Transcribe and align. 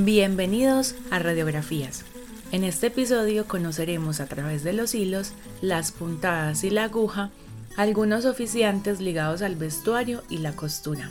Bienvenidos 0.00 0.94
a 1.10 1.18
Radiografías. 1.18 2.04
En 2.52 2.62
este 2.62 2.86
episodio 2.86 3.48
conoceremos 3.48 4.20
a 4.20 4.26
través 4.26 4.62
de 4.62 4.72
los 4.72 4.94
hilos, 4.94 5.32
las 5.60 5.90
puntadas 5.90 6.62
y 6.62 6.70
la 6.70 6.84
aguja 6.84 7.32
algunos 7.76 8.24
oficiantes 8.24 9.00
ligados 9.00 9.42
al 9.42 9.56
vestuario 9.56 10.22
y 10.28 10.38
la 10.38 10.52
costura. 10.52 11.10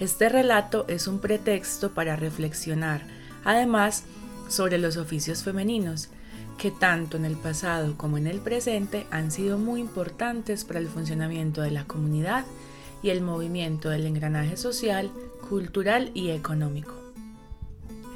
Este 0.00 0.28
relato 0.28 0.84
es 0.88 1.06
un 1.06 1.20
pretexto 1.20 1.92
para 1.92 2.16
reflexionar, 2.16 3.02
además, 3.44 4.02
sobre 4.48 4.78
los 4.78 4.96
oficios 4.96 5.44
femeninos, 5.44 6.08
que 6.58 6.72
tanto 6.72 7.16
en 7.16 7.24
el 7.24 7.36
pasado 7.36 7.96
como 7.96 8.18
en 8.18 8.26
el 8.26 8.40
presente 8.40 9.06
han 9.12 9.30
sido 9.30 9.58
muy 9.58 9.80
importantes 9.80 10.64
para 10.64 10.80
el 10.80 10.88
funcionamiento 10.88 11.62
de 11.62 11.70
la 11.70 11.84
comunidad 11.84 12.46
y 13.00 13.10
el 13.10 13.20
movimiento 13.20 13.90
del 13.90 14.06
engranaje 14.06 14.56
social, 14.56 15.12
cultural 15.48 16.10
y 16.14 16.30
económico. 16.30 16.95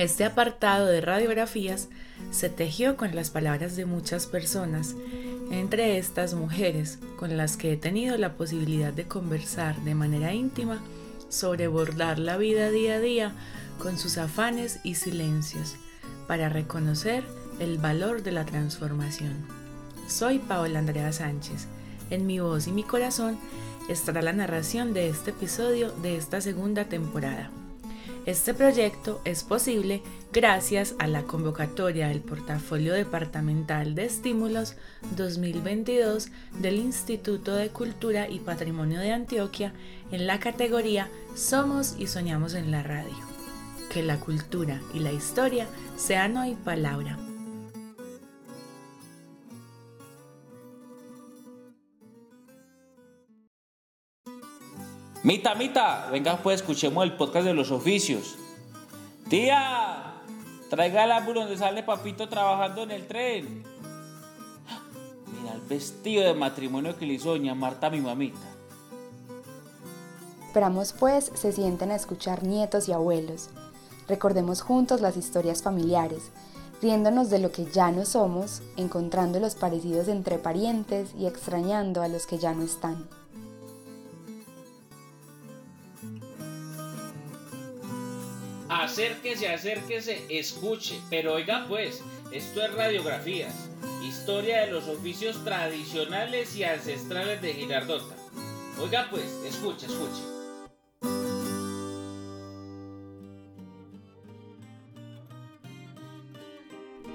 Este 0.00 0.24
apartado 0.24 0.86
de 0.86 1.02
radiografías 1.02 1.90
se 2.30 2.48
tejió 2.48 2.96
con 2.96 3.14
las 3.14 3.28
palabras 3.28 3.76
de 3.76 3.84
muchas 3.84 4.26
personas, 4.26 4.94
entre 5.50 5.98
estas 5.98 6.32
mujeres 6.32 6.98
con 7.18 7.36
las 7.36 7.58
que 7.58 7.74
he 7.74 7.76
tenido 7.76 8.16
la 8.16 8.32
posibilidad 8.32 8.94
de 8.94 9.04
conversar 9.04 9.78
de 9.82 9.94
manera 9.94 10.32
íntima 10.32 10.80
sobre 11.28 11.68
bordar 11.68 12.18
la 12.18 12.38
vida 12.38 12.70
día 12.70 12.94
a 12.94 13.00
día 13.00 13.32
con 13.78 13.98
sus 13.98 14.16
afanes 14.16 14.80
y 14.84 14.94
silencios, 14.94 15.76
para 16.26 16.48
reconocer 16.48 17.22
el 17.58 17.76
valor 17.76 18.22
de 18.22 18.32
la 18.32 18.46
transformación. 18.46 19.34
Soy 20.08 20.38
Paola 20.38 20.78
Andrea 20.78 21.12
Sánchez. 21.12 21.66
En 22.08 22.26
mi 22.26 22.40
voz 22.40 22.68
y 22.68 22.72
mi 22.72 22.84
corazón 22.84 23.38
estará 23.90 24.22
la 24.22 24.32
narración 24.32 24.94
de 24.94 25.10
este 25.10 25.32
episodio 25.32 25.92
de 25.92 26.16
esta 26.16 26.40
segunda 26.40 26.86
temporada. 26.86 27.50
Este 28.26 28.52
proyecto 28.52 29.20
es 29.24 29.44
posible 29.44 30.02
gracias 30.30 30.94
a 30.98 31.06
la 31.06 31.22
convocatoria 31.22 32.08
del 32.08 32.20
Portafolio 32.20 32.92
Departamental 32.92 33.94
de 33.94 34.04
Estímulos 34.04 34.76
2022 35.16 36.28
del 36.58 36.76
Instituto 36.76 37.54
de 37.54 37.70
Cultura 37.70 38.28
y 38.28 38.38
Patrimonio 38.40 39.00
de 39.00 39.12
Antioquia 39.12 39.72
en 40.12 40.26
la 40.26 40.38
categoría 40.38 41.08
Somos 41.34 41.96
y 41.98 42.08
Soñamos 42.08 42.52
en 42.54 42.70
la 42.70 42.82
Radio. 42.82 43.16
Que 43.90 44.02
la 44.02 44.20
cultura 44.20 44.80
y 44.92 44.98
la 44.98 45.12
historia 45.12 45.66
sean 45.96 46.36
hoy 46.36 46.54
palabra. 46.54 47.29
Mita, 55.22 55.54
Mita, 55.54 56.08
venga 56.10 56.38
pues 56.38 56.62
escuchemos 56.62 57.04
el 57.04 57.14
podcast 57.14 57.44
de 57.44 57.52
los 57.52 57.70
oficios. 57.70 58.36
Tía, 59.28 60.14
traiga 60.70 61.04
el 61.04 61.12
álbum 61.12 61.34
donde 61.34 61.58
sale 61.58 61.82
papito 61.82 62.26
trabajando 62.26 62.84
en 62.84 62.90
el 62.90 63.06
tren. 63.06 63.62
Mira 65.26 65.54
el 65.54 65.60
vestido 65.68 66.24
de 66.24 66.32
matrimonio 66.32 66.96
que 66.96 67.04
le 67.04 67.14
hizo 67.14 67.32
doña 67.32 67.54
Marta 67.54 67.90
mi 67.90 68.00
mamita. 68.00 68.38
Esperamos 70.46 70.94
pues 70.94 71.30
se 71.34 71.52
sienten 71.52 71.90
a 71.90 71.96
escuchar 71.96 72.42
nietos 72.42 72.88
y 72.88 72.92
abuelos. 72.92 73.50
Recordemos 74.08 74.62
juntos 74.62 75.02
las 75.02 75.18
historias 75.18 75.62
familiares, 75.62 76.30
riéndonos 76.80 77.28
de 77.28 77.40
lo 77.40 77.52
que 77.52 77.66
ya 77.66 77.90
no 77.92 78.06
somos, 78.06 78.62
encontrando 78.78 79.38
los 79.38 79.54
parecidos 79.54 80.08
entre 80.08 80.38
parientes 80.38 81.10
y 81.18 81.26
extrañando 81.26 82.00
a 82.00 82.08
los 82.08 82.26
que 82.26 82.38
ya 82.38 82.54
no 82.54 82.62
están. 82.62 83.19
Acérquese, 88.70 89.48
acérquese, 89.48 90.24
escuche. 90.28 91.00
Pero 91.10 91.34
oiga 91.34 91.66
pues, 91.66 92.02
esto 92.30 92.62
es 92.62 92.72
radiografías, 92.72 93.68
historia 94.00 94.60
de 94.60 94.70
los 94.70 94.86
oficios 94.86 95.42
tradicionales 95.44 96.54
y 96.54 96.62
ancestrales 96.62 97.42
de 97.42 97.52
Girardota. 97.52 98.14
Oiga 98.80 99.08
pues, 99.10 99.24
escuche, 99.44 99.86
escuche. 99.86 100.22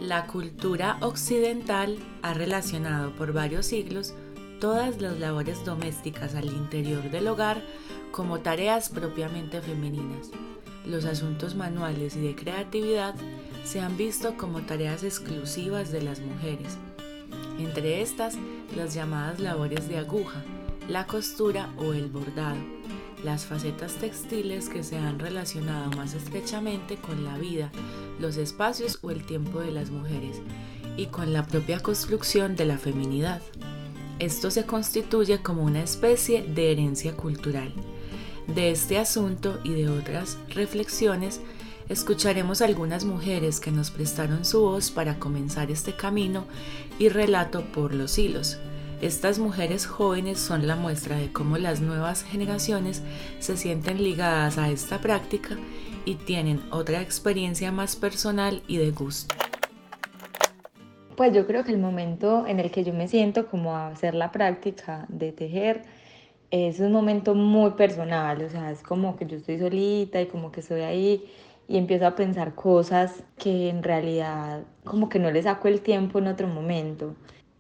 La 0.01 0.27
cultura 0.27 0.97
occidental 0.99 1.97
ha 2.21 2.33
relacionado 2.33 3.15
por 3.15 3.31
varios 3.31 3.65
siglos 3.65 4.13
todas 4.59 4.99
las 4.99 5.17
labores 5.19 5.63
domésticas 5.63 6.35
al 6.35 6.47
interior 6.47 7.09
del 7.11 7.29
hogar 7.29 7.63
como 8.11 8.41
tareas 8.41 8.89
propiamente 8.89 9.61
femeninas 9.61 10.31
los 10.85 11.05
asuntos 11.05 11.55
manuales 11.55 12.15
y 12.15 12.21
de 12.21 12.35
creatividad 12.35 13.15
se 13.63 13.79
han 13.79 13.97
visto 13.97 14.37
como 14.37 14.61
tareas 14.61 15.03
exclusivas 15.03 15.91
de 15.91 16.01
las 16.01 16.19
mujeres, 16.19 16.77
entre 17.59 18.01
estas 18.01 18.35
las 18.75 18.93
llamadas 18.93 19.39
labores 19.39 19.87
de 19.87 19.97
aguja, 19.97 20.43
la 20.87 21.07
costura 21.07 21.73
o 21.77 21.93
el 21.93 22.07
bordado, 22.09 22.57
las 23.23 23.45
facetas 23.45 23.95
textiles 23.95 24.69
que 24.69 24.83
se 24.83 24.97
han 24.97 25.19
relacionado 25.19 25.89
más 25.91 26.13
estrechamente 26.13 26.97
con 26.97 27.23
la 27.25 27.37
vida, 27.37 27.71
los 28.19 28.37
espacios 28.37 28.99
o 29.01 29.09
el 29.09 29.25
tiempo 29.25 29.61
de 29.61 29.71
las 29.71 29.89
mujeres 29.89 30.41
y 30.97 31.07
con 31.07 31.33
la 31.33 31.45
propia 31.45 31.79
construcción 31.79 32.55
de 32.55 32.65
la 32.65 32.77
feminidad. 32.77 33.41
Esto 34.19 34.51
se 34.51 34.65
constituye 34.65 35.41
como 35.41 35.63
una 35.63 35.81
especie 35.81 36.43
de 36.43 36.71
herencia 36.71 37.17
cultural. 37.17 37.73
De 38.47 38.69
este 38.69 38.99
asunto 38.99 39.59
y 39.63 39.73
de 39.73 39.89
otras 39.89 40.37
reflexiones, 40.49 41.41
escucharemos 41.89 42.61
algunas 42.61 43.03
mujeres 43.03 43.59
que 43.59 43.71
nos 43.71 43.89
prestaron 43.89 44.45
su 44.45 44.61
voz 44.61 44.91
para 44.91 45.15
comenzar 45.15 45.71
este 45.71 45.93
camino 45.93 46.45
y 46.99 47.09
relato 47.09 47.63
por 47.71 47.93
los 47.93 48.17
hilos. 48.17 48.59
Estas 49.01 49.39
mujeres 49.39 49.85
jóvenes 49.85 50.39
son 50.39 50.67
la 50.67 50.75
muestra 50.75 51.17
de 51.17 51.31
cómo 51.31 51.57
las 51.57 51.81
nuevas 51.81 52.23
generaciones 52.23 53.01
se 53.39 53.57
sienten 53.57 54.01
ligadas 54.01 54.57
a 54.57 54.69
esta 54.69 55.01
práctica 55.01 55.57
y 56.05 56.15
tienen 56.15 56.61
otra 56.71 57.01
experiencia 57.01 57.71
más 57.71 57.95
personal 57.95 58.61
y 58.67 58.77
de 58.77 58.91
gusto. 58.91 59.35
Pues 61.17 61.33
yo 61.33 61.47
creo 61.47 61.63
que 61.63 61.71
el 61.71 61.77
momento 61.77 62.45
en 62.47 62.59
el 62.59 62.71
que 62.71 62.83
yo 62.83 62.93
me 62.93 63.07
siento 63.07 63.47
como 63.47 63.75
a 63.75 63.87
hacer 63.87 64.15
la 64.15 64.31
práctica 64.31 65.05
de 65.09 65.31
tejer 65.31 65.83
es 66.51 66.79
un 66.79 66.91
momento 66.91 67.35
muy 67.35 67.71
personal, 67.71 68.41
o 68.43 68.49
sea, 68.49 68.71
es 68.71 68.81
como 68.81 69.15
que 69.15 69.25
yo 69.25 69.37
estoy 69.37 69.59
solita 69.59 70.21
y 70.21 70.27
como 70.27 70.51
que 70.51 70.61
estoy 70.61 70.81
ahí 70.81 71.25
y 71.67 71.77
empiezo 71.77 72.05
a 72.07 72.15
pensar 72.15 72.53
cosas 72.55 73.23
que 73.37 73.69
en 73.69 73.83
realidad 73.83 74.63
como 74.83 75.09
que 75.09 75.19
no 75.19 75.31
le 75.31 75.41
saco 75.41 75.67
el 75.67 75.81
tiempo 75.81 76.19
en 76.19 76.27
otro 76.27 76.47
momento. 76.47 77.15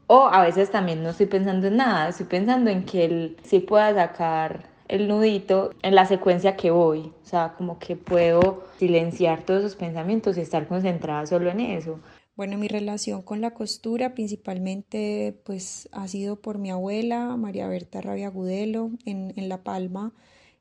O 0.07 0.27
a 0.27 0.41
veces 0.43 0.69
también 0.69 1.01
no 1.01 1.09
estoy 1.09 1.25
pensando 1.25 1.67
en 1.67 1.77
nada, 1.77 2.09
estoy 2.09 2.27
pensando 2.27 2.69
en 2.69 2.85
que 2.85 3.05
él 3.05 3.37
sí 3.43 3.59
pueda 3.59 3.93
sacar 3.93 4.69
el 4.87 5.07
nudito 5.07 5.71
en 5.81 5.95
la 5.95 6.05
secuencia 6.05 6.55
que 6.55 6.69
voy, 6.69 7.11
o 7.23 7.25
sea, 7.25 7.53
como 7.57 7.79
que 7.79 7.95
puedo 7.95 8.65
silenciar 8.77 9.41
todos 9.41 9.61
esos 9.61 9.75
pensamientos 9.75 10.37
y 10.37 10.41
estar 10.41 10.67
concentrada 10.67 11.25
solo 11.25 11.49
en 11.49 11.59
eso. 11.59 11.99
Bueno, 12.35 12.57
mi 12.57 12.67
relación 12.67 13.21
con 13.21 13.39
la 13.39 13.53
costura 13.53 14.13
principalmente 14.13 15.39
pues 15.45 15.87
ha 15.93 16.07
sido 16.09 16.41
por 16.41 16.57
mi 16.57 16.69
abuela, 16.69 17.37
María 17.37 17.67
Berta 17.67 18.01
Rabia 18.01 18.29
Gudelo, 18.29 18.91
en, 19.05 19.33
La 19.47 19.63
Palma, 19.63 20.13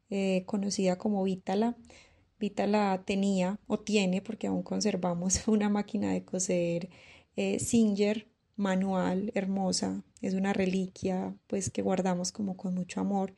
eh, 0.09 0.45
conocida 0.47 0.99
como 0.99 1.25
Vítala. 1.25 1.77
Vítala 2.39 3.03
tenía 3.05 3.59
o 3.67 3.81
tiene, 3.81 4.23
porque 4.23 4.47
aún 4.47 4.63
conservamos 4.63 5.49
una 5.49 5.69
máquina 5.69 6.13
de 6.13 6.25
coser 6.25 6.91
eh, 7.37 7.59
Singer 7.59 8.29
manual, 8.57 9.33
hermosa, 9.35 10.05
es 10.23 10.35
una 10.35 10.53
reliquia 10.53 11.35
pues 11.49 11.71
que 11.71 11.83
guardamos 11.83 12.31
como 12.33 12.57
con 12.57 12.75
mucho 12.75 13.01
amor 13.01 13.35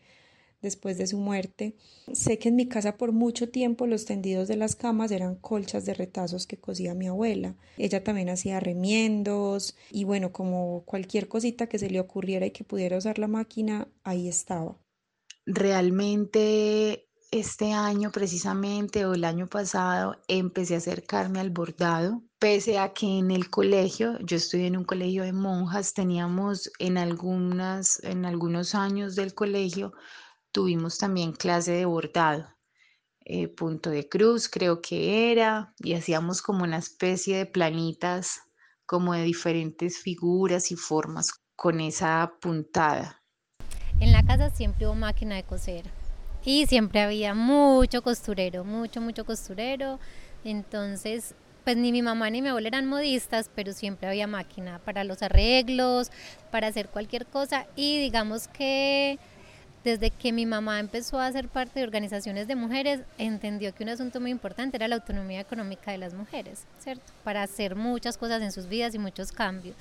después 0.63 0.99
de 0.99 1.07
su 1.07 1.19
muerte. 1.19 1.77
Sé 2.13 2.39
que 2.39 2.49
en 2.49 2.57
mi 2.57 2.69
casa 2.69 2.97
por 2.97 3.13
mucho 3.13 3.49
tiempo 3.49 3.87
los 3.87 4.05
tendidos 4.05 4.49
de 4.49 4.57
las 4.57 4.77
camas 4.77 5.11
eran 5.11 5.37
colchas 5.37 5.85
de 5.85 5.95
retazos 5.95 6.47
que 6.47 6.59
cosía 6.59 6.95
mi 6.95 7.09
abuela. 7.09 7.57
Ella 7.77 8.03
también 8.03 8.29
hacía 8.29 8.61
remiendos 8.61 9.77
y 9.91 10.05
bueno, 10.05 10.33
como 10.33 10.85
cualquier 10.85 11.29
cosita 11.29 11.69
que 11.69 11.79
se 11.79 11.91
le 11.91 12.01
ocurriera 12.01 12.47
y 12.47 12.51
que 12.51 12.65
pudiera 12.65 12.99
usar 12.99 13.19
la 13.19 13.29
máquina, 13.29 13.89
ahí 14.03 14.29
estaba. 14.29 14.79
Realmente 15.47 17.07
este 17.31 17.73
año 17.73 18.11
precisamente 18.13 19.05
o 19.05 19.15
el 19.15 19.25
año 19.25 19.49
pasado 19.49 20.17
empecé 20.29 20.75
a 20.75 20.79
acercarme 20.79 21.41
al 21.41 21.51
bordado, 21.51 22.23
pese 22.39 22.79
a 22.79 22.93
que 22.93 23.19
en 23.19 23.31
el 23.31 23.51
colegio, 23.51 24.19
yo 24.21 24.37
estoy 24.37 24.65
en 24.67 24.77
un 24.77 24.85
colegio 24.85 25.25
de 25.25 25.33
monjas, 25.33 25.93
teníamos 25.93 26.71
en 26.79 26.99
algunas 26.99 28.03
en 28.05 28.25
algunos 28.25 28.75
años 28.75 29.17
del 29.17 29.35
colegio 29.35 29.93
Tuvimos 30.57 30.97
también 30.97 31.33
clase 31.33 31.73
de 31.73 31.85
bordado, 31.85 32.49
eh, 33.27 33.47
punto 33.47 33.91
de 33.91 34.09
cruz 34.09 34.49
creo 34.49 34.81
que 34.81 35.31
era, 35.31 35.75
y 35.81 35.93
hacíamos 35.93 36.41
como 36.41 36.65
una 36.65 36.79
especie 36.79 37.37
de 37.37 37.45
planitas 37.45 38.41
como 38.87 39.13
de 39.13 39.25
diferentes 39.25 39.99
figuras 39.99 40.73
y 40.73 40.77
formas 40.77 41.29
con 41.57 41.79
esa 41.81 42.33
puntada. 42.41 43.23
En 44.01 44.13
la 44.13 44.23
casa 44.23 44.49
siempre 44.49 44.87
hubo 44.87 44.95
máquina 44.95 45.37
de 45.37 45.43
coser 45.43 45.85
y 46.43 46.65
siempre 46.65 47.03
había 47.03 47.35
mucho 47.35 48.01
costurero, 48.01 48.65
mucho, 48.65 49.03
mucho 49.03 49.27
costurero. 49.27 50.01
Entonces, 50.43 51.35
pues 51.65 51.77
ni 51.77 51.93
mi 51.93 52.01
mamá 52.01 52.31
ni 52.31 52.41
mi 52.41 52.49
abuela 52.49 52.69
eran 52.69 52.87
modistas, 52.87 53.51
pero 53.55 53.75
siempre 53.75 54.09
había 54.09 54.27
máquina 54.27 54.79
para 54.87 55.05
los 55.05 55.23
arreglos, 55.23 56.11
para 56.51 56.69
hacer 56.69 56.89
cualquier 56.89 57.27
cosa 57.27 57.67
y 57.77 58.01
digamos 58.01 58.49
que 58.49 59.19
desde 59.87 60.11
que 60.11 60.33
mi 60.33 60.47
mamá 60.47 60.81
empezó 60.81 61.21
a 61.21 61.31
ser 61.31 61.47
parte 61.47 61.79
de 61.79 61.85
organizaciones 61.85 62.49
de 62.49 62.57
mujeres, 62.57 63.03
entendió 63.19 63.73
que 63.73 63.85
un 63.85 63.91
asunto 63.91 64.21
muy 64.21 64.33
importante 64.33 64.77
era 64.77 64.89
la 64.89 64.97
autonomía 64.97 65.41
económica 65.41 65.93
de 65.93 65.99
las 65.99 66.13
mujeres, 66.13 66.65
¿cierto? 66.81 67.05
Para 67.23 67.45
hacer 67.45 67.77
muchas 67.77 68.19
cosas 68.19 68.43
en 68.43 68.51
sus 68.51 68.67
vidas 68.67 68.97
y 68.97 68.99
muchos 68.99 69.31
cambios. 69.31 69.77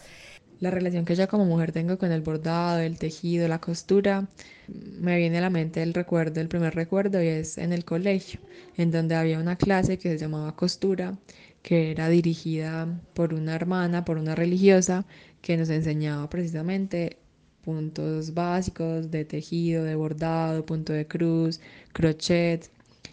La 0.60 0.70
relación 0.70 1.06
que 1.06 1.16
yo 1.16 1.28
como 1.28 1.46
mujer 1.46 1.72
tengo 1.72 1.98
con 1.98 2.12
el 2.12 2.22
bordado, 2.22 2.82
el 2.82 3.00
tejido, 3.00 3.48
la 3.48 3.60
costura, 3.60 4.28
me 4.68 5.18
viene 5.18 5.40
a 5.40 5.42
la 5.42 5.50
mente 5.50 5.82
el 5.82 5.96
recuerdo, 5.96 6.40
el 6.40 6.50
primer 6.50 6.76
recuerdo 6.76 7.24
y 7.24 7.28
es 7.28 7.58
en 7.58 7.74
el 7.74 7.84
colegio, 7.84 8.40
en 8.78 8.92
donde 8.92 9.16
había 9.16 9.40
una 9.40 9.56
clase 9.56 9.98
que 9.98 10.10
se 10.10 10.20
llamaba 10.20 10.56
costura, 10.56 11.18
que 11.64 11.90
era 11.90 12.10
dirigida 12.10 12.88
por 13.16 13.34
una 13.34 13.56
hermana, 13.56 14.06
por 14.06 14.20
una 14.20 14.36
religiosa, 14.36 15.04
que 15.42 15.58
nos 15.58 15.72
enseñaba 15.72 16.30
precisamente 16.30 17.18
puntos 17.66 18.34
básicos 18.34 19.12
de 19.12 19.26
tejido, 19.26 19.84
de 19.84 19.96
bordado, 19.96 20.66
punto 20.66 20.94
de 20.94 21.08
cruz, 21.08 21.60
crochet. 21.94 22.70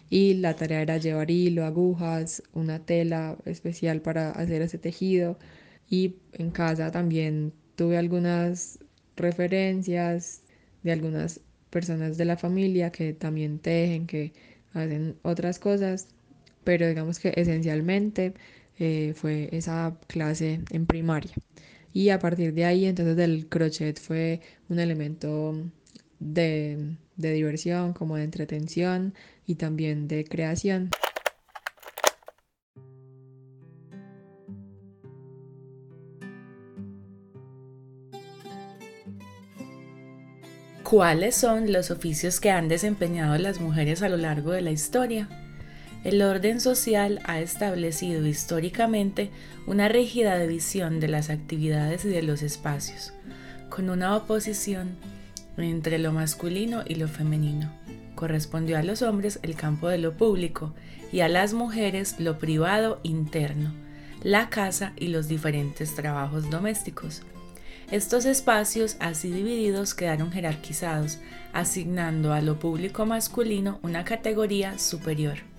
Y 0.09 0.35
la 0.35 0.55
tarea 0.55 0.81
era 0.81 0.97
llevar 0.97 1.31
hilo, 1.31 1.65
agujas, 1.65 2.43
una 2.53 2.79
tela 2.79 3.37
especial 3.45 4.01
para 4.01 4.31
hacer 4.31 4.61
ese 4.61 4.77
tejido. 4.77 5.37
Y 5.89 6.15
en 6.33 6.51
casa 6.51 6.91
también 6.91 7.53
tuve 7.75 7.97
algunas 7.97 8.79
referencias 9.17 10.43
de 10.83 10.91
algunas 10.91 11.41
personas 11.69 12.17
de 12.17 12.25
la 12.25 12.37
familia 12.37 12.91
que 12.91 13.13
también 13.13 13.59
tejen, 13.59 14.07
que 14.07 14.33
hacen 14.73 15.15
otras 15.23 15.59
cosas, 15.59 16.07
pero 16.63 16.87
digamos 16.87 17.19
que 17.19 17.33
esencialmente 17.35 18.33
eh, 18.79 19.13
fue 19.15 19.49
esa 19.51 19.97
clase 20.07 20.61
en 20.71 20.85
primaria. 20.85 21.33
Y 21.93 22.09
a 22.09 22.17
partir 22.17 22.53
de 22.53 22.65
ahí, 22.65 22.85
entonces 22.85 23.17
el 23.19 23.47
crochet 23.47 23.99
fue 23.99 24.41
un 24.67 24.79
elemento 24.79 25.55
de, 26.19 26.97
de 27.15 27.31
diversión, 27.31 27.93
como 27.93 28.15
de 28.15 28.23
entretención 28.23 29.13
y 29.45 29.55
también 29.55 30.07
de 30.07 30.25
creación. 30.25 30.89
¿Cuáles 40.83 41.35
son 41.35 41.71
los 41.71 41.91
oficios 41.91 42.39
que 42.39 42.51
han 42.51 42.67
desempeñado 42.67 43.37
las 43.37 43.59
mujeres 43.59 44.01
a 44.01 44.09
lo 44.09 44.17
largo 44.17 44.51
de 44.51 44.61
la 44.61 44.71
historia? 44.71 45.42
El 46.03 46.21
orden 46.21 46.59
social 46.59 47.21
ha 47.23 47.39
establecido 47.39 48.27
históricamente 48.27 49.29
una 49.65 49.87
rígida 49.87 50.37
división 50.37 50.99
de 50.99 51.07
las 51.07 51.29
actividades 51.29 52.03
y 52.03 52.09
de 52.09 52.21
los 52.21 52.41
espacios, 52.41 53.13
con 53.69 53.89
una 53.89 54.17
oposición 54.17 54.97
entre 55.55 55.99
lo 55.99 56.11
masculino 56.11 56.83
y 56.85 56.95
lo 56.95 57.07
femenino. 57.07 57.71
Correspondió 58.15 58.77
a 58.77 58.83
los 58.83 59.01
hombres 59.01 59.39
el 59.43 59.55
campo 59.55 59.87
de 59.87 59.97
lo 59.97 60.17
público 60.17 60.73
y 61.13 61.21
a 61.21 61.29
las 61.29 61.53
mujeres 61.53 62.19
lo 62.19 62.37
privado 62.37 62.99
interno, 63.03 63.73
la 64.23 64.49
casa 64.49 64.91
y 64.97 65.07
los 65.07 65.29
diferentes 65.29 65.95
trabajos 65.95 66.49
domésticos. 66.49 67.21
Estos 67.91 68.25
espacios 68.25 68.97
así 68.99 69.31
divididos 69.31 69.93
quedaron 69.93 70.33
jerarquizados, 70.33 71.19
asignando 71.53 72.33
a 72.33 72.41
lo 72.41 72.59
público 72.59 73.05
masculino 73.05 73.79
una 73.83 74.03
categoría 74.03 74.77
superior. 74.79 75.52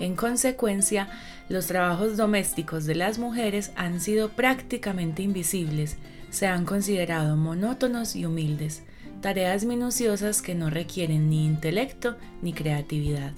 En 0.00 0.16
consecuencia, 0.16 1.08
los 1.48 1.66
trabajos 1.66 2.16
domésticos 2.16 2.86
de 2.86 2.94
las 2.94 3.18
mujeres 3.18 3.72
han 3.76 4.00
sido 4.00 4.30
prácticamente 4.30 5.22
invisibles, 5.22 5.96
se 6.30 6.46
han 6.46 6.64
considerado 6.64 7.36
monótonos 7.36 8.16
y 8.16 8.24
humildes, 8.24 8.82
tareas 9.20 9.64
minuciosas 9.64 10.42
que 10.42 10.54
no 10.54 10.70
requieren 10.70 11.30
ni 11.30 11.46
intelecto 11.46 12.16
ni 12.40 12.52
creatividad. 12.52 13.32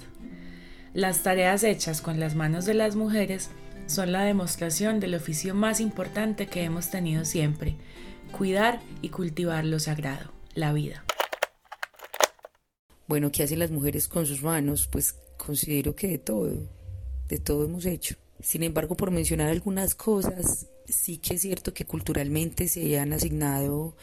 Las 0.94 1.22
tareas 1.22 1.64
hechas 1.64 2.00
con 2.00 2.20
las 2.20 2.36
manos 2.36 2.66
de 2.66 2.74
las 2.74 2.94
mujeres 2.94 3.50
son 3.86 4.12
la 4.12 4.22
demostración 4.22 5.00
del 5.00 5.14
oficio 5.14 5.54
más 5.54 5.80
importante 5.80 6.46
que 6.46 6.62
hemos 6.62 6.90
tenido 6.90 7.24
siempre, 7.24 7.76
cuidar 8.30 8.80
y 9.02 9.10
cultivar 9.10 9.64
lo 9.64 9.78
sagrado, 9.80 10.32
la 10.54 10.72
vida. 10.72 11.04
Bueno, 13.06 13.30
¿qué 13.30 13.42
hacen 13.42 13.58
las 13.58 13.70
mujeres 13.70 14.08
con 14.08 14.24
sus 14.24 14.42
manos? 14.42 14.86
Pues 14.86 15.16
considero 15.44 15.94
que 15.94 16.08
de 16.08 16.18
todo, 16.18 16.50
de 17.28 17.38
todo 17.38 17.64
hemos 17.64 17.86
hecho. 17.86 18.16
Sin 18.40 18.62
embargo, 18.62 18.96
por 18.96 19.10
mencionar 19.10 19.48
algunas 19.48 19.94
cosas, 19.94 20.66
sí 20.86 21.18
que 21.18 21.34
es 21.34 21.42
cierto 21.42 21.72
que 21.72 21.84
culturalmente 21.84 22.68
se 22.68 22.98
han 22.98 23.12
asignado 23.12 23.96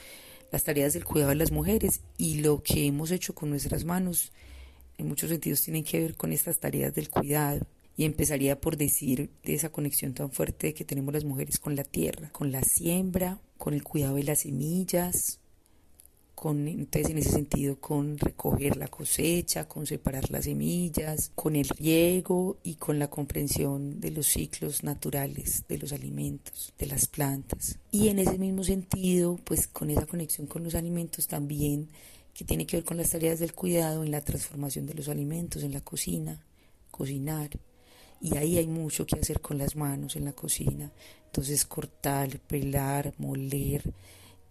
las 0.52 0.64
tareas 0.64 0.94
del 0.94 1.06
cuidado 1.06 1.30
de 1.30 1.36
las 1.36 1.52
mujeres 1.52 2.02
y 2.18 2.42
lo 2.42 2.62
que 2.62 2.86
hemos 2.86 3.12
hecho 3.12 3.34
con 3.34 3.50
nuestras 3.50 3.86
manos 3.86 4.32
en 4.98 5.08
muchos 5.08 5.30
sentidos 5.30 5.62
tienen 5.62 5.84
que 5.84 6.00
ver 6.00 6.16
con 6.16 6.32
estas 6.32 6.60
tareas 6.60 6.94
del 6.94 7.10
cuidado. 7.10 7.66
Y 7.98 8.06
empezaría 8.06 8.60
por 8.60 8.78
decir 8.78 9.30
de 9.44 9.54
esa 9.54 9.72
conexión 9.72 10.14
tan 10.14 10.32
fuerte 10.32 10.74
que 10.74 10.86
tenemos 10.86 11.14
las 11.14 11.26
mujeres 11.26 11.60
con 11.60 11.76
la 11.76 11.84
tierra, 11.84 12.30
con 12.32 12.52
la 12.52 12.64
siembra, 12.64 13.42
con 13.58 13.74
el 13.74 13.84
cuidado 13.84 14.16
de 14.16 14.24
las 14.24 14.40
semillas, 14.40 15.41
con, 16.42 16.68
entonces 16.68 17.12
en 17.12 17.20
ese 17.20 17.30
sentido 17.30 17.80
con 17.80 18.18
recoger 18.18 18.76
la 18.76 18.88
cosecha, 18.88 19.68
con 19.68 19.86
separar 19.86 20.32
las 20.32 20.46
semillas, 20.46 21.32
con 21.36 21.56
el 21.56 21.70
riego 21.70 22.58
y 22.64 22.78
con 22.78 22.98
la 22.98 23.12
comprensión 23.12 24.00
de 24.00 24.10
los 24.10 24.26
ciclos 24.26 24.84
naturales 24.84 25.66
de 25.70 25.78
los 25.78 25.94
alimentos, 25.94 26.74
de 26.80 26.88
las 26.88 27.06
plantas. 27.06 27.78
Y 27.92 28.08
en 28.08 28.18
ese 28.18 28.40
mismo 28.40 28.64
sentido, 28.64 29.40
pues 29.44 29.68
con 29.68 29.92
esa 29.92 30.08
conexión 30.08 30.48
con 30.48 30.64
los 30.64 30.74
alimentos 30.74 31.28
también 31.28 31.90
que 32.34 32.44
tiene 32.44 32.66
que 32.66 32.78
ver 32.78 32.86
con 32.86 32.98
las 32.98 33.12
tareas 33.12 33.38
del 33.38 33.54
cuidado 33.54 34.04
en 34.04 34.10
la 34.10 34.22
transformación 34.22 34.88
de 34.88 34.96
los 34.96 35.10
alimentos, 35.10 35.62
en 35.62 35.74
la 35.74 35.82
cocina, 35.82 36.44
cocinar. 36.90 37.52
Y 38.20 38.36
ahí 38.38 38.58
hay 38.58 38.68
mucho 38.68 39.06
que 39.06 39.20
hacer 39.20 39.42
con 39.42 39.60
las 39.60 39.76
manos 39.76 40.16
en 40.16 40.26
la 40.26 40.34
cocina. 40.34 40.92
Entonces 41.28 41.66
cortar, 41.66 42.40
pelar, 42.40 43.14
moler, 43.20 43.84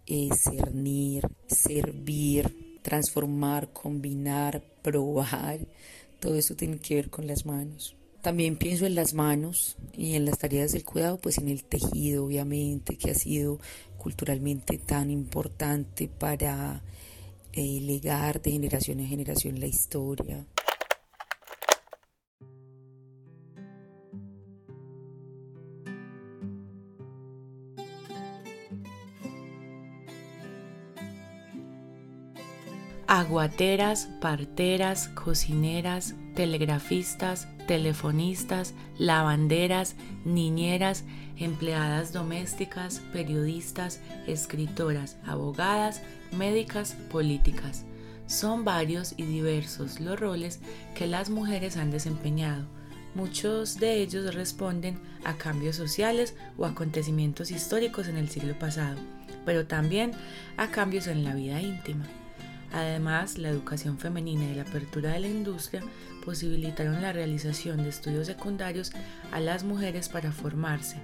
eh, 0.07 0.29
cernir, 0.35 1.27
servir, 1.47 2.79
transformar, 2.81 3.71
combinar, 3.71 4.63
probar. 4.81 5.59
Todo 6.19 6.35
eso 6.35 6.55
tiene 6.55 6.77
que 6.77 6.95
ver 6.95 7.09
con 7.09 7.27
las 7.27 7.45
manos. 7.45 7.95
También 8.21 8.55
pienso 8.55 8.85
en 8.85 8.93
las 8.93 9.13
manos 9.13 9.77
y 9.97 10.13
en 10.13 10.25
las 10.25 10.37
tareas 10.37 10.73
del 10.73 10.85
cuidado, 10.85 11.17
pues 11.17 11.39
en 11.39 11.47
el 11.47 11.63
tejido, 11.63 12.25
obviamente, 12.25 12.95
que 12.95 13.11
ha 13.11 13.15
sido 13.15 13.59
culturalmente 13.97 14.77
tan 14.77 15.09
importante 15.09 16.07
para 16.07 16.83
eh, 17.53 17.79
legar 17.81 18.41
de 18.41 18.51
generación 18.51 18.99
en 18.99 19.07
generación 19.07 19.59
la 19.59 19.67
historia. 19.67 20.45
Aguateras, 33.21 34.09
parteras, 34.19 35.07
cocineras, 35.09 36.15
telegrafistas, 36.33 37.47
telefonistas, 37.67 38.73
lavanderas, 38.97 39.95
niñeras, 40.25 41.03
empleadas 41.37 42.13
domésticas, 42.13 42.99
periodistas, 43.13 44.01
escritoras, 44.25 45.17
abogadas, 45.23 46.01
médicas, 46.31 46.95
políticas. 47.11 47.85
Son 48.25 48.65
varios 48.65 49.13
y 49.17 49.23
diversos 49.23 49.99
los 49.99 50.19
roles 50.19 50.59
que 50.95 51.05
las 51.05 51.29
mujeres 51.29 51.77
han 51.77 51.91
desempeñado. 51.91 52.65
Muchos 53.13 53.77
de 53.77 54.01
ellos 54.01 54.33
responden 54.33 54.99
a 55.25 55.35
cambios 55.35 55.75
sociales 55.75 56.35
o 56.57 56.65
acontecimientos 56.65 57.51
históricos 57.51 58.07
en 58.07 58.17
el 58.17 58.29
siglo 58.29 58.57
pasado, 58.57 58.97
pero 59.45 59.67
también 59.67 60.11
a 60.57 60.71
cambios 60.71 61.05
en 61.05 61.23
la 61.23 61.35
vida 61.35 61.61
íntima. 61.61 62.07
Además, 62.73 63.37
la 63.37 63.49
educación 63.49 63.97
femenina 63.97 64.45
y 64.45 64.55
la 64.55 64.63
apertura 64.63 65.11
de 65.11 65.19
la 65.19 65.27
industria 65.27 65.83
posibilitaron 66.23 67.01
la 67.01 67.11
realización 67.11 67.83
de 67.83 67.89
estudios 67.89 68.27
secundarios 68.27 68.91
a 69.31 69.39
las 69.39 69.63
mujeres 69.63 70.09
para 70.09 70.31
formarse 70.31 70.97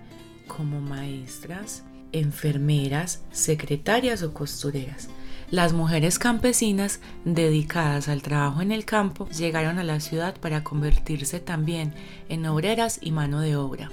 como 0.47 0.79
maestras, 0.79 1.83
enfermeras, 2.11 3.23
secretarias 3.31 4.23
o 4.23 4.33
costureras. 4.33 5.09
Las 5.51 5.73
mujeres 5.73 6.19
campesinas 6.19 6.99
dedicadas 7.25 8.09
al 8.09 8.21
trabajo 8.21 8.61
en 8.61 8.71
el 8.71 8.85
campo 8.85 9.29
llegaron 9.29 9.79
a 9.79 9.83
la 9.83 9.99
ciudad 9.99 10.37
para 10.39 10.63
convertirse 10.63 11.39
también 11.39 11.93
en 12.29 12.45
obreras 12.45 12.99
y 13.01 13.11
mano 13.11 13.41
de 13.41 13.55
obra. 13.55 13.89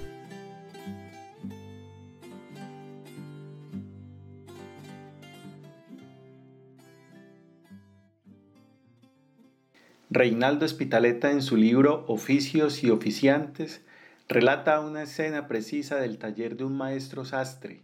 Reinaldo 10.14 10.64
Espitaleta 10.64 11.32
en 11.32 11.42
su 11.42 11.56
libro 11.56 12.04
Oficios 12.06 12.84
y 12.84 12.90
Oficiantes 12.90 13.82
Relata 14.28 14.78
una 14.78 15.02
escena 15.02 15.48
precisa 15.48 15.96
del 15.96 16.18
taller 16.18 16.56
de 16.56 16.62
un 16.62 16.76
maestro 16.76 17.24
sastre. 17.24 17.82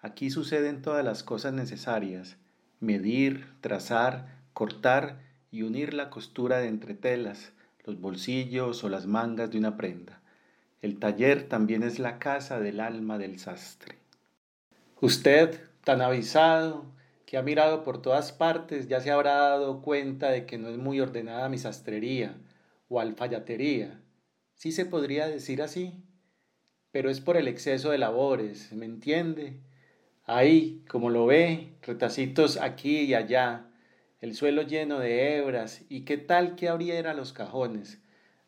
Aquí 0.00 0.30
suceden 0.30 0.80
todas 0.80 1.04
las 1.04 1.24
cosas 1.24 1.54
necesarias, 1.54 2.36
medir, 2.78 3.52
trazar, 3.62 4.44
cortar 4.52 5.18
y 5.50 5.62
unir 5.62 5.92
la 5.92 6.08
costura 6.08 6.58
de 6.58 6.68
entretelas, 6.68 7.50
los 7.84 8.00
bolsillos 8.00 8.84
o 8.84 8.88
las 8.88 9.06
mangas 9.06 9.50
de 9.50 9.58
una 9.58 9.76
prenda. 9.76 10.20
El 10.82 11.00
taller 11.00 11.48
también 11.48 11.82
es 11.82 11.98
la 11.98 12.20
casa 12.20 12.60
del 12.60 12.78
alma 12.78 13.18
del 13.18 13.40
sastre. 13.40 13.98
Usted, 15.00 15.60
tan 15.82 16.00
avisado, 16.00 16.86
que 17.26 17.36
ha 17.36 17.42
mirado 17.42 17.82
por 17.82 18.00
todas 18.00 18.32
partes, 18.32 18.88
ya 18.88 19.00
se 19.00 19.10
habrá 19.10 19.34
dado 19.34 19.82
cuenta 19.82 20.30
de 20.30 20.46
que 20.46 20.58
no 20.58 20.68
es 20.68 20.78
muy 20.78 21.00
ordenada 21.00 21.48
mi 21.48 21.58
sastrería 21.58 22.36
o 22.88 23.00
alfayatería. 23.00 24.00
Sí 24.54 24.72
se 24.72 24.86
podría 24.86 25.26
decir 25.26 25.60
así, 25.60 25.92
pero 26.92 27.10
es 27.10 27.20
por 27.20 27.36
el 27.36 27.48
exceso 27.48 27.90
de 27.90 27.98
labores, 27.98 28.72
¿me 28.72 28.86
entiende? 28.86 29.60
Ahí, 30.24 30.84
como 30.88 31.10
lo 31.10 31.26
ve, 31.26 31.74
retacitos 31.82 32.56
aquí 32.56 33.00
y 33.00 33.14
allá, 33.14 33.66
el 34.20 34.34
suelo 34.34 34.62
lleno 34.62 35.00
de 35.00 35.36
hebras, 35.36 35.82
y 35.88 36.02
qué 36.02 36.16
tal 36.16 36.54
que 36.54 36.68
abriera 36.68 37.12
los 37.12 37.32
cajones. 37.32 38.00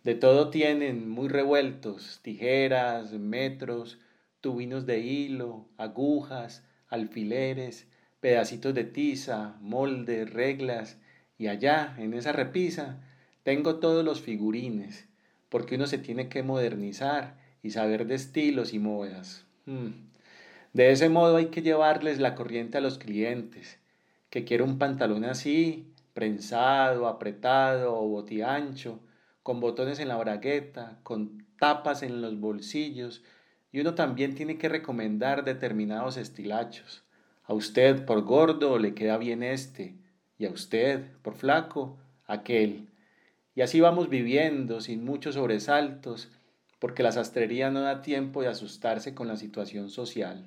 De 0.04 0.14
todo 0.14 0.50
tienen 0.50 1.08
muy 1.08 1.28
revueltos, 1.28 2.20
tijeras, 2.22 3.12
metros, 3.12 3.98
tubinos 4.40 4.86
de 4.86 5.00
hilo, 5.00 5.68
agujas, 5.76 6.64
alfileres, 6.88 7.88
pedacitos 8.20 8.74
de 8.74 8.84
tiza, 8.84 9.56
moldes, 9.60 10.32
reglas, 10.32 10.98
y 11.38 11.46
allá, 11.46 11.94
en 11.98 12.14
esa 12.14 12.32
repisa, 12.32 13.00
tengo 13.44 13.76
todos 13.76 14.04
los 14.04 14.20
figurines, 14.20 15.08
porque 15.48 15.76
uno 15.76 15.86
se 15.86 15.98
tiene 15.98 16.28
que 16.28 16.42
modernizar 16.42 17.38
y 17.62 17.70
saber 17.70 18.06
de 18.06 18.16
estilos 18.16 18.74
y 18.74 18.78
modas. 18.78 19.46
Hmm. 19.66 20.08
De 20.72 20.90
ese 20.90 21.08
modo 21.08 21.36
hay 21.36 21.46
que 21.46 21.62
llevarles 21.62 22.18
la 22.18 22.34
corriente 22.34 22.78
a 22.78 22.80
los 22.80 22.98
clientes, 22.98 23.78
que 24.30 24.44
quiero 24.44 24.64
un 24.64 24.78
pantalón 24.78 25.24
así, 25.24 25.92
prensado, 26.12 27.06
apretado 27.06 27.96
o 27.96 28.08
botiancho, 28.08 29.00
con 29.42 29.60
botones 29.60 29.98
en 30.00 30.08
la 30.08 30.16
bragueta, 30.16 30.98
con 31.02 31.46
tapas 31.58 32.02
en 32.02 32.20
los 32.20 32.38
bolsillos, 32.38 33.22
y 33.72 33.80
uno 33.80 33.94
también 33.94 34.34
tiene 34.34 34.58
que 34.58 34.68
recomendar 34.68 35.44
determinados 35.44 36.16
estilachos. 36.16 37.04
A 37.48 37.54
usted 37.54 38.04
por 38.04 38.24
gordo 38.24 38.78
le 38.78 38.92
queda 38.92 39.16
bien 39.16 39.42
este, 39.42 39.94
y 40.36 40.44
a 40.44 40.50
usted 40.50 41.06
por 41.22 41.34
flaco 41.34 41.96
aquel. 42.26 42.90
Y 43.54 43.62
así 43.62 43.80
vamos 43.80 44.10
viviendo 44.10 44.82
sin 44.82 45.02
muchos 45.02 45.36
sobresaltos, 45.36 46.30
porque 46.78 47.02
la 47.02 47.10
sastrería 47.10 47.70
no 47.70 47.80
da 47.80 48.02
tiempo 48.02 48.42
de 48.42 48.48
asustarse 48.48 49.14
con 49.14 49.28
la 49.28 49.38
situación 49.38 49.88
social. 49.88 50.46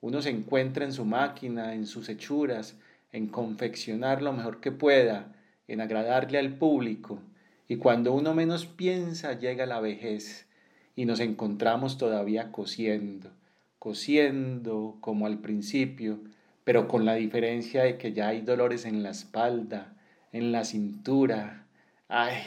Uno 0.00 0.22
se 0.22 0.30
encuentra 0.30 0.84
en 0.84 0.92
su 0.92 1.04
máquina, 1.04 1.74
en 1.74 1.84
sus 1.84 2.08
hechuras, 2.08 2.76
en 3.10 3.26
confeccionar 3.26 4.22
lo 4.22 4.32
mejor 4.32 4.60
que 4.60 4.70
pueda, 4.70 5.34
en 5.66 5.80
agradarle 5.80 6.38
al 6.38 6.54
público, 6.54 7.18
y 7.66 7.78
cuando 7.78 8.12
uno 8.12 8.34
menos 8.34 8.66
piensa 8.66 9.36
llega 9.36 9.66
la 9.66 9.80
vejez 9.80 10.46
y 10.94 11.06
nos 11.06 11.18
encontramos 11.18 11.98
todavía 11.98 12.52
cosiendo 12.52 13.32
cosiendo 13.80 14.98
como 15.00 15.26
al 15.26 15.38
principio, 15.38 16.20
pero 16.64 16.86
con 16.86 17.06
la 17.06 17.14
diferencia 17.14 17.82
de 17.82 17.96
que 17.96 18.12
ya 18.12 18.28
hay 18.28 18.42
dolores 18.42 18.84
en 18.84 19.02
la 19.02 19.10
espalda, 19.10 19.96
en 20.32 20.52
la 20.52 20.64
cintura. 20.64 21.66
Ay, 22.06 22.42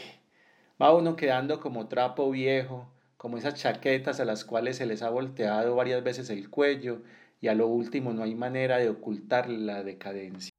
va 0.82 0.96
uno 0.96 1.16
quedando 1.16 1.60
como 1.60 1.88
trapo 1.88 2.30
viejo, 2.30 2.88
como 3.18 3.38
esas 3.38 3.56
chaquetas 3.56 4.20
a 4.20 4.25
las 4.25 4.46
cuales 4.46 4.78
se 4.78 4.86
les 4.86 5.02
ha 5.02 5.10
volteado 5.10 5.75
varias 5.75 6.04
veces 6.04 6.30
el 6.30 6.50
cuello 6.52 7.02
y 7.42 7.48
a 7.48 7.56
lo 7.56 7.68
último 7.68 8.13
no 8.13 8.22
hay 8.24 8.36
manera 8.36 8.78
de 8.78 8.90
ocultar 8.90 9.50
la 9.50 9.84
decadencia. 9.84 10.52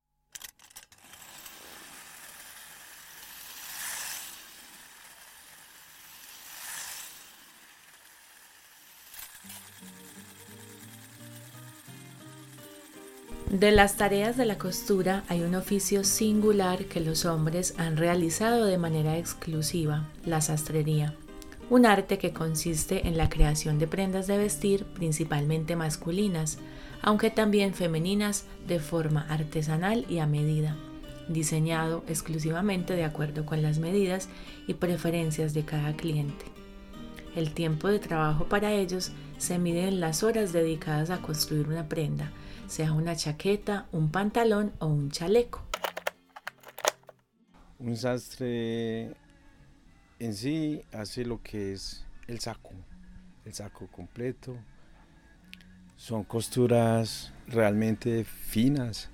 De 13.54 13.70
las 13.70 13.96
tareas 13.96 14.36
de 14.36 14.46
la 14.46 14.58
costura 14.58 15.22
hay 15.28 15.42
un 15.42 15.54
oficio 15.54 16.02
singular 16.02 16.86
que 16.86 16.98
los 16.98 17.24
hombres 17.24 17.74
han 17.78 17.96
realizado 17.96 18.64
de 18.64 18.78
manera 18.78 19.16
exclusiva, 19.16 20.08
la 20.26 20.40
sastrería, 20.40 21.14
un 21.70 21.86
arte 21.86 22.18
que 22.18 22.32
consiste 22.32 23.06
en 23.06 23.16
la 23.16 23.28
creación 23.28 23.78
de 23.78 23.86
prendas 23.86 24.26
de 24.26 24.38
vestir 24.38 24.84
principalmente 24.86 25.76
masculinas, 25.76 26.58
aunque 27.00 27.30
también 27.30 27.74
femeninas 27.74 28.44
de 28.66 28.80
forma 28.80 29.24
artesanal 29.28 30.04
y 30.08 30.18
a 30.18 30.26
medida, 30.26 30.76
diseñado 31.28 32.02
exclusivamente 32.08 32.96
de 32.96 33.04
acuerdo 33.04 33.46
con 33.46 33.62
las 33.62 33.78
medidas 33.78 34.28
y 34.66 34.74
preferencias 34.74 35.54
de 35.54 35.64
cada 35.64 35.94
cliente. 35.94 36.44
El 37.36 37.54
tiempo 37.54 37.86
de 37.86 38.00
trabajo 38.00 38.46
para 38.46 38.72
ellos 38.72 39.12
se 39.38 39.60
mide 39.60 39.86
en 39.86 40.00
las 40.00 40.24
horas 40.24 40.52
dedicadas 40.52 41.10
a 41.10 41.18
construir 41.18 41.68
una 41.68 41.88
prenda, 41.88 42.32
sea 42.66 42.92
una 42.92 43.16
chaqueta, 43.16 43.86
un 43.92 44.10
pantalón 44.10 44.72
o 44.78 44.86
un 44.86 45.10
chaleco. 45.10 45.62
Un 47.78 47.96
sastre 47.96 49.14
en 50.18 50.34
sí 50.34 50.82
hace 50.92 51.24
lo 51.24 51.42
que 51.42 51.72
es 51.72 52.04
el 52.26 52.40
saco, 52.40 52.70
el 53.44 53.52
saco 53.52 53.86
completo. 53.88 54.56
Son 55.96 56.24
costuras 56.24 57.32
realmente 57.46 58.24
finas. 58.24 59.10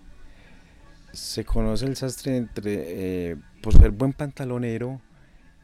Se 1.12 1.44
conoce 1.44 1.86
el 1.86 1.96
sastre 1.96 2.36
entre 2.36 3.30
eh, 3.32 3.36
por 3.62 3.72
ser 3.76 3.90
buen 3.90 4.12
pantalonero 4.12 5.00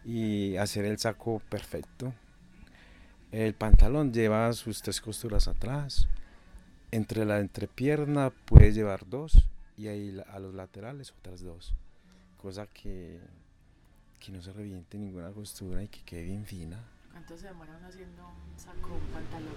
y 0.04 0.56
hacer 0.56 0.84
el 0.84 0.98
saco 0.98 1.40
perfecto. 1.48 2.12
El 3.32 3.54
pantalón 3.54 4.12
lleva 4.12 4.52
sus 4.52 4.82
tres 4.82 5.00
costuras 5.00 5.48
atrás, 5.48 6.08
entre 6.96 7.26
la 7.26 7.40
entrepierna 7.40 8.32
puedes 8.46 8.74
llevar 8.74 9.06
dos 9.08 9.46
y 9.76 9.88
ahí 9.88 10.18
a 10.32 10.38
los 10.38 10.54
laterales 10.54 11.12
otras 11.18 11.42
dos. 11.42 11.74
Cosa 12.38 12.66
que, 12.66 13.20
que 14.18 14.32
no 14.32 14.40
se 14.40 14.52
reviente 14.52 14.96
ninguna 14.96 15.30
costura 15.30 15.82
y 15.82 15.88
que 15.88 16.00
quede 16.02 16.24
bien 16.24 16.46
fina. 16.46 16.78
¿Cuánto 17.12 17.36
se 17.36 17.46
demora 17.48 17.76
uno 17.76 17.86
haciendo 17.86 18.22
un 18.26 18.58
saco 18.58 18.92
o 18.92 18.96
un 18.96 19.06
pantalón? 19.12 19.52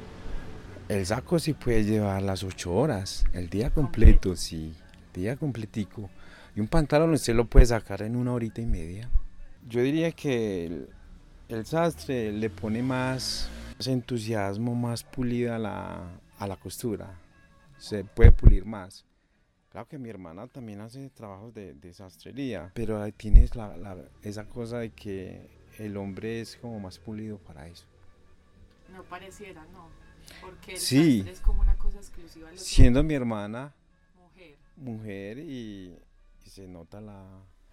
El 0.89 1.05
saco 1.05 1.39
sí 1.39 1.53
puede 1.53 1.83
llevar 1.85 2.21
las 2.21 2.43
ocho 2.43 2.73
horas, 2.73 3.25
el 3.31 3.49
día 3.49 3.69
completo, 3.69 4.35
sí, 4.35 4.73
el 5.07 5.21
día 5.21 5.37
completico. 5.37 6.09
Y 6.55 6.59
un 6.59 6.67
pantalón 6.67 7.13
usted 7.13 7.35
lo 7.35 7.45
puede 7.45 7.67
sacar 7.67 8.01
en 8.01 8.15
una 8.15 8.33
horita 8.33 8.59
y 8.59 8.65
media. 8.65 9.09
Yo 9.67 9.81
diría 9.81 10.11
que 10.11 10.65
el, 10.65 10.89
el 11.47 11.65
sastre 11.65 12.31
le 12.33 12.49
pone 12.49 12.81
más, 12.81 13.47
más 13.77 13.87
entusiasmo, 13.87 14.75
más 14.75 15.03
pulida 15.03 15.59
la, 15.59 16.03
a 16.37 16.47
la 16.47 16.55
costura. 16.57 17.13
Se 17.79 18.03
puede 18.03 18.31
pulir 18.31 18.65
más. 18.65 19.05
Claro 19.71 19.87
que 19.87 19.97
mi 19.97 20.09
hermana 20.09 20.47
también 20.47 20.81
hace 20.81 21.09
trabajos 21.09 21.53
de, 21.53 21.73
de 21.75 21.93
sastrería, 21.93 22.71
pero 22.73 23.01
ahí 23.01 23.11
tienes 23.11 23.55
la, 23.55 23.77
la, 23.77 23.97
esa 24.23 24.45
cosa 24.45 24.79
de 24.79 24.89
que 24.89 25.47
el 25.77 25.95
hombre 25.97 26.41
es 26.41 26.55
como 26.57 26.79
más 26.79 26.97
pulido 26.97 27.37
para 27.37 27.67
eso. 27.67 27.85
No 28.91 29.03
pareciera, 29.03 29.63
no. 29.71 29.87
Porque 30.41 30.73
el 30.73 30.77
Sí. 30.79 31.17
sastre 31.19 31.31
es 31.33 31.39
como 31.41 31.61
una 31.61 31.75
cosa 31.77 31.97
exclusiva 31.97 32.49
Siendo 32.55 33.03
mi 33.03 33.13
hermana 33.13 33.73
mujer. 34.17 34.55
mujer 34.75 35.37
y, 35.39 35.95
y 36.45 36.49
se 36.49 36.67
nota 36.67 36.99
la, 36.99 37.23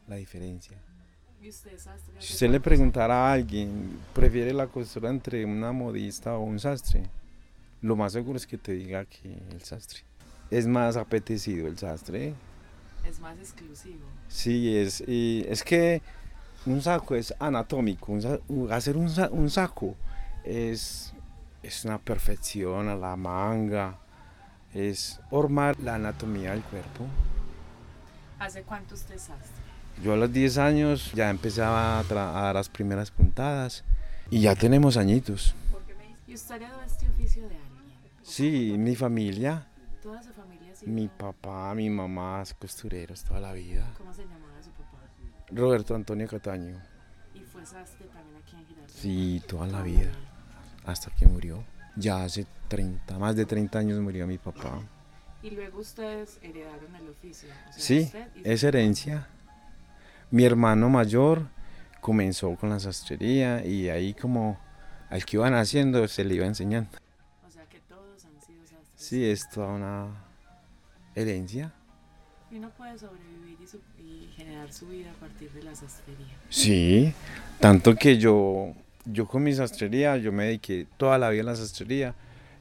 la 0.06 0.16
diferencia. 0.16 0.78
¿Y 1.40 1.48
usted 1.48 1.72
es 1.74 1.82
sastre? 1.82 2.14
Si 2.20 2.34
usted 2.34 2.50
le 2.50 2.60
preguntara 2.60 3.28
a 3.28 3.32
alguien, 3.32 3.98
¿prefiere 4.14 4.52
la 4.52 4.66
costura 4.66 5.08
entre 5.10 5.44
una 5.44 5.72
modista 5.72 6.36
o 6.36 6.42
un 6.42 6.58
sastre? 6.58 7.02
Lo 7.82 7.96
más 7.96 8.12
seguro 8.12 8.36
es 8.36 8.46
que 8.46 8.58
te 8.58 8.72
diga 8.72 9.04
que 9.04 9.38
el 9.50 9.62
sastre. 9.62 10.00
Es 10.50 10.66
más 10.66 10.96
apetecido 10.96 11.66
el 11.66 11.78
sastre. 11.78 12.34
Es 13.06 13.20
más 13.20 13.36
exclusivo. 13.38 14.06
Sí, 14.28 14.76
es, 14.76 15.02
y 15.06 15.44
es 15.48 15.62
que 15.62 16.02
un 16.64 16.82
saco 16.82 17.14
es 17.14 17.34
anatómico. 17.38 18.12
un 18.12 18.72
hacer 18.72 18.96
un, 18.96 19.10
un 19.30 19.50
saco 19.50 19.94
es, 20.44 21.12
es 21.62 21.84
una 21.84 21.98
perfección 21.98 22.88
a 22.88 22.96
la 22.96 23.16
manga. 23.16 23.98
Es 24.74 25.20
formar 25.30 25.78
la 25.80 25.94
anatomía 25.94 26.50
del 26.52 26.62
cuerpo. 26.62 27.06
¿Hace 28.38 28.62
cuánto 28.62 28.94
usted 28.94 29.14
es 29.14 29.22
sastre? 29.22 29.66
Yo 30.02 30.12
a 30.12 30.16
los 30.16 30.32
10 30.32 30.58
años 30.58 31.12
ya 31.14 31.30
empezaba 31.30 31.98
a, 31.98 32.02
dar 32.04 32.54
las 32.54 32.68
primeras 32.68 33.10
puntadas 33.10 33.82
y 34.30 34.40
ya 34.42 34.54
tenemos 34.54 34.96
añitos. 34.96 35.54
¿Y 36.26 36.34
usted 36.34 36.60
este 36.84 37.08
oficio 37.08 37.48
de? 37.48 37.65
Sí, 38.28 38.74
mi 38.78 38.96
familia, 38.96 39.66
Toda 40.02 40.22
su 40.22 40.32
familia 40.32 40.74
sí. 40.74 40.86
mi 40.86 41.08
papá, 41.08 41.74
mi 41.74 41.88
mamá, 41.90 42.42
costureros 42.58 43.22
toda 43.24 43.40
la 43.40 43.52
vida. 43.52 43.86
¿Cómo 43.98 44.12
se 44.12 44.22
llamaba 44.22 44.62
su 44.62 44.70
papá? 44.70 44.98
Roberto 45.50 45.94
Antonio 45.94 46.26
Cataño, 46.28 46.76
Y 47.34 47.40
fue 47.40 47.64
sastre 47.64 48.06
también 48.06 48.36
aquí 48.42 48.56
en 48.56 48.66
Girardot. 48.66 48.90
sí, 48.90 49.42
toda 49.46 49.66
la 49.68 49.82
vida. 49.82 50.10
hasta 50.84 51.10
que 51.10 51.26
murió. 51.26 51.64
Ya 51.96 52.24
hace 52.24 52.46
30, 52.68 53.18
más 53.18 53.34
de 53.36 53.46
30 53.46 53.78
años 53.78 54.00
murió 54.00 54.26
mi 54.26 54.38
papá. 54.38 54.80
Y 55.42 55.50
luego 55.50 55.80
ustedes 55.80 56.38
heredaron 56.42 56.94
el 56.96 57.08
oficio. 57.08 57.48
sí, 57.76 58.10
es 58.44 58.62
herencia. 58.64 59.28
Mi 60.30 60.44
hermano 60.44 60.88
mayor 60.90 61.46
comenzó 62.00 62.54
con 62.56 62.70
la 62.70 62.80
sastrería 62.80 63.64
y 63.64 63.88
ahí 63.88 64.12
como 64.14 64.58
al 65.10 65.24
que 65.24 65.36
iban 65.36 65.54
haciendo 65.54 66.06
se 66.08 66.24
le 66.24 66.34
iba 66.34 66.46
enseñando. 66.46 66.90
Sí, 69.08 69.24
es 69.24 69.48
toda 69.48 69.68
una 69.68 70.08
herencia. 71.14 71.72
Y 72.50 72.56
uno 72.56 72.70
puede 72.70 72.98
sobrevivir 72.98 73.56
y, 73.60 74.02
y, 74.02 74.32
generar 74.36 74.72
su 74.72 74.88
vida 74.88 75.12
a 75.12 75.14
partir 75.14 75.48
de 75.52 75.62
la 75.62 75.76
sastrería. 75.76 76.34
Sí, 76.48 77.14
tanto 77.60 77.94
que 77.94 78.18
yo, 78.18 78.72
yo 79.04 79.28
con 79.28 79.44
mi 79.44 79.54
sastrería, 79.54 80.16
yo 80.16 80.32
me 80.32 80.46
dediqué 80.46 80.88
toda 80.96 81.18
la 81.18 81.30
vida 81.30 81.42
a 81.42 81.44
la 81.44 81.54
sastrería 81.54 82.16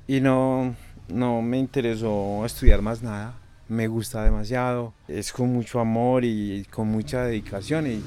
y 0.08 0.22
no, 0.22 0.76
no 1.08 1.42
me 1.42 1.58
interesó 1.58 2.46
estudiar 2.46 2.84
más 2.84 3.02
nada. 3.02 3.34
Me 3.68 3.88
gusta 3.88 4.24
demasiado, 4.24 4.94
es 5.08 5.34
con 5.34 5.52
mucho 5.52 5.80
amor 5.80 6.26
y 6.26 6.64
con 6.70 6.90
mucha 6.90 7.24
dedicación 7.24 7.88
y 7.88 8.04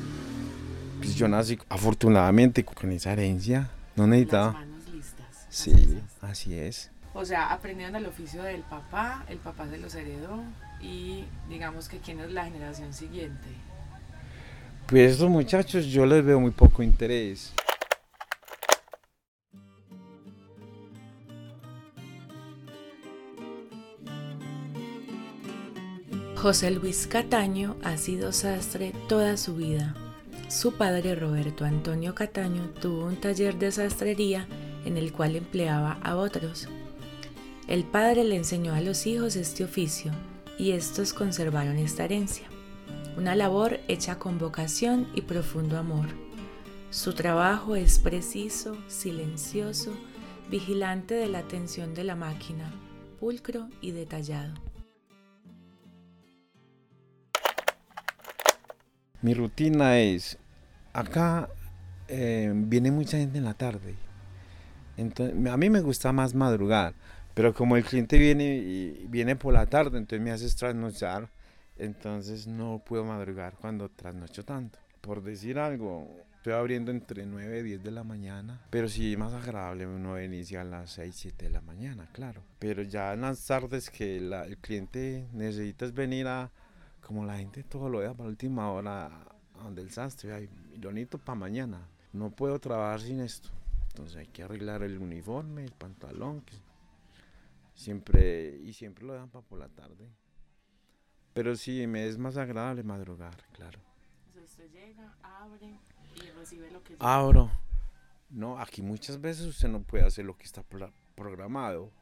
pues 0.99 1.16
yo 1.16 1.26
nací 1.26 1.59
afortunadamente 1.68 2.64
con 2.64 2.92
esa 2.92 3.14
herencia, 3.14 3.68
no 3.97 4.07
necesitaba. 4.07 4.52
Las 4.52 4.54
manos 4.54 4.88
listas. 4.95 5.47
Sí, 5.49 5.99
así 6.23 6.54
es. 6.54 6.92
O 7.20 7.25
sea, 7.25 7.52
aprendieron 7.52 7.96
el 7.96 8.06
oficio 8.06 8.44
del 8.44 8.60
papá, 8.60 9.25
el 9.28 9.38
papá 9.38 9.68
se 9.68 9.76
los 9.78 9.92
heredó 9.96 10.40
y 10.80 11.25
digamos 11.48 11.88
que 11.88 11.98
quién 11.98 12.20
es 12.20 12.30
la 12.30 12.44
generación 12.44 12.94
siguiente. 12.94 13.48
Pues 14.87 15.14
estos 15.14 15.28
muchachos 15.28 15.87
yo 15.87 16.06
les 16.06 16.25
veo 16.25 16.38
muy 16.38 16.52
poco 16.52 16.80
interés. 16.80 17.52
José 26.37 26.70
Luis 26.70 27.08
Cataño 27.08 27.75
ha 27.82 27.96
sido 27.96 28.30
sastre 28.30 28.92
toda 29.08 29.37
su 29.37 29.56
vida. 29.56 29.96
Su 30.46 30.75
padre 30.75 31.16
Roberto 31.16 31.64
Antonio 31.64 32.14
Cataño 32.14 32.70
tuvo 32.80 33.06
un 33.06 33.16
taller 33.16 33.56
de 33.56 33.72
sastrería 33.72 34.46
en 34.84 34.96
el 34.96 35.12
cual 35.12 35.34
empleaba 35.34 35.98
a 36.04 36.14
otros. 36.14 36.68
El 37.68 37.84
padre 37.84 38.25
le 38.25 38.34
enseñó 38.34 38.72
a 38.72 38.80
los 38.80 39.06
hijos 39.06 39.37
este 39.37 39.62
oficio 39.62 40.10
y 40.58 40.70
estos 40.72 41.12
conservaron 41.12 41.76
esta 41.76 42.06
herencia, 42.06 42.48
una 43.18 43.37
labor 43.37 43.80
hecha 43.88 44.18
con 44.18 44.38
vocación 44.38 45.06
y 45.14 45.20
profundo 45.20 45.76
amor. 45.76 46.06
Su 46.88 47.12
trabajo 47.12 47.76
es 47.76 47.98
preciso, 47.98 48.75
silencioso, 48.88 49.92
vigilante 50.50 51.12
de 51.12 51.28
la 51.28 51.40
atención 51.40 51.92
de 51.92 52.04
la 52.04 52.16
máquina, 52.16 52.72
pulcro 53.20 53.68
y 53.82 53.90
detallado. 53.90 54.54
Mi 59.20 59.34
rutina 59.34 59.98
es, 60.00 60.38
acá 60.94 61.50
eh, 62.08 62.50
viene 62.54 62.90
mucha 62.90 63.18
gente 63.18 63.37
en 63.37 63.44
la 63.44 63.52
tarde, 63.52 63.94
entonces 64.96 65.46
a 65.46 65.56
mí 65.58 65.68
me 65.68 65.82
gusta 65.82 66.12
más 66.12 66.34
madrugar, 66.34 66.94
pero 67.38 67.54
como 67.54 67.76
el 67.76 67.85
cliente 67.85 68.18
viene 68.18 68.57
y 68.57 69.07
viene 69.09 69.37
por 69.37 69.54
la 69.54 69.64
tarde, 69.64 69.97
entonces 69.97 70.21
me 70.21 70.33
hace 70.33 70.52
trasnochar, 70.57 71.30
entonces 71.76 72.48
no 72.48 72.83
puedo 72.85 73.05
madrugar 73.05 73.55
cuando 73.61 73.88
trasnocho 73.88 74.44
tanto. 74.44 74.81
Por 75.01 75.22
decir 75.22 75.61
algo, 75.61 76.16
estoy 76.35 76.55
abriendo 76.55 76.90
entre 76.90 77.27
9 77.27 77.61
y 77.61 77.62
10 77.62 77.85
de 77.85 77.90
la 77.92 78.03
mañana, 78.03 78.61
pero 78.70 78.88
sí 78.88 79.16
más 79.16 79.35
agradable 79.35 79.87
uno 79.87 80.20
inicia 80.20 80.62
a 80.62 80.64
las 80.64 80.90
6, 80.90 81.14
7 81.14 81.44
de 81.44 81.51
la 81.53 81.61
mañana, 81.61 82.09
claro. 82.12 82.42
Pero 82.59 82.83
ya 82.83 83.12
en 83.12 83.20
las 83.20 83.46
tardes 83.46 83.88
que 83.88 84.16
el 84.16 84.59
cliente 84.61 85.29
necesita 85.33 85.87
venir 85.92 86.27
a, 86.27 86.51
como 87.01 87.24
la 87.24 87.38
gente 87.38 87.62
todo 87.62 87.88
lo 87.88 88.01
deja 88.01 88.14
para 88.14 88.24
la 88.24 88.31
última 88.31 88.72
hora, 88.72 89.12
donde 89.62 89.83
el 89.83 89.92
sastre, 89.92 90.48
lo 90.81 90.90
necesito 90.90 91.18
para 91.18 91.38
mañana. 91.38 91.87
No 92.12 92.33
puedo 92.33 92.59
trabajar 92.59 93.01
sin 93.01 93.20
esto. 93.20 93.51
Entonces 93.90 94.16
hay 94.16 94.27
que 94.27 94.42
arreglar 94.42 94.83
el 94.83 94.98
uniforme, 94.98 95.62
el 95.62 95.70
pantalón, 95.70 96.40
que 96.40 96.57
siempre, 97.79 98.59
y 98.62 98.73
siempre 98.73 99.07
lo 99.07 99.12
dejan 99.12 99.31
para 99.31 99.45
por 99.47 99.59
la 99.61 99.69
tarde. 99.69 100.11
Pero 101.33 101.55
sí, 101.55 101.87
me 101.87 102.07
es 102.07 102.19
más 102.19 102.37
agradable 102.37 102.83
madrugar, 102.83 103.37
claro. 103.53 103.79
usted 104.43 104.71
llega, 104.73 105.17
abre 105.23 105.79
y 106.17 106.31
recibe 106.31 106.71
lo 106.71 106.83
que... 106.83 106.97
Abro. 106.99 107.51
No, 108.31 108.59
aquí 108.59 108.83
muchas 108.83 109.21
veces 109.21 109.47
usted 109.47 109.69
no 109.69 109.83
puede 109.83 110.05
hacer 110.05 110.25
lo 110.25 110.37
que 110.37 110.45
está 110.45 110.62
programado. 111.14 111.93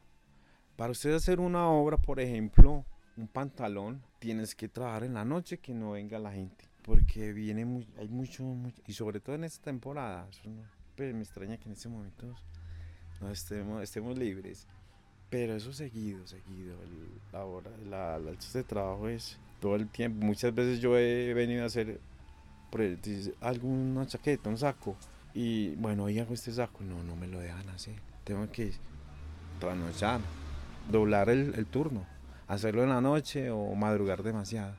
Para 0.75 0.91
usted 0.91 1.13
hacer 1.13 1.39
una 1.39 1.69
obra, 1.69 1.97
por 1.97 2.19
ejemplo, 2.19 2.83
un 3.15 3.27
pantalón, 3.27 4.03
tienes 4.19 4.55
que 4.55 4.67
trabajar 4.67 5.03
en 5.03 5.13
la 5.13 5.25
noche 5.25 5.59
que 5.59 5.73
no 5.73 5.91
venga 5.91 6.19
la 6.19 6.31
gente. 6.31 6.65
Porque 6.81 7.33
viene 7.33 7.65
muy, 7.65 7.87
hay 7.97 8.09
mucho, 8.09 8.43
mucho, 8.43 8.81
y 8.87 8.93
sobre 8.93 9.19
todo 9.19 9.35
en 9.35 9.43
esta 9.43 9.65
temporada. 9.65 10.27
pues 10.95 11.13
me 11.13 11.21
extraña 11.21 11.57
que 11.57 11.65
en 11.65 11.73
este 11.73 11.89
momento 11.89 12.35
no 13.21 13.29
estemos, 13.29 13.83
estemos 13.83 14.17
libres. 14.17 14.67
Pero 15.29 15.55
eso 15.55 15.73
seguido, 15.73 16.25
seguido. 16.25 16.75
la 17.33 17.43
hora, 17.43 17.69
la, 17.89 18.17
la 18.17 18.31
de 18.31 18.63
trabajo 18.63 19.09
es 19.09 19.37
todo 19.59 19.75
el 19.75 19.89
tiempo. 19.89 20.25
Muchas 20.25 20.53
veces 20.55 20.79
yo 20.79 20.97
he 20.97 21.33
venido 21.33 21.63
a 21.63 21.67
hacer 21.67 21.99
alguna 23.41 24.05
chaqueta, 24.07 24.49
un 24.49 24.57
saco. 24.57 24.95
Y 25.33 25.75
bueno, 25.75 26.05
hoy 26.05 26.19
hago 26.19 26.33
este 26.33 26.51
saco. 26.51 26.83
No, 26.83 27.03
no 27.03 27.15
me 27.15 27.27
lo 27.27 27.39
dejan 27.39 27.67
hacer. 27.69 27.95
Tengo 28.23 28.49
que 28.51 28.71
trasnochar, 29.59 30.21
doblar 30.89 31.29
el, 31.29 31.53
el 31.55 31.65
turno 31.65 32.05
hacerlo 32.47 32.83
en 32.83 32.89
la 32.89 33.01
noche 33.01 33.51
o 33.51 33.75
madrugar 33.75 34.23
demasiado. 34.23 34.75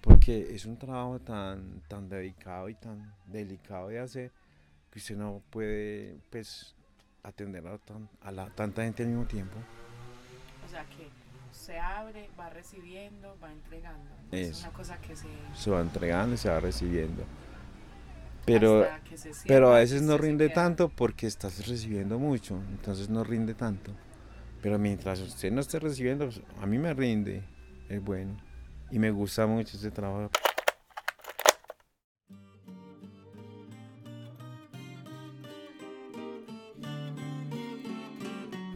Porque 0.00 0.54
es 0.54 0.64
un 0.64 0.78
trabajo 0.78 1.18
tan, 1.18 1.82
tan 1.88 2.08
dedicado 2.08 2.68
y 2.68 2.74
tan 2.74 3.12
delicado 3.26 3.88
de 3.88 3.98
hacer 3.98 4.32
que 4.90 4.98
usted 4.98 5.16
no 5.16 5.42
puede 5.50 6.18
pues, 6.30 6.74
atender 7.22 7.66
a, 7.66 7.78
a 8.22 8.30
la, 8.30 8.50
tanta 8.50 8.82
gente 8.82 9.02
al 9.02 9.08
mismo 9.08 9.26
tiempo. 9.26 9.56
O 10.66 10.68
sea 10.68 10.84
que 10.84 11.08
se 11.52 11.78
abre, 11.78 12.28
va 12.38 12.50
recibiendo, 12.50 13.36
va 13.42 13.52
entregando. 13.52 14.10
Es, 14.30 14.60
una 14.60 14.72
cosa 14.72 15.00
que 15.00 15.14
se... 15.14 15.28
Se 15.54 15.70
va 15.70 15.80
entregando 15.80 16.34
y 16.34 16.38
se 16.38 16.48
va 16.48 16.60
recibiendo. 16.60 17.24
Pero, 18.46 18.86
pero 19.46 19.74
a 19.74 19.78
veces 19.78 20.02
no 20.02 20.16
rinde 20.16 20.48
tanto 20.48 20.88
porque 20.88 21.26
estás 21.26 21.66
recibiendo 21.68 22.18
mucho, 22.18 22.60
entonces 22.70 23.08
no 23.08 23.22
rinde 23.22 23.54
tanto. 23.54 23.92
Pero 24.62 24.78
mientras 24.78 25.20
usted 25.20 25.52
no 25.52 25.60
esté 25.60 25.78
recibiendo, 25.78 26.26
pues, 26.26 26.40
a 26.60 26.66
mí 26.66 26.78
me 26.78 26.92
rinde, 26.94 27.42
es 27.88 28.02
bueno. 28.02 28.36
Y 28.90 28.98
me 28.98 29.10
gusta 29.10 29.46
mucho 29.46 29.76
ese 29.76 29.90
trabajo. 29.90 30.30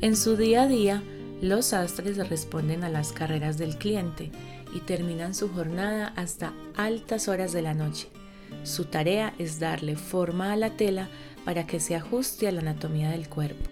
En 0.04 0.16
su 0.16 0.36
día 0.36 0.64
a 0.64 0.66
día, 0.66 1.02
los 1.40 1.68
sastres 1.68 2.18
responden 2.28 2.84
a 2.84 2.90
las 2.90 3.14
carreras 3.14 3.56
del 3.56 3.78
cliente 3.78 4.30
y 4.74 4.80
terminan 4.80 5.34
su 5.34 5.48
jornada 5.48 6.12
hasta 6.14 6.52
altas 6.76 7.26
horas 7.26 7.54
de 7.54 7.62
la 7.62 7.72
noche. 7.72 8.10
Su 8.64 8.84
tarea 8.84 9.32
es 9.38 9.60
darle 9.60 9.96
forma 9.96 10.52
a 10.52 10.56
la 10.56 10.76
tela 10.76 11.08
para 11.46 11.66
que 11.66 11.80
se 11.80 11.96
ajuste 11.96 12.46
a 12.46 12.52
la 12.52 12.60
anatomía 12.60 13.12
del 13.12 13.30
cuerpo. 13.30 13.70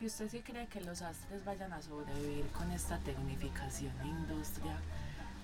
¿Y 0.00 0.06
usted 0.06 0.30
sí 0.30 0.40
cree 0.40 0.66
que 0.68 0.80
los 0.80 1.02
astres 1.02 1.44
vayan 1.44 1.74
a 1.74 1.82
sobrevivir 1.82 2.46
con 2.56 2.70
esta 2.70 2.98
tecnificación 3.00 3.92
de 3.98 4.06
industria 4.06 4.80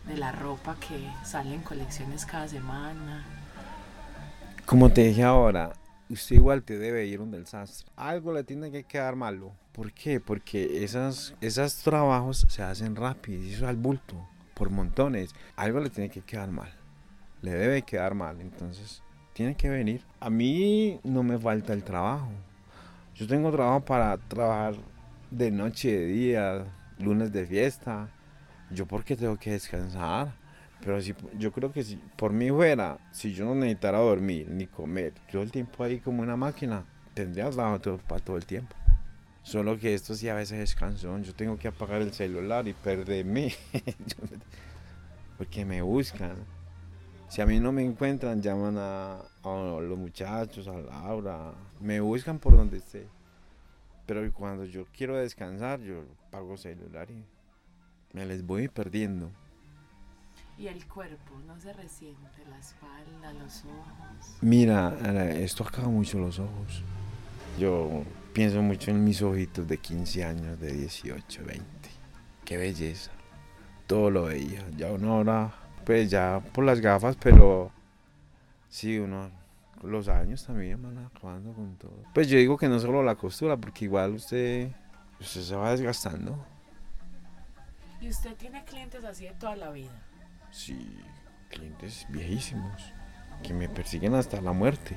de 0.07 0.17
la 0.17 0.33
ropa 0.33 0.77
que 0.81 1.09
sale 1.25 1.55
en 1.55 1.63
colecciones 1.63 2.27
cada 2.27 2.49
semana? 2.49 3.25
Como 4.67 4.91
te 4.91 5.05
dije 5.05 5.23
ahora, 5.23 5.73
usted 6.09 6.37
igual 6.37 6.63
te 6.63 6.79
debe 6.79 7.07
ir 7.07 7.21
un 7.21 7.31
del 7.31 7.47
sastre. 7.47 7.91
Algo 7.97 8.33
le 8.33 8.45
tiene 8.45 8.71
que 8.71 8.85
quedar 8.85 9.17
malo. 9.17 9.53
¿Por 9.73 9.93
qué? 9.93 10.21
Porque 10.21 10.85
esas, 10.85 11.35
esos 11.41 11.77
trabajos 11.77 12.47
se 12.49 12.63
hacen 12.63 12.97
rápido 12.97 13.43
eso 13.43 13.67
al 13.67 13.77
bulto, 13.77 14.15
por 14.55 14.71
montones. 14.71 15.35
Algo 15.57 15.81
le 15.81 15.91
tiene 15.91 16.11
que 16.11 16.23
quedar 16.23 16.51
mal. 16.51 16.73
Le 17.43 17.53
debe 17.53 17.83
quedar 17.83 18.15
mal. 18.15 18.41
Entonces, 18.41 19.03
tiene 19.35 19.57
que 19.57 19.69
venir. 19.69 20.03
A 20.21 20.31
mí 20.31 21.01
no 21.03 21.23
me 21.23 21.39
falta 21.39 21.73
el 21.73 21.85
trabajo. 21.85 22.31
Yo 23.15 23.27
tengo 23.27 23.53
trabajo 23.53 23.85
para 23.85 24.17
trabajar 24.17 24.75
de 25.31 25.51
noche, 25.51 25.93
de 25.93 26.07
día, 26.07 26.65
lunes 26.99 27.33
de 27.33 27.47
fiesta. 27.47 28.09
Yo 28.75 28.87
porque 28.87 29.17
tengo 29.17 29.37
que 29.39 29.53
descansar. 29.53 30.35
Pero 30.81 31.01
si, 31.01 31.15
yo 31.39 31.51
creo 31.53 31.73
que 31.73 31.83
si 31.83 31.97
por 31.97 32.33
mí 32.33 32.51
fuera, 32.51 32.99
si 33.11 33.33
yo 33.33 33.47
no 33.47 33.55
necesitara 33.55 33.99
dormir 33.99 34.49
ni 34.51 34.67
comer, 34.67 35.15
yo 35.33 35.41
el 35.41 35.51
tiempo 35.51 35.83
ahí 35.83 35.99
como 35.99 36.23
una 36.23 36.37
máquina, 36.37 36.85
tendría 37.15 37.49
trabajo 37.49 37.99
para 38.07 38.23
todo 38.23 38.37
el 38.37 38.45
tiempo. 38.45 38.77
Solo 39.43 39.79
que 39.79 39.95
esto 39.95 40.15
sí 40.15 40.29
a 40.29 40.35
veces 40.35 40.75
es. 40.75 41.01
Yo 41.01 41.35
tengo 41.35 41.59
que 41.59 41.69
apagar 41.69 42.03
el 42.03 42.13
celular 42.13 42.67
y 42.67 42.73
perderme. 42.73 43.55
porque 45.39 45.65
me 45.65 45.83
buscan. 45.83 46.37
Si 47.29 47.41
a 47.41 47.47
mí 47.47 47.59
no 47.61 47.73
me 47.73 47.85
encuentran, 47.85 48.41
llaman 48.41 48.77
a, 48.79 49.21
a 49.43 49.81
los 49.81 49.99
muchachos, 49.99 50.69
a 50.69 50.79
Laura, 50.79 51.53
me 51.81 52.01
buscan 52.01 52.39
por 52.39 52.57
donde 52.57 52.79
esté. 52.79 53.07
Pero 54.07 54.31
cuando 54.33 54.65
yo 54.65 54.87
quiero 54.97 55.17
descansar, 55.17 55.81
yo 55.81 56.05
pago 56.31 56.57
celular 56.57 57.11
y 57.11 57.25
me 58.15 58.25
les 58.25 58.47
voy 58.47 58.69
perdiendo. 58.69 59.31
¿Y 60.57 60.69
el 60.69 60.87
cuerpo 60.87 61.35
no 61.47 61.59
se 61.61 61.73
resiente? 61.73 62.45
¿La 62.49 62.59
espalda, 62.59 63.33
los 63.43 63.65
ojos? 63.65 64.37
Mira, 64.41 64.97
esto 65.35 65.65
acaba 65.65 65.89
mucho 65.89 66.19
los 66.19 66.39
ojos. 66.39 66.83
Yo 67.59 68.05
pienso 68.33 68.63
mucho 68.63 68.93
en 68.93 69.03
mis 69.03 69.21
ojitos 69.21 69.67
de 69.67 69.79
15 69.79 70.25
años, 70.25 70.61
de 70.61 70.73
18, 70.73 71.45
20. 71.45 71.65
Qué 72.45 72.57
belleza. 72.57 73.11
Todo 73.89 74.11
lo 74.11 74.25
veía. 74.27 74.65
Ya 74.77 74.93
uno 74.93 75.15
ahora, 75.15 75.53
pues 75.85 76.09
ya 76.09 76.41
por 76.53 76.65
las 76.65 76.81
gafas, 76.81 77.17
pero 77.17 77.73
sí, 78.69 78.99
uno 78.99 79.31
los 79.83 80.09
años 80.09 80.45
también 80.47 80.81
van 80.81 80.99
acabando 80.99 81.53
con 81.53 81.77
todo. 81.77 82.05
Pues 82.15 82.29
yo 82.29 82.39
digo 82.39 82.57
que 82.57 82.69
no 82.69 82.79
solo 82.79 83.03
la 83.03 83.17
costura, 83.17 83.57
porque 83.57 83.85
igual 83.85 84.15
usted, 84.15 84.71
usted 85.21 85.43
se 85.43 85.57
va 85.57 85.73
desgastando. 85.73 86.47
¿Y 88.01 88.09
usted 88.09 88.35
tiene 88.37 88.65
clientes 88.65 89.05
así 89.05 89.25
de 89.25 89.33
toda 89.33 89.57
la 89.57 89.71
vida? 89.71 89.93
Sí, 90.51 90.99
clientes 91.49 92.07
viejísimos, 92.09 92.83
que 93.43 93.55
me 93.55 93.69
persiguen 93.69 94.15
hasta 94.15 94.41
la 94.41 94.53
muerte. 94.53 94.97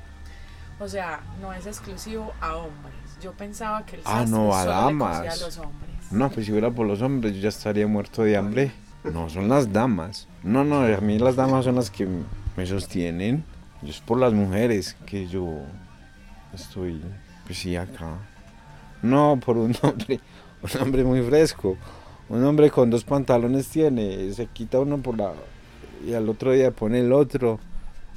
O 0.80 0.88
sea, 0.88 1.22
no 1.42 1.54
es 1.54 1.66
exclusivo 1.66 2.34
a 2.40 2.56
hombres. 2.56 2.96
Yo 3.22 3.34
pensaba 3.34 3.86
que 3.86 3.96
el 3.96 4.02
ah, 4.06 4.26
no, 4.28 4.54
a 4.54 4.66
damas. 4.66 5.20
a 5.20 5.46
los 5.46 5.58
hombres. 5.58 5.90
No, 6.12 6.30
pues 6.30 6.46
si 6.46 6.52
fuera 6.52 6.70
por 6.70 6.86
los 6.86 7.02
hombres 7.02 7.34
yo 7.36 7.42
ya 7.42 7.50
estaría 7.50 7.88
muerto 7.88 8.24
de 8.24 8.38
hambre. 8.38 8.72
No, 9.04 9.30
son 9.30 9.50
las 9.50 9.72
damas. 9.72 10.28
No, 10.44 10.64
no, 10.64 10.82
a 10.82 11.02
mí 11.02 11.18
las 11.18 11.36
damas 11.36 11.66
son 11.66 11.76
las 11.76 11.90
que 11.90 12.08
me 12.56 12.66
sostienen. 12.66 13.44
Es 13.84 14.00
por 14.00 14.20
las 14.20 14.34
mujeres 14.34 14.96
que 15.06 15.28
yo 15.28 15.62
estoy, 16.54 17.02
pues 17.46 17.58
sí, 17.60 17.76
acá. 17.76 18.18
No, 19.02 19.40
por 19.44 19.58
un 19.58 19.76
hombre, 19.82 20.20
un 20.62 20.82
hombre 20.82 21.04
muy 21.04 21.22
fresco. 21.22 21.78
Un 22.30 22.44
hombre 22.44 22.70
con 22.70 22.90
dos 22.90 23.06
pantalones 23.06 23.70
tiene, 23.70 24.34
se 24.34 24.48
quita 24.48 24.80
uno 24.80 24.98
por 24.98 25.18
la... 25.18 25.34
y 26.06 26.14
al 26.14 26.28
otro 26.28 26.52
día 26.52 26.72
pone 26.72 27.00
el 27.00 27.14
otro. 27.14 27.60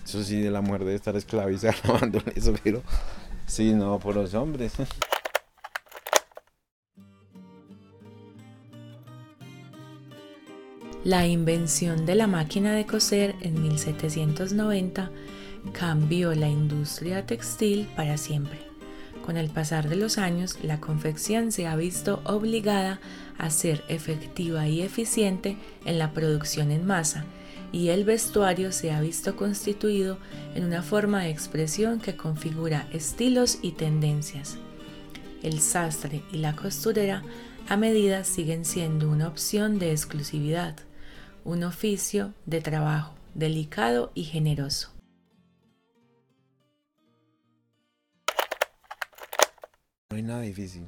Eso 0.05 0.25
sí, 0.25 0.41
de 0.41 0.51
la 0.51 0.61
mujer 0.61 0.85
de 0.85 0.95
estar 0.97 1.15
esclavizada 1.15 1.77
eso, 2.35 2.55
pero 2.65 2.83
sí, 3.47 3.73
no, 3.73 3.99
por 4.01 4.17
los 4.17 4.35
hombres. 4.35 4.73
La 11.05 11.27
invención 11.27 12.05
de 12.05 12.15
la 12.15 12.27
máquina 12.27 12.75
de 12.75 12.85
coser 12.85 13.35
en 13.41 13.63
1790 13.63 15.11
cambió 15.73 16.35
la 16.35 16.49
industria 16.49 17.25
textil 17.25 17.89
para 17.97 18.17
siempre. 18.17 18.59
Con 19.25 19.37
el 19.37 19.49
pasar 19.49 19.89
de 19.89 19.97
los 19.97 20.19
años, 20.19 20.59
la 20.63 20.81
confección 20.81 21.53
se 21.53 21.67
ha 21.67 21.77
visto 21.77 22.21
obligada 22.25 23.01
a 23.41 23.51
ser 23.51 23.83
efectiva 23.89 24.69
y 24.69 24.83
eficiente 24.83 25.57
en 25.85 25.99
la 25.99 26.13
producción 26.13 26.71
en 26.71 26.87
masa, 26.87 27.25
y 27.73 27.89
el 27.89 28.05
vestuario 28.05 28.71
se 28.71 28.93
ha 28.93 29.01
visto 29.01 29.37
constituido 29.37 30.19
en 30.55 30.65
una 30.65 30.83
forma 30.83 31.23
de 31.23 31.31
expresión 31.31 32.01
que 32.01 32.17
configura 32.17 32.87
estilos 32.93 33.59
y 33.63 33.73
tendencias. 33.73 34.59
El 35.43 35.61
sastre 35.61 36.23
y 36.33 36.39
la 36.39 36.55
costurera 36.55 37.23
a 37.69 37.77
medida 37.77 38.25
siguen 38.25 38.65
siendo 38.65 39.09
una 39.09 39.29
opción 39.29 39.79
de 39.79 39.93
exclusividad, 39.93 40.77
un 41.45 41.65
oficio 41.65 42.35
de 42.45 42.61
trabajo 42.61 43.15
delicado 43.35 44.11
y 44.15 44.25
generoso. 44.25 44.91
No 50.11 50.17
hay 50.17 50.23
nada 50.23 50.41
difícil, 50.41 50.85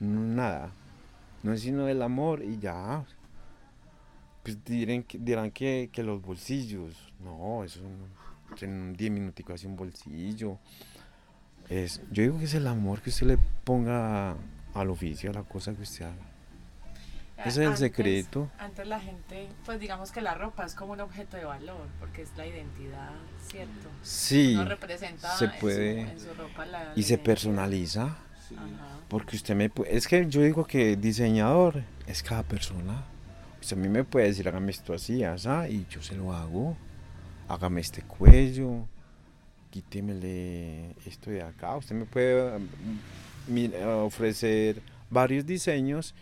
nada. 0.00 0.72
No 1.44 1.52
es 1.52 1.60
sino 1.60 1.86
el 1.88 2.00
amor 2.00 2.42
y 2.42 2.58
ya. 2.58 3.04
Pues 4.42 4.64
dirán, 4.64 5.04
dirán 5.12 5.50
que, 5.50 5.90
los 5.98 6.20
bolsillos, 6.20 7.12
no, 7.20 7.62
eso 7.62 7.80
en 8.60 8.94
10 8.94 9.10
minuticos 9.10 9.54
hace 9.54 9.66
un 9.66 9.76
bolsillo. 9.76 10.58
Es, 11.68 12.00
yo 12.10 12.22
digo 12.22 12.38
que 12.38 12.46
es 12.46 12.54
el 12.54 12.66
amor 12.66 13.02
que 13.02 13.10
usted 13.10 13.26
le 13.26 13.38
ponga 13.62 14.36
al 14.72 14.90
oficio, 14.90 15.30
a 15.30 15.34
la 15.34 15.42
cosa 15.42 15.74
que 15.74 15.82
usted 15.82 16.06
haga. 16.06 16.34
Ese 17.36 17.62
es 17.62 17.70
el 17.70 17.76
secreto. 17.76 18.50
Antes 18.58 18.86
la 18.86 19.00
gente, 19.00 19.48
pues 19.66 19.78
digamos 19.78 20.12
que 20.12 20.22
la 20.22 20.34
ropa 20.34 20.64
es 20.64 20.74
como 20.74 20.94
un 20.94 21.00
objeto 21.00 21.36
de 21.36 21.44
valor, 21.44 21.88
porque 22.00 22.22
es 22.22 22.34
la 22.38 22.46
identidad, 22.46 23.10
¿cierto? 23.46 23.90
Sí. 24.02 24.54
No 24.54 24.64
representa 24.64 25.36
se 25.36 25.48
puede. 25.48 26.00
En 26.02 26.20
su, 26.20 26.32
ropa 26.32 26.64
la 26.64 26.92
y 26.96 27.02
se 27.02 27.18
personaliza. 27.18 28.16
Porque 29.08 29.36
usted 29.36 29.54
me 29.54 29.70
puede, 29.70 29.96
es 29.96 30.08
que 30.08 30.26
yo 30.28 30.42
digo 30.42 30.64
que 30.64 30.96
diseñador 30.96 31.82
es 32.06 32.22
cada 32.22 32.42
persona. 32.42 33.04
Usted 33.60 33.76
a 33.76 33.80
mí 33.80 33.88
me 33.88 34.04
puede 34.04 34.26
decir, 34.26 34.48
hágame 34.48 34.70
esto 34.72 34.92
así, 34.92 35.22
así, 35.24 35.48
y 35.70 35.86
yo 35.88 36.02
se 36.02 36.16
lo 36.16 36.32
hago. 36.32 36.76
Hágame 37.48 37.80
este 37.80 38.02
cuello, 38.02 38.86
quítemele 39.70 40.96
esto 41.06 41.30
de 41.30 41.42
acá. 41.42 41.76
Usted 41.76 41.94
me 41.94 42.06
puede 42.06 42.58
mm, 42.58 43.72
ofrecer 44.04 44.80
varios 45.10 45.44
diseños 45.44 46.14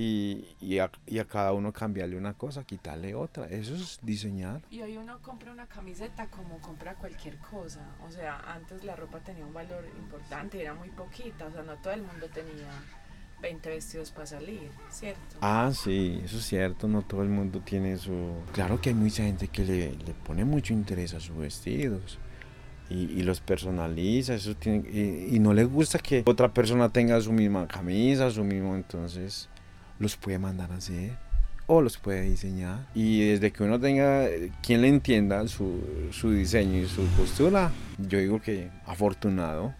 y, 0.00 0.78
a, 0.78 0.90
cada 1.24 1.52
uno 1.52 1.72
cambiarle 1.72 2.16
una 2.16 2.34
cosa, 2.34 2.62
quitarle 2.62 3.16
otra. 3.16 3.46
Eso 3.46 3.74
es 3.74 3.98
diseñar. 4.00 4.62
Y 4.70 4.80
hoy 4.80 4.96
uno 4.96 5.18
compra 5.20 5.50
una 5.50 5.66
camiseta 5.66 6.28
como 6.28 6.58
compra 6.60 6.94
cualquier 6.94 7.36
cosa. 7.38 7.80
O 8.06 8.10
sea, 8.10 8.38
antes 8.54 8.84
la 8.84 8.94
ropa 8.94 9.18
tenía 9.18 9.44
un 9.44 9.52
valor 9.52 9.84
importante, 9.98 10.60
era 10.60 10.72
muy 10.72 10.90
poquita. 10.90 11.46
O 11.46 11.50
sea, 11.50 11.64
no 11.64 11.74
todo 11.78 11.94
el 11.94 12.02
mundo 12.02 12.28
tenía 12.32 12.70
20 13.42 13.70
vestidos 13.70 14.12
para 14.12 14.26
salir, 14.26 14.70
¿cierto? 14.88 15.38
Ah, 15.40 15.72
sí, 15.74 16.20
eso 16.24 16.38
es 16.38 16.44
cierto. 16.44 16.86
No 16.86 17.02
todo 17.02 17.24
el 17.24 17.28
mundo 17.28 17.60
tiene 17.64 17.98
su... 17.98 18.34
Claro 18.52 18.80
que 18.80 18.90
hay 18.90 18.94
mucha 18.94 19.24
gente 19.24 19.48
que 19.48 19.64
le, 19.64 20.14
pone 20.24 20.44
mucho 20.44 20.72
interés 20.72 21.12
a 21.14 21.18
sus 21.18 21.36
vestidos. 21.36 22.20
Y, 22.88 23.22
los 23.22 23.40
personaliza, 23.40 24.32
eso 24.32 24.54
tiene, 24.54 24.88
y, 24.88 25.36
y 25.36 25.38
no 25.40 25.52
le 25.52 25.64
gusta 25.64 25.98
que 25.98 26.22
otra 26.24 26.54
persona 26.54 26.88
tenga 26.88 27.20
su 27.20 27.32
misma 27.32 27.68
camisa, 27.68 28.30
su 28.30 28.44
mismo, 28.44 28.76
entonces 28.76 29.50
los 29.98 30.16
puede 30.16 30.38
mandar 30.38 30.72
a 30.72 30.76
hacer 30.76 31.16
o 31.68 31.82
los 31.82 31.98
puede 31.98 32.22
diseñar. 32.22 32.88
Y 32.94 33.28
desde 33.28 33.52
que 33.52 33.62
uno 33.62 33.78
tenga 33.78 34.26
quien 34.62 34.82
le 34.82 34.88
entienda 34.88 35.46
su, 35.46 36.08
su 36.10 36.32
diseño 36.32 36.78
y 36.78 36.86
su 36.88 37.02
postura, 37.08 37.70
yo 37.98 38.18
digo 38.18 38.40
que 38.40 38.70
afortunado. 38.86 39.74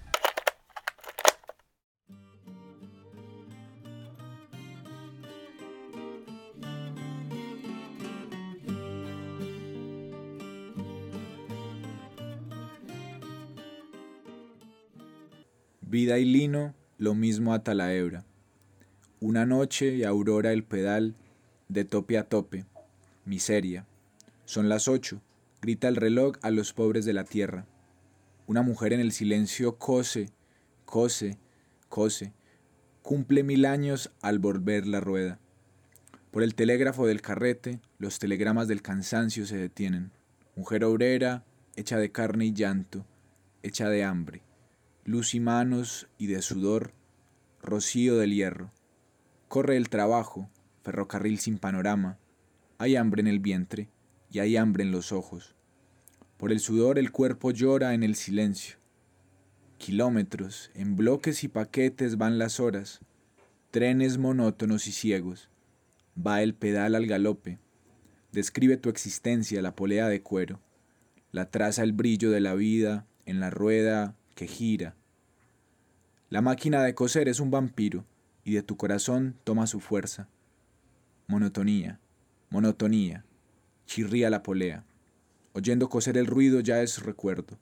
Vida 15.80 16.18
y 16.18 16.26
lino, 16.26 16.74
lo 16.98 17.14
mismo 17.14 17.54
a 17.54 17.74
la 17.74 17.94
hebra. 17.94 18.27
Una 19.20 19.46
noche 19.46 19.96
y 19.96 20.04
aurora 20.04 20.52
el 20.52 20.62
pedal, 20.62 21.16
de 21.68 21.84
tope 21.84 22.18
a 22.18 22.28
tope. 22.28 22.66
Miseria. 23.24 23.84
Son 24.44 24.68
las 24.68 24.86
ocho. 24.86 25.20
Grita 25.60 25.88
el 25.88 25.96
reloj 25.96 26.36
a 26.40 26.52
los 26.52 26.72
pobres 26.72 27.04
de 27.04 27.14
la 27.14 27.24
tierra. 27.24 27.66
Una 28.46 28.62
mujer 28.62 28.92
en 28.92 29.00
el 29.00 29.10
silencio 29.10 29.76
cose, 29.76 30.30
cose, 30.84 31.36
cose. 31.88 32.32
Cumple 33.02 33.42
mil 33.42 33.66
años 33.66 34.12
al 34.22 34.38
volver 34.38 34.86
la 34.86 35.00
rueda. 35.00 35.40
Por 36.30 36.44
el 36.44 36.54
telégrafo 36.54 37.08
del 37.08 37.20
carrete, 37.20 37.80
los 37.98 38.20
telegramas 38.20 38.68
del 38.68 38.82
cansancio 38.82 39.46
se 39.46 39.56
detienen. 39.56 40.12
Mujer 40.54 40.84
obrera, 40.84 41.44
hecha 41.74 41.98
de 41.98 42.12
carne 42.12 42.46
y 42.46 42.52
llanto, 42.52 43.04
hecha 43.64 43.88
de 43.88 44.04
hambre. 44.04 44.42
Luz 45.04 45.34
y 45.34 45.40
manos 45.40 46.06
y 46.18 46.28
de 46.28 46.40
sudor, 46.40 46.92
rocío 47.60 48.16
del 48.16 48.32
hierro. 48.32 48.70
Corre 49.48 49.78
el 49.78 49.88
trabajo, 49.88 50.50
ferrocarril 50.82 51.38
sin 51.38 51.56
panorama. 51.56 52.18
Hay 52.76 52.96
hambre 52.96 53.22
en 53.22 53.28
el 53.28 53.40
vientre 53.40 53.88
y 54.30 54.40
hay 54.40 54.58
hambre 54.58 54.84
en 54.84 54.92
los 54.92 55.10
ojos. 55.10 55.56
Por 56.36 56.52
el 56.52 56.60
sudor 56.60 56.98
el 56.98 57.10
cuerpo 57.12 57.50
llora 57.50 57.94
en 57.94 58.02
el 58.02 58.14
silencio. 58.14 58.76
Kilómetros, 59.78 60.70
en 60.74 60.96
bloques 60.96 61.44
y 61.44 61.48
paquetes 61.48 62.18
van 62.18 62.38
las 62.38 62.60
horas, 62.60 63.00
trenes 63.70 64.18
monótonos 64.18 64.86
y 64.86 64.92
ciegos. 64.92 65.48
Va 66.14 66.42
el 66.42 66.54
pedal 66.54 66.94
al 66.94 67.06
galope. 67.06 67.58
Describe 68.32 68.76
tu 68.76 68.90
existencia 68.90 69.62
la 69.62 69.74
polea 69.74 70.08
de 70.08 70.20
cuero. 70.20 70.60
La 71.32 71.50
traza 71.50 71.84
el 71.84 71.92
brillo 71.92 72.30
de 72.30 72.40
la 72.40 72.54
vida 72.54 73.06
en 73.24 73.40
la 73.40 73.48
rueda 73.48 74.14
que 74.34 74.46
gira. 74.46 74.94
La 76.28 76.42
máquina 76.42 76.82
de 76.82 76.94
coser 76.94 77.28
es 77.28 77.40
un 77.40 77.50
vampiro 77.50 78.04
y 78.48 78.54
de 78.54 78.62
tu 78.62 78.78
corazón 78.78 79.36
toma 79.44 79.66
su 79.66 79.78
fuerza. 79.78 80.26
Monotonía, 81.26 82.00
monotonía, 82.48 83.26
chirría 83.84 84.30
la 84.30 84.42
polea. 84.42 84.86
Oyendo 85.52 85.90
coser 85.90 86.16
el 86.16 86.26
ruido 86.26 86.60
ya 86.60 86.80
es 86.80 87.02
recuerdo. 87.02 87.58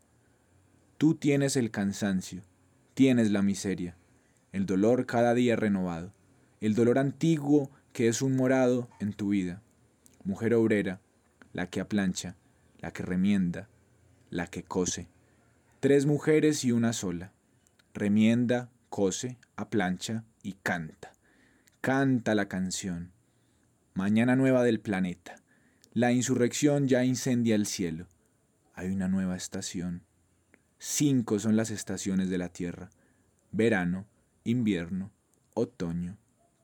Tú 0.96 1.16
tienes 1.16 1.57
el 1.57 1.72
cansancio, 1.72 2.42
tienes 2.94 3.33
la 3.33 3.42
miseria, 3.42 3.96
el 4.53 4.64
dolor 4.64 5.07
cada 5.07 5.35
día 5.35 5.57
renovado, 5.57 6.12
el 6.61 6.77
dolor 6.77 7.01
antiguo 7.01 7.68
que 7.92 8.07
es 8.07 8.22
un 8.22 8.37
morado 8.37 8.88
en 9.01 9.12
tu 9.12 9.31
vida. 9.31 9.62
Mujer 10.22 10.55
obrera, 10.55 11.01
la 11.53 11.68
que 11.68 11.81
aplancha, 11.81 12.37
la 12.79 12.92
que 12.92 13.03
remienda, 13.03 13.68
la 14.31 14.46
que 14.46 14.62
cose. 14.62 15.09
Tres 15.81 16.07
mujeres 16.07 16.64
y 16.64 16.70
una 16.70 16.92
sola. 16.92 17.33
Remienda, 17.92 18.70
cose, 18.88 19.37
aplancha 19.57 20.22
y 20.46 20.52
canta. 20.62 21.12
Canta 21.80 22.37
la 22.37 22.46
canción. 22.46 23.11
Mañana 23.94 24.37
nueva 24.37 24.62
del 24.62 24.78
planeta. 24.78 25.35
La 25.92 26.12
insurrección 26.12 26.87
ya 26.87 27.04
incendia 27.04 27.56
el 27.56 27.66
cielo. 27.66 28.06
Hay 28.72 28.90
una 28.90 29.09
nueva 29.09 29.37
estación. 29.37 30.04
Cinco 30.78 31.40
son 31.40 31.56
las 31.56 31.70
estaciones 31.70 32.28
de 32.30 32.38
la 32.38 32.50
Tierra. 32.50 32.90
Verano, 33.50 34.06
invierno, 34.44 35.11
otoño, 35.54 36.16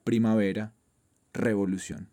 primavera, 0.04 0.74
revolución. 1.32 2.12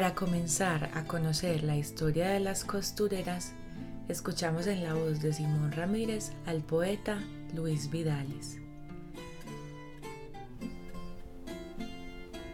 Para 0.00 0.14
comenzar 0.14 0.88
a 0.94 1.04
conocer 1.04 1.62
la 1.62 1.76
historia 1.76 2.30
de 2.30 2.40
las 2.40 2.64
costureras, 2.64 3.52
escuchamos 4.08 4.66
en 4.66 4.82
la 4.82 4.94
voz 4.94 5.20
de 5.20 5.34
Simón 5.34 5.72
Ramírez 5.72 6.32
al 6.46 6.62
poeta 6.62 7.18
Luis 7.54 7.90
Vidales. 7.90 8.56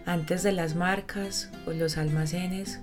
Antes 0.05 0.43
de 0.43 0.51
las 0.51 0.75
marcas 0.75 1.53
o 1.69 1.71
los 1.71 1.99
almacenes, 1.99 2.81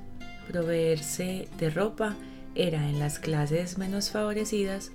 proveerse 0.47 1.49
de 1.57 1.69
ropa 1.69 2.15
era 2.55 2.87
en 2.87 2.99
las 2.99 3.19
clases 3.19 3.77
menos 3.77 4.11
favorecidas 4.11 4.93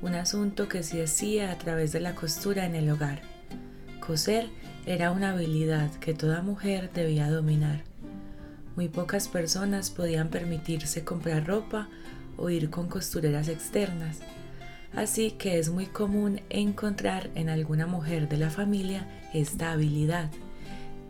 un 0.00 0.14
asunto 0.14 0.68
que 0.68 0.84
se 0.84 1.02
hacía 1.02 1.50
a 1.50 1.58
través 1.58 1.90
de 1.90 1.98
la 1.98 2.14
costura 2.14 2.66
en 2.66 2.76
el 2.76 2.88
hogar. 2.88 3.22
Coser 3.98 4.48
era 4.86 5.10
una 5.10 5.32
habilidad 5.32 5.90
que 5.94 6.14
toda 6.14 6.40
mujer 6.40 6.92
debía 6.92 7.28
dominar. 7.28 7.82
Muy 8.78 8.86
pocas 8.88 9.26
personas 9.26 9.90
podían 9.90 10.28
permitirse 10.28 11.02
comprar 11.02 11.44
ropa 11.48 11.88
o 12.36 12.48
ir 12.48 12.70
con 12.70 12.86
costureras 12.86 13.48
externas, 13.48 14.20
así 14.94 15.32
que 15.32 15.58
es 15.58 15.68
muy 15.68 15.86
común 15.86 16.42
encontrar 16.48 17.28
en 17.34 17.48
alguna 17.48 17.88
mujer 17.88 18.28
de 18.28 18.36
la 18.36 18.50
familia 18.50 19.04
esta 19.34 19.72
habilidad. 19.72 20.30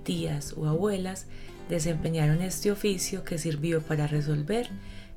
Tías 0.02 0.54
o 0.57 0.66
abuelas 0.66 1.26
desempeñaron 1.68 2.40
este 2.40 2.70
oficio 2.70 3.22
que 3.22 3.37
sirvió 3.37 3.83
para 3.83 4.07
resolver 4.07 4.70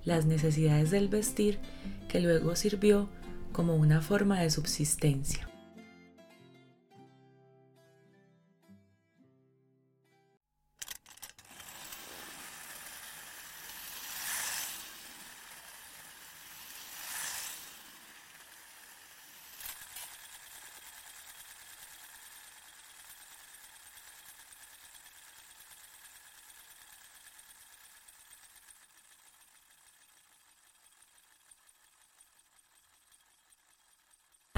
las 0.04 0.26
necesidades 0.26 0.92
del 0.92 1.08
vestir 1.08 1.58
que 2.10 2.20
luego 2.20 2.58
sirvió 2.58 3.08
como 3.54 3.78
una 3.78 4.02
forma 4.02 4.42
de 4.42 4.50
subsistencia. 4.50 5.51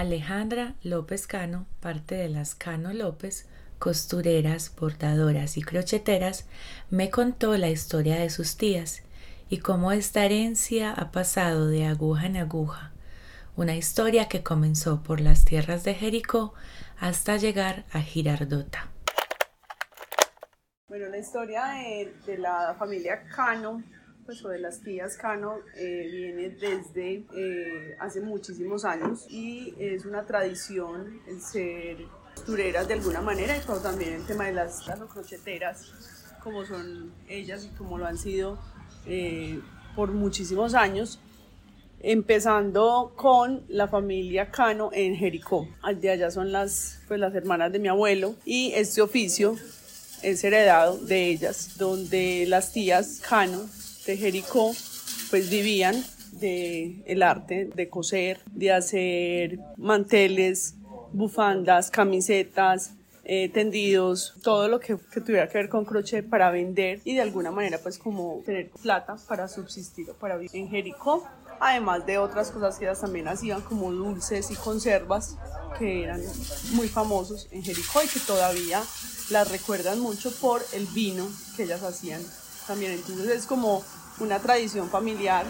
Alejandra 0.03 0.75
López 0.83 1.27
Cano, 1.27 1.65
parte 1.79 2.15
de 2.15 2.27
las 2.27 2.55
Cano 2.55 2.91
López, 2.91 3.47
costureras, 3.79 4.75
bordadoras 4.75 5.55
y 5.55 5.61
crocheteras, 5.61 6.45
me 6.89 7.09
contó 7.09 7.55
la 7.55 7.69
historia 7.69 8.17
de 8.17 8.29
sus 8.29 8.57
tías 8.57 9.03
y 9.47 9.59
cómo 9.59 9.93
esta 9.93 10.25
herencia 10.25 10.91
ha 10.91 11.11
pasado 11.11 11.67
de 11.67 11.85
aguja 11.85 12.25
en 12.25 12.35
aguja, 12.35 12.91
una 13.55 13.77
historia 13.77 14.27
que 14.27 14.43
comenzó 14.43 15.03
por 15.03 15.21
las 15.21 15.45
tierras 15.45 15.85
de 15.85 15.93
Jericó 15.93 16.53
hasta 16.99 17.37
llegar 17.37 17.85
a 17.93 18.01
Girardota. 18.01 18.89
Bueno, 20.89 21.07
la 21.07 21.17
historia 21.17 21.63
de, 22.25 22.37
la 22.39 22.75
familia 22.77 23.23
Cano 23.33 23.81
pues, 24.25 24.43
de 24.43 24.59
las 24.59 24.81
tías 24.81 25.17
Cano 25.17 25.57
eh, 25.75 26.07
viene 26.11 26.49
desde 26.49 27.25
eh, 27.35 27.95
hace 27.99 28.21
muchísimos 28.21 28.85
años 28.85 29.25
y 29.29 29.73
es 29.77 30.05
una 30.05 30.25
tradición 30.25 31.21
el 31.27 31.41
ser 31.41 31.97
costureras 32.35 32.87
de 32.87 32.95
alguna 32.95 33.21
manera 33.21 33.55
y 33.57 33.61
también 33.81 34.13
el 34.13 34.25
tema 34.25 34.45
de 34.45 34.53
las, 34.53 34.87
las 34.87 34.99
crocheteras 34.99 35.91
como 36.43 36.65
son 36.65 37.13
ellas 37.27 37.65
y 37.65 37.75
como 37.75 37.97
lo 37.97 38.05
han 38.05 38.17
sido 38.17 38.57
eh, 39.05 39.59
por 39.95 40.11
muchísimos 40.11 40.73
años 40.73 41.19
empezando 41.99 43.13
con 43.15 43.63
la 43.69 43.87
familia 43.87 44.51
Cano 44.51 44.89
en 44.91 45.15
Jericó. 45.15 45.69
De 45.99 46.09
allá 46.09 46.31
son 46.31 46.51
las, 46.51 46.99
pues, 47.07 47.19
las 47.19 47.33
hermanas 47.33 47.71
de 47.71 47.79
mi 47.79 47.87
abuelo 47.87 48.35
y 48.43 48.73
este 48.73 49.01
oficio 49.01 49.55
es 50.21 50.43
heredado 50.43 50.97
de 50.97 51.29
ellas, 51.29 51.77
donde 51.77 52.45
las 52.47 52.73
tías 52.73 53.21
Cano 53.27 53.61
de 54.05 54.17
Jericó 54.17 54.73
pues 55.29 55.49
vivían 55.49 56.03
del 56.31 57.03
el 57.05 57.23
arte 57.23 57.69
de 57.73 57.89
coser, 57.89 58.39
de 58.51 58.71
hacer 58.71 59.59
manteles, 59.77 60.75
bufandas, 61.11 61.91
camisetas, 61.91 62.91
eh, 63.25 63.49
tendidos, 63.49 64.33
todo 64.43 64.67
lo 64.67 64.79
que, 64.79 64.97
que, 65.11 65.21
tuviera 65.21 65.47
que 65.47 65.57
ver 65.57 65.69
con 65.69 65.85
crochet 65.85 66.27
para 66.27 66.51
vender 66.51 66.99
y 67.05 67.15
de 67.15 67.21
alguna 67.21 67.51
manera 67.51 67.77
pues 67.77 67.97
como 67.97 68.41
tener 68.45 68.69
plata 68.81 69.15
para 69.27 69.47
subsistir 69.47 70.09
o 70.09 70.13
para 70.13 70.35
vivir 70.35 70.57
en 70.57 70.69
Jericó, 70.69 71.25
además 71.61 72.05
de 72.05 72.17
otras 72.17 72.51
cosas 72.51 72.77
que 72.77 72.85
ellas 72.85 72.99
también 72.99 73.29
hacían 73.29 73.61
como 73.61 73.91
dulces 73.93 74.51
y 74.51 74.55
conservas 74.55 75.37
que 75.79 76.03
eran 76.03 76.21
muy 76.73 76.89
famosos 76.89 77.47
en 77.51 77.63
Jericó 77.63 78.03
y 78.03 78.07
que 78.07 78.19
todavía 78.19 78.83
las 79.29 79.49
recuerdan 79.49 80.01
mucho 80.01 80.31
por 80.41 80.61
el 80.73 80.85
vino 80.87 81.25
que 81.55 81.63
ellas 81.63 81.81
hacían 81.83 82.21
también. 82.65 82.91
Entonces 82.93 83.27
es 83.27 83.45
como 83.45 83.83
una 84.19 84.39
tradición 84.39 84.89
familiar 84.89 85.45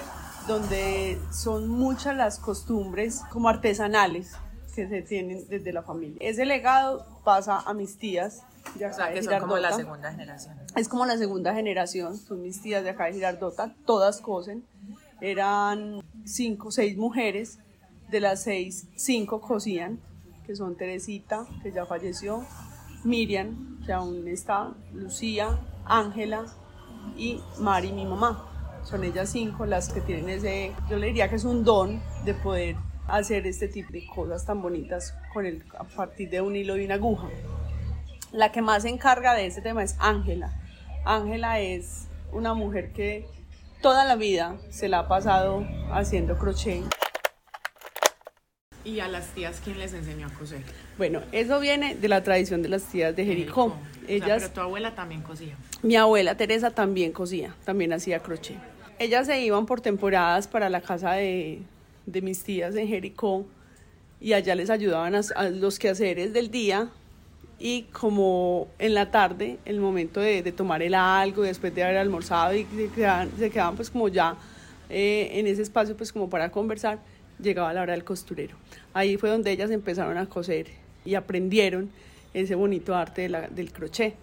donde 0.48 1.20
son 1.32 1.70
muchas 1.70 2.16
las 2.16 2.40
costumbres 2.40 3.22
como 3.32 3.50
artesanales 3.50 4.34
que 4.76 4.88
se 4.88 5.02
tienen 5.02 5.48
desde 5.48 5.72
la 5.72 5.84
familia. 5.84 6.18
Ese 6.20 6.46
legado 6.46 7.06
pasa 7.24 7.60
a 7.60 7.74
mis 7.74 7.98
tías 7.98 8.42
de 8.76 8.86
acá 8.86 9.10
de 9.10 9.22
Girardota. 9.22 9.42
como 9.42 9.58
la 9.58 9.74
segunda 9.74 10.12
generación. 10.12 10.60
Es 10.76 10.90
como 10.90 11.06
la 11.06 11.18
segunda 11.18 11.54
generación, 11.54 12.18
son 12.18 12.42
mis 12.42 12.62
tías 12.62 12.84
de 12.84 12.90
acá 12.90 13.06
de 13.06 13.14
Girardota, 13.14 13.76
todas 13.86 14.20
cosen. 14.20 14.66
Eran 15.22 16.02
cinco, 16.26 16.72
seis 16.72 16.98
mujeres, 16.98 17.60
de 18.10 18.20
las 18.20 18.44
seis, 18.44 18.88
cinco 18.96 19.40
cosían, 19.42 20.00
que 20.46 20.56
son 20.56 20.76
Teresita, 20.76 21.46
que 21.62 21.72
ya 21.72 21.86
falleció, 21.86 22.46
Miriam, 23.04 23.82
que 23.86 23.94
aún 23.94 24.28
está, 24.28 24.74
Lucía, 24.94 25.60
Ángela, 25.86 26.46
y 27.18 27.42
Mari, 27.60 27.92
mi 27.92 28.06
mamá. 28.06 28.50
Son 28.84 29.04
ellas 29.04 29.30
cinco 29.30 29.66
las 29.66 29.90
que 29.90 30.02
tienen 30.02 30.30
ese, 30.30 30.74
yo 30.90 30.98
le 30.98 31.08
diría 31.08 31.30
que 31.30 31.36
es 31.36 31.46
un 31.46 31.64
don 31.64 32.02
de 32.26 32.34
poder 32.34 32.76
hacer 33.08 33.48
este 33.48 33.68
tipo 33.68 33.92
de 33.92 34.06
cosas 34.06 34.46
tan 34.46 34.62
bonitas 34.62 35.16
con 35.34 35.46
el, 35.46 35.64
a 35.78 35.84
partir 35.84 36.30
de 36.30 36.42
un 36.42 36.56
hilo 36.56 36.78
y 36.78 36.86
una 36.86 36.96
aguja. 36.96 37.30
La 38.32 38.52
que 38.52 38.62
más 38.62 38.84
se 38.84 38.90
encarga 38.90 39.36
de 39.36 39.46
este 39.46 39.62
tema 39.62 39.84
es 39.84 39.96
Ángela. 40.00 40.54
Ángela 41.06 41.60
es 41.60 42.08
una 42.32 42.54
mujer 42.54 42.92
que 42.92 43.26
toda 43.82 44.06
la 44.06 44.16
vida 44.16 44.58
se 44.70 44.90
la 44.90 45.00
ha 45.00 45.08
pasado 45.08 45.66
haciendo 45.92 46.38
crochet. 46.38 46.84
¿Y 48.86 49.00
a 49.00 49.08
las 49.08 49.28
tías 49.28 49.62
quién 49.64 49.80
les 49.80 49.94
enseñó 49.94 50.28
a 50.28 50.30
coser? 50.32 50.62
Bueno, 50.98 51.22
eso 51.32 51.60
viene 51.60 51.96
de 51.96 52.08
la 52.10 52.22
tradición 52.24 52.62
de 52.62 52.70
las 52.70 52.84
tías 52.84 53.16
de 53.16 53.24
Jericó. 53.24 53.74
Ellas, 54.08 54.44
pero 54.44 54.54
tu 54.54 54.62
abuela 54.62 54.96
también 54.96 55.22
cosía. 55.22 55.56
Mi 55.82 55.96
abuela 55.96 56.36
Teresa 56.36 56.72
también 56.72 57.12
cosía, 57.12 57.56
también 57.66 57.94
hacía 57.94 58.20
crochet. 58.20 58.58
Ellas 59.00 59.28
se 59.28 59.42
iban 59.42 59.66
por 59.66 59.82
temporadas 59.82 60.48
para 60.48 60.70
la 60.70 60.82
casa 60.82 61.14
de, 61.14 61.60
de 62.06 62.22
mis 62.22 62.44
tías 62.44 62.76
en 62.76 62.88
Jericó 62.88 63.46
y 64.22 64.34
allá 64.34 64.56
les 64.56 64.70
ayudaban 64.70 65.16
a, 65.16 65.22
a, 65.36 65.50
los 65.50 65.80
quehaceres 65.80 66.32
del 66.34 66.52
día 66.52 66.90
y 67.60 67.84
como 67.92 68.68
en 68.80 68.94
la 68.94 69.12
tarde, 69.12 69.58
el 69.66 69.80
momento 69.80 70.20
de, 70.20 70.42
de 70.44 70.52
tomar 70.52 70.82
el 70.82 70.96
algo, 70.96 71.44
después 71.44 71.74
de 71.74 71.84
haber 71.84 71.98
almorzado 71.98 72.54
y 72.54 72.66
se 72.66 72.90
quedaban, 72.90 73.32
se 73.38 73.50
quedaban 73.50 73.76
pues 73.76 73.90
como 73.90 74.08
ya 74.10 74.36
eh, 74.90 75.30
en 75.34 75.48
ese 75.48 75.62
espacio 75.62 75.96
pues 75.96 76.12
como 76.12 76.30
para 76.30 76.52
conversar, 76.52 77.00
llegaba 77.40 77.74
la 77.74 77.82
hora 77.82 77.94
del 77.94 78.04
costurero. 78.04 78.56
Ahí 78.94 79.18
fue 79.18 79.30
donde 79.30 79.52
ellas 79.52 79.72
empezaron 79.72 80.18
a 80.18 80.26
coser 80.28 80.68
y 81.06 81.16
aprendieron 81.16 81.90
ese 82.34 82.56
bonito 82.56 82.96
arte 82.96 83.28
de 83.28 83.48
del 83.50 83.72
crochet. 83.72 84.16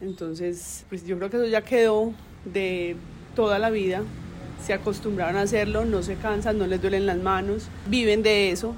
Entonces, 0.00 0.84
pues 0.88 1.04
yo 1.06 1.16
creo 1.16 1.30
que 1.30 1.36
eso 1.38 1.46
ya 1.46 1.62
quedó 1.62 2.12
de 2.44 2.96
toda 3.34 3.58
la 3.58 3.70
vida. 3.70 4.02
Se 4.64 4.72
acostumbraron 4.72 5.36
a 5.36 5.42
hacerlo, 5.42 5.84
no 5.84 6.02
se 6.02 6.16
cansan, 6.16 6.58
no 6.58 6.66
les 6.66 6.80
duelen 6.80 7.06
las 7.06 7.18
manos, 7.18 7.68
viven 7.88 8.22
de 8.22 8.50
eso 8.50 8.74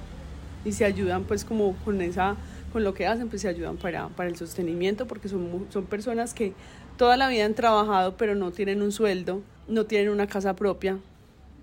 y 0.64 0.72
se 0.72 0.84
ayudan 0.84 1.24
pues 1.24 1.44
como 1.44 1.74
con 1.84 2.00
esa 2.02 2.36
con 2.72 2.84
lo 2.84 2.94
que 2.94 3.06
hacen, 3.06 3.28
pues 3.28 3.42
se 3.42 3.48
ayudan 3.48 3.76
para, 3.76 4.08
para 4.08 4.28
el 4.28 4.36
sostenimiento, 4.36 5.06
porque 5.06 5.28
son, 5.28 5.66
son 5.70 5.86
personas 5.86 6.34
que 6.34 6.52
toda 6.96 7.16
la 7.16 7.28
vida 7.28 7.44
han 7.44 7.54
trabajado, 7.54 8.16
pero 8.16 8.34
no 8.34 8.52
tienen 8.52 8.82
un 8.82 8.92
sueldo, 8.92 9.42
no 9.68 9.86
tienen 9.86 10.10
una 10.10 10.26
casa 10.26 10.54
propia. 10.54 10.98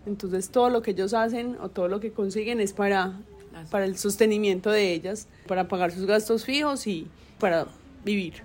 Entonces 0.05 0.49
todo 0.49 0.69
lo 0.69 0.81
que 0.81 0.91
ellos 0.91 1.13
hacen 1.13 1.57
o 1.61 1.69
todo 1.69 1.87
lo 1.87 1.99
que 1.99 2.11
consiguen 2.11 2.59
es 2.59 2.73
para, 2.73 3.13
para 3.69 3.85
el 3.85 3.97
sostenimiento 3.97 4.69
de 4.69 4.93
ellas, 4.93 5.27
para 5.47 5.67
pagar 5.67 5.91
sus 5.91 6.05
gastos 6.05 6.45
fijos 6.45 6.87
y 6.87 7.07
para 7.39 7.67
vivir. 8.03 8.43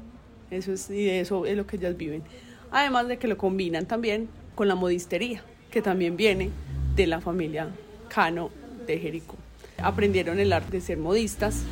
Eso 0.50 0.72
es, 0.72 0.90
y 0.90 1.08
eso 1.08 1.46
es 1.46 1.56
lo 1.56 1.66
que 1.66 1.76
ellas 1.76 1.96
viven. 1.96 2.22
Además 2.70 3.08
de 3.08 3.18
que 3.18 3.28
lo 3.28 3.36
combinan 3.36 3.86
también 3.86 4.28
con 4.54 4.68
la 4.68 4.74
modistería, 4.74 5.42
que 5.70 5.82
también 5.82 6.16
viene 6.16 6.50
de 6.94 7.06
la 7.06 7.20
familia 7.20 7.68
Cano 8.08 8.50
de 8.86 8.98
Jericó. 8.98 9.36
Aprendieron 9.78 10.38
el 10.38 10.52
arte 10.52 10.72
de 10.72 10.80
ser 10.80 10.98
modistas, 10.98 11.62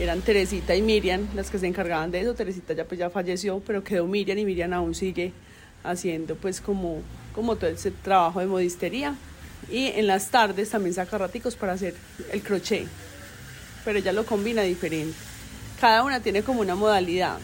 eran 0.00 0.20
Teresita 0.20 0.74
y 0.76 0.82
Miriam 0.82 1.26
las 1.34 1.50
que 1.50 1.58
se 1.58 1.66
encargaban 1.66 2.10
de 2.10 2.20
eso. 2.20 2.34
Teresita 2.34 2.74
ya 2.74 2.84
pues 2.84 2.98
ya 2.98 3.10
falleció, 3.10 3.60
pero 3.60 3.82
quedó 3.82 4.06
Miriam 4.06 4.38
y 4.38 4.44
Miriam 4.44 4.72
aún 4.72 4.94
sigue 4.94 5.32
haciendo 5.82 6.36
pues 6.36 6.60
como, 6.60 7.00
como 7.34 7.56
todo 7.56 7.70
ese 7.70 7.90
trabajo 7.90 8.40
de 8.40 8.46
modistería. 8.46 9.16
Y 9.70 9.86
en 9.86 10.06
las 10.06 10.30
tardes 10.30 10.70
también 10.70 10.94
saca 10.94 11.18
raticos 11.18 11.56
para 11.56 11.72
hacer 11.72 11.94
el 12.32 12.42
crochet, 12.42 12.86
pero 13.84 13.98
ella 13.98 14.12
lo 14.12 14.24
combina 14.24 14.62
diferente. 14.62 15.16
Cada 15.80 16.02
una 16.02 16.20
tiene 16.20 16.42
como 16.42 16.60
una 16.60 16.74
modalidad. 16.74 17.38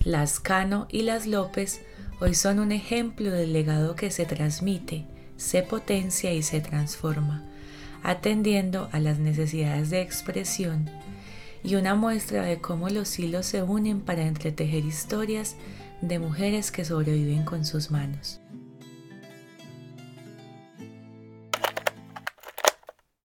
Las 0.00 0.38
Cano 0.40 0.86
y 0.90 1.02
las 1.02 1.26
López 1.26 1.80
hoy 2.20 2.34
son 2.34 2.58
un 2.58 2.72
ejemplo 2.72 3.30
del 3.30 3.52
legado 3.52 3.96
que 3.96 4.10
se 4.10 4.26
transmite 4.26 5.06
se 5.36 5.62
potencia 5.62 6.32
y 6.32 6.42
se 6.42 6.60
transforma, 6.60 7.44
atendiendo 8.02 8.88
a 8.92 9.00
las 9.00 9.18
necesidades 9.18 9.90
de 9.90 10.00
expresión 10.00 10.90
y 11.62 11.76
una 11.76 11.94
muestra 11.94 12.42
de 12.42 12.60
cómo 12.60 12.88
los 12.88 13.18
hilos 13.18 13.46
se 13.46 13.62
unen 13.62 14.00
para 14.00 14.22
entretejer 14.22 14.84
historias 14.84 15.56
de 16.00 16.18
mujeres 16.18 16.70
que 16.70 16.84
sobreviven 16.84 17.44
con 17.44 17.64
sus 17.64 17.90
manos. 17.90 18.40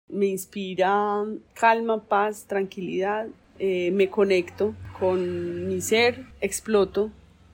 Me 0.09 0.27
inspira 0.27 1.25
calma, 1.55 2.05
paz, 2.05 2.47
tranquilidad, 2.47 3.29
eh, 3.59 3.91
me 3.93 4.09
conecto 4.09 4.75
con 4.99 5.69
mi 5.69 5.81
ser, 5.81 6.27
exploto 6.41 7.11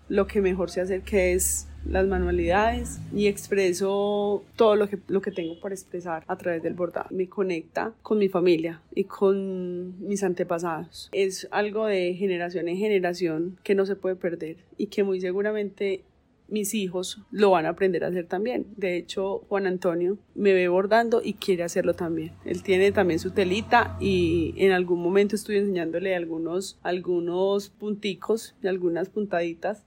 lo 0.09 0.27
que 0.27 0.40
mejor 0.40 0.70
sé 0.70 0.81
hacer, 0.81 1.03
que 1.03 1.35
es 1.35 1.66
las 1.88 2.06
manualidades 2.06 3.00
y 3.14 3.26
expreso 3.26 4.44
todo 4.56 4.76
lo 4.76 4.88
que, 4.88 4.98
lo 5.08 5.20
que 5.20 5.30
tengo 5.30 5.58
por 5.60 5.72
expresar 5.72 6.24
a 6.26 6.36
través 6.36 6.62
del 6.62 6.74
bordado. 6.74 7.08
Me 7.10 7.28
conecta 7.28 7.92
con 8.02 8.18
mi 8.18 8.28
familia 8.28 8.80
y 8.94 9.04
con 9.04 10.06
mis 10.06 10.22
antepasados. 10.22 11.08
Es 11.12 11.48
algo 11.50 11.86
de 11.86 12.14
generación 12.14 12.68
en 12.68 12.76
generación 12.76 13.58
que 13.62 13.74
no 13.74 13.86
se 13.86 13.96
puede 13.96 14.16
perder 14.16 14.56
y 14.76 14.86
que 14.86 15.04
muy 15.04 15.20
seguramente 15.20 16.02
mis 16.48 16.74
hijos 16.74 17.20
lo 17.30 17.50
van 17.50 17.66
a 17.66 17.70
aprender 17.70 18.04
a 18.04 18.08
hacer 18.08 18.26
también. 18.26 18.66
De 18.76 18.96
hecho, 18.96 19.44
Juan 19.48 19.66
Antonio 19.66 20.18
me 20.34 20.52
ve 20.52 20.68
bordando 20.68 21.22
y 21.24 21.34
quiere 21.34 21.62
hacerlo 21.62 21.94
también. 21.94 22.32
Él 22.44 22.62
tiene 22.62 22.92
también 22.92 23.18
su 23.18 23.30
telita 23.30 23.96
y 24.00 24.54
en 24.58 24.72
algún 24.72 25.02
momento 25.02 25.36
estoy 25.36 25.56
enseñándole 25.56 26.14
algunos, 26.14 26.78
algunos 26.82 27.70
punticos 27.70 28.54
y 28.62 28.66
algunas 28.66 29.08
puntaditas 29.08 29.84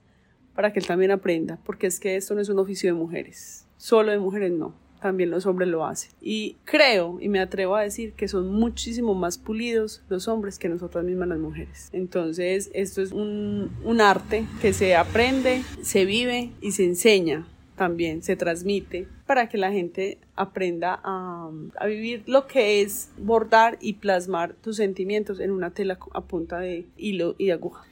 para 0.58 0.72
que 0.72 0.80
él 0.80 0.86
también 0.88 1.12
aprenda, 1.12 1.56
porque 1.64 1.86
es 1.86 2.00
que 2.00 2.16
esto 2.16 2.34
no 2.34 2.40
es 2.40 2.48
un 2.48 2.58
oficio 2.58 2.92
de 2.92 2.98
mujeres, 2.98 3.64
solo 3.76 4.10
de 4.10 4.18
mujeres 4.18 4.50
no, 4.50 4.74
también 5.00 5.30
los 5.30 5.46
hombres 5.46 5.68
lo 5.68 5.86
hacen. 5.86 6.10
Y 6.20 6.56
creo 6.64 7.18
y 7.20 7.28
me 7.28 7.38
atrevo 7.38 7.76
a 7.76 7.82
decir 7.82 8.12
que 8.14 8.26
son 8.26 8.52
muchísimo 8.52 9.14
más 9.14 9.38
pulidos 9.38 10.02
los 10.08 10.26
hombres 10.26 10.58
que 10.58 10.68
nosotras 10.68 11.04
mismas 11.04 11.28
las 11.28 11.38
mujeres. 11.38 11.90
Entonces, 11.92 12.72
esto 12.74 13.02
es 13.02 13.12
un, 13.12 13.70
un 13.84 14.00
arte 14.00 14.46
que 14.60 14.72
se 14.72 14.96
aprende, 14.96 15.62
se 15.80 16.04
vive 16.04 16.50
y 16.60 16.72
se 16.72 16.86
enseña 16.86 17.46
también, 17.76 18.24
se 18.24 18.34
transmite 18.34 19.06
para 19.28 19.48
que 19.48 19.58
la 19.58 19.70
gente 19.70 20.18
aprenda 20.34 21.00
a, 21.04 21.52
a, 21.76 21.86
vivir 21.86 22.24
lo 22.26 22.48
que 22.48 22.82
es 22.82 23.10
bordar 23.16 23.78
y 23.80 23.92
plasmar 23.92 24.54
tus 24.54 24.74
sentimientos 24.78 25.38
en 25.38 25.52
una 25.52 25.70
tela 25.70 26.00
a 26.14 26.20
punta 26.22 26.58
de 26.58 26.88
hilo 26.96 27.36
y 27.38 27.50
aguja. 27.50 27.87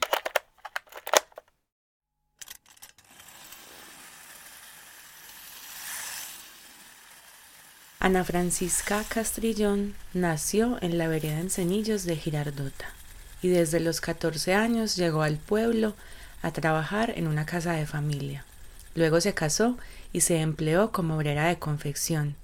Ana 8.07 8.23
Francisca 8.23 9.03
Castrillón 9.09 9.93
nació 10.13 10.77
en 10.81 10.97
la 10.97 11.09
vereda 11.09 11.41
Encenillos 11.41 12.05
de 12.05 12.15
Girardota 12.15 12.85
y 13.41 13.49
desde 13.49 13.81
los 13.81 13.99
14 13.99 14.53
años 14.53 14.95
llegó 14.95 15.23
al 15.23 15.35
pueblo 15.35 15.93
a 16.41 16.51
trabajar 16.51 17.11
en 17.17 17.27
una 17.27 17.45
casa 17.45 17.73
de 17.73 17.85
familia. 17.85 18.45
Luego 18.95 19.19
se 19.19 19.33
casó 19.33 19.77
y 20.13 20.21
se 20.21 20.39
empleó 20.39 20.93
como 20.93 21.17
obrera 21.17 21.49
de 21.49 21.59
confección 21.59 22.37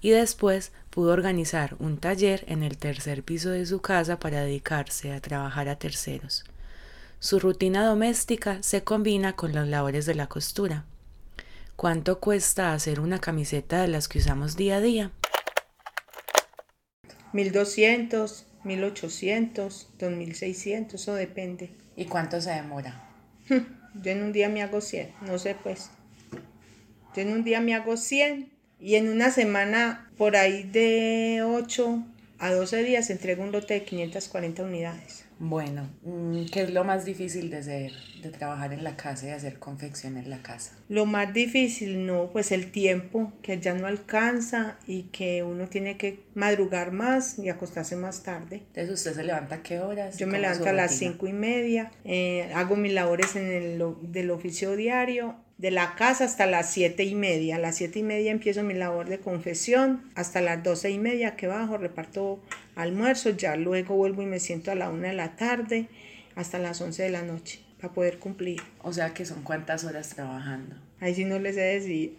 y 0.00 0.08
después 0.08 0.72
pudo 0.88 1.12
organizar 1.12 1.76
un 1.80 1.98
taller 1.98 2.46
en 2.48 2.62
el 2.62 2.78
tercer 2.78 3.22
piso 3.22 3.50
de 3.50 3.66
su 3.66 3.82
casa 3.82 4.18
para 4.18 4.40
dedicarse 4.40 5.12
a 5.12 5.20
trabajar 5.20 5.68
a 5.68 5.76
terceros. 5.76 6.46
Su 7.18 7.40
rutina 7.40 7.84
doméstica 7.84 8.62
se 8.62 8.84
combina 8.84 9.34
con 9.36 9.52
las 9.52 9.68
labores 9.68 10.06
de 10.06 10.14
la 10.14 10.28
costura. 10.28 10.86
¿Cuánto 11.80 12.20
cuesta 12.20 12.74
hacer 12.74 13.00
una 13.00 13.20
camiseta 13.20 13.80
de 13.80 13.88
las 13.88 14.06
que 14.06 14.18
usamos 14.18 14.54
día 14.54 14.76
a 14.76 14.80
día? 14.82 15.12
1200, 17.32 18.44
1800, 18.64 19.88
2600, 19.98 21.00
eso 21.00 21.14
depende. 21.14 21.70
¿Y 21.96 22.04
cuánto 22.04 22.38
se 22.42 22.50
demora? 22.50 23.08
Yo 23.48 24.12
en 24.12 24.22
un 24.22 24.32
día 24.34 24.50
me 24.50 24.62
hago 24.62 24.82
100, 24.82 25.10
no 25.22 25.38
sé 25.38 25.54
pues. 25.54 25.88
Yo 27.16 27.22
en 27.22 27.32
un 27.32 27.44
día 27.44 27.62
me 27.62 27.74
hago 27.74 27.96
100 27.96 28.52
y 28.78 28.96
en 28.96 29.08
una 29.08 29.30
semana 29.30 30.12
por 30.18 30.36
ahí 30.36 30.64
de 30.64 31.42
8 31.42 32.04
a 32.40 32.52
12 32.52 32.82
días 32.82 33.08
entrego 33.08 33.42
un 33.42 33.52
lote 33.52 33.72
de 33.72 33.84
540 33.84 34.64
unidades. 34.64 35.24
Bueno, 35.42 35.88
mm, 36.02 36.44
¿qué 36.52 36.64
es 36.64 36.70
lo 36.70 36.84
más 36.84 37.06
difícil 37.06 37.48
de 37.48 37.56
hacer, 37.56 37.92
de 38.22 38.28
trabajar 38.28 38.74
en 38.74 38.84
la 38.84 38.94
casa 38.94 39.26
y 39.26 39.30
hacer 39.30 39.58
confección 39.58 40.18
en 40.18 40.28
la 40.28 40.42
casa? 40.42 40.76
Lo 40.90 41.06
más 41.06 41.32
difícil, 41.32 42.04
no, 42.04 42.28
pues 42.30 42.52
el 42.52 42.70
tiempo, 42.70 43.32
que 43.40 43.58
ya 43.58 43.72
no 43.72 43.86
alcanza 43.86 44.76
y 44.86 45.04
que 45.04 45.42
uno 45.42 45.66
tiene 45.66 45.96
que 45.96 46.20
madrugar 46.34 46.92
más 46.92 47.38
y 47.38 47.48
acostarse 47.48 47.96
más 47.96 48.22
tarde. 48.22 48.56
Entonces, 48.56 48.90
¿usted 48.90 49.14
se 49.14 49.24
levanta 49.24 49.56
a 49.56 49.62
qué 49.62 49.80
horas? 49.80 50.18
Yo 50.18 50.26
me 50.26 50.38
levanto 50.38 50.68
a 50.68 50.74
las 50.74 50.94
cinco 50.94 51.26
y 51.26 51.32
media, 51.32 51.90
eh, 52.04 52.52
hago 52.54 52.76
mis 52.76 52.92
labores 52.92 53.34
en 53.34 53.46
el 53.46 53.82
del 54.02 54.30
oficio 54.32 54.76
diario 54.76 55.36
de 55.60 55.70
la 55.70 55.94
casa 55.94 56.24
hasta 56.24 56.46
las 56.46 56.70
siete 56.70 57.04
y 57.04 57.14
media. 57.14 57.56
A 57.56 57.58
las 57.58 57.76
siete 57.76 57.98
y 57.98 58.02
media 58.02 58.30
empiezo 58.30 58.62
mi 58.62 58.72
labor 58.72 59.10
de 59.10 59.20
confesión, 59.20 60.10
hasta 60.14 60.40
las 60.40 60.62
doce 60.62 60.90
y 60.90 60.98
media 60.98 61.36
que 61.36 61.48
bajo, 61.48 61.76
reparto 61.76 62.40
almuerzo, 62.76 63.28
ya 63.28 63.56
luego 63.56 63.94
vuelvo 63.94 64.22
y 64.22 64.26
me 64.26 64.40
siento 64.40 64.70
a 64.70 64.74
la 64.74 64.88
una 64.88 65.08
de 65.08 65.14
la 65.14 65.36
tarde 65.36 65.88
hasta 66.34 66.58
las 66.58 66.80
once 66.80 67.02
de 67.02 67.10
la 67.10 67.20
noche 67.20 67.60
para 67.78 67.92
poder 67.92 68.18
cumplir. 68.18 68.62
O 68.82 68.94
sea 68.94 69.12
que 69.12 69.26
son 69.26 69.42
cuántas 69.42 69.84
horas 69.84 70.08
trabajando. 70.08 70.76
Ahí 70.98 71.14
sí 71.14 71.26
no 71.26 71.38
les 71.38 71.56
sé 71.56 71.60
decir. 71.60 72.16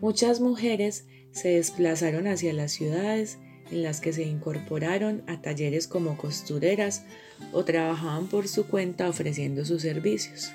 Muchas 0.00 0.40
mujeres 0.40 1.06
se 1.30 1.50
desplazaron 1.50 2.26
hacia 2.26 2.52
las 2.52 2.72
ciudades 2.72 3.38
en 3.70 3.82
las 3.82 4.00
que 4.00 4.12
se 4.12 4.22
incorporaron 4.22 5.22
a 5.26 5.40
talleres 5.40 5.86
como 5.86 6.16
costureras 6.16 7.04
o 7.52 7.64
trabajaban 7.64 8.26
por 8.26 8.48
su 8.48 8.66
cuenta 8.66 9.08
ofreciendo 9.08 9.64
sus 9.64 9.82
servicios. 9.82 10.52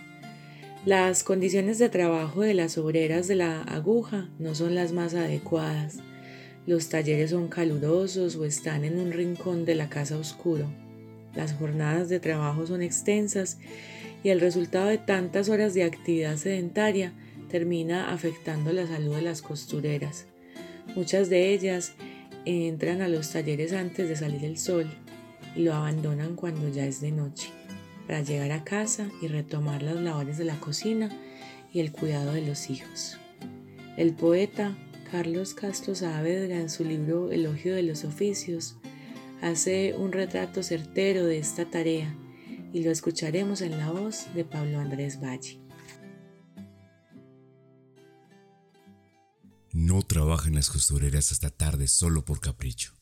Las 0.86 1.24
condiciones 1.24 1.80
de 1.80 1.90
trabajo 1.90 2.42
de 2.42 2.54
las 2.54 2.78
obreras 2.78 3.28
de 3.28 3.36
la 3.36 3.64
aguja 3.64 4.30
no 4.38 4.54
son 4.54 4.76
las 4.76 4.92
más 4.92 5.16
adecuadas. 5.16 5.98
Los 6.68 6.90
talleres 6.90 7.32
son 7.32 7.48
calurosos 7.48 8.36
o 8.36 8.46
están 8.46 8.86
en 8.86 9.00
un 9.00 9.12
rincón 9.12 9.66
de 9.66 9.76
la 9.76 9.90
casa 9.90 10.18
oscuro. 10.18 10.68
Las 11.36 11.54
jornadas 11.54 12.08
de 12.10 12.20
trabajo 12.20 12.68
son 12.68 12.82
extensas 12.82 13.58
y 14.24 14.30
el 14.30 14.40
resultado 14.40 14.88
de 14.88 14.98
tantas 14.98 15.50
horas 15.50 15.74
de 15.74 15.84
actividad 15.84 16.38
sedentaria 16.38 17.14
termina 17.50 18.12
afectando 18.12 18.72
la 18.72 18.88
salud 18.88 19.16
de 19.16 19.22
las 19.22 19.42
costureras. 19.42 20.26
Muchas 20.96 21.30
de 21.30 21.54
ellas 21.54 21.94
entran 22.46 23.02
a 23.02 23.08
los 23.08 23.32
talleres 23.32 23.74
antes 23.74 24.08
de 24.08 24.16
salir 24.16 24.46
el 24.46 24.58
sol 24.58 24.90
y 25.56 25.64
lo 25.64 25.74
abandonan 25.74 26.36
cuando 26.36 26.70
ya 26.70 26.86
es 26.86 27.02
de 27.02 27.12
noche, 27.12 27.50
para 28.08 28.22
llegar 28.22 28.52
a 28.52 28.64
casa 28.64 29.10
y 29.22 29.28
retomar 29.28 29.82
las 29.82 29.96
labores 29.96 30.38
de 30.38 30.46
la 30.46 30.60
cocina 30.60 31.10
y 31.74 31.80
el 31.80 31.92
cuidado 31.92 32.34
de 32.34 32.42
los 32.42 32.70
hijos. 32.70 33.18
El 33.98 34.14
poeta 34.14 34.76
Carlos 35.12 35.54
Castro 35.54 35.96
Saavedra 35.96 36.58
en 36.58 36.70
su 36.70 36.84
libro 36.84 37.32
Elogio 37.32 37.76
de 37.76 37.84
los 37.84 38.04
Oficios 38.04 38.76
hace 39.42 39.94
un 39.98 40.12
retrato 40.12 40.64
certero 40.64 41.26
de 41.26 41.38
esta 41.38 41.66
tarea 41.66 42.16
y 42.74 42.84
lo 42.84 42.92
escucharemos 42.92 43.62
en 43.62 43.78
la 43.78 43.92
voz 43.92 44.28
de 44.34 44.44
Pablo 44.44 44.80
Andrés 44.80 45.22
Valle. 45.22 45.65
No 49.78 50.04
trabajan 50.04 50.56
las 50.56 50.70
costureras 50.70 51.34
hasta 51.34 51.50
tarde 51.50 51.90
solo 51.90 52.24
por 52.24 52.40
capricho. 52.40 52.98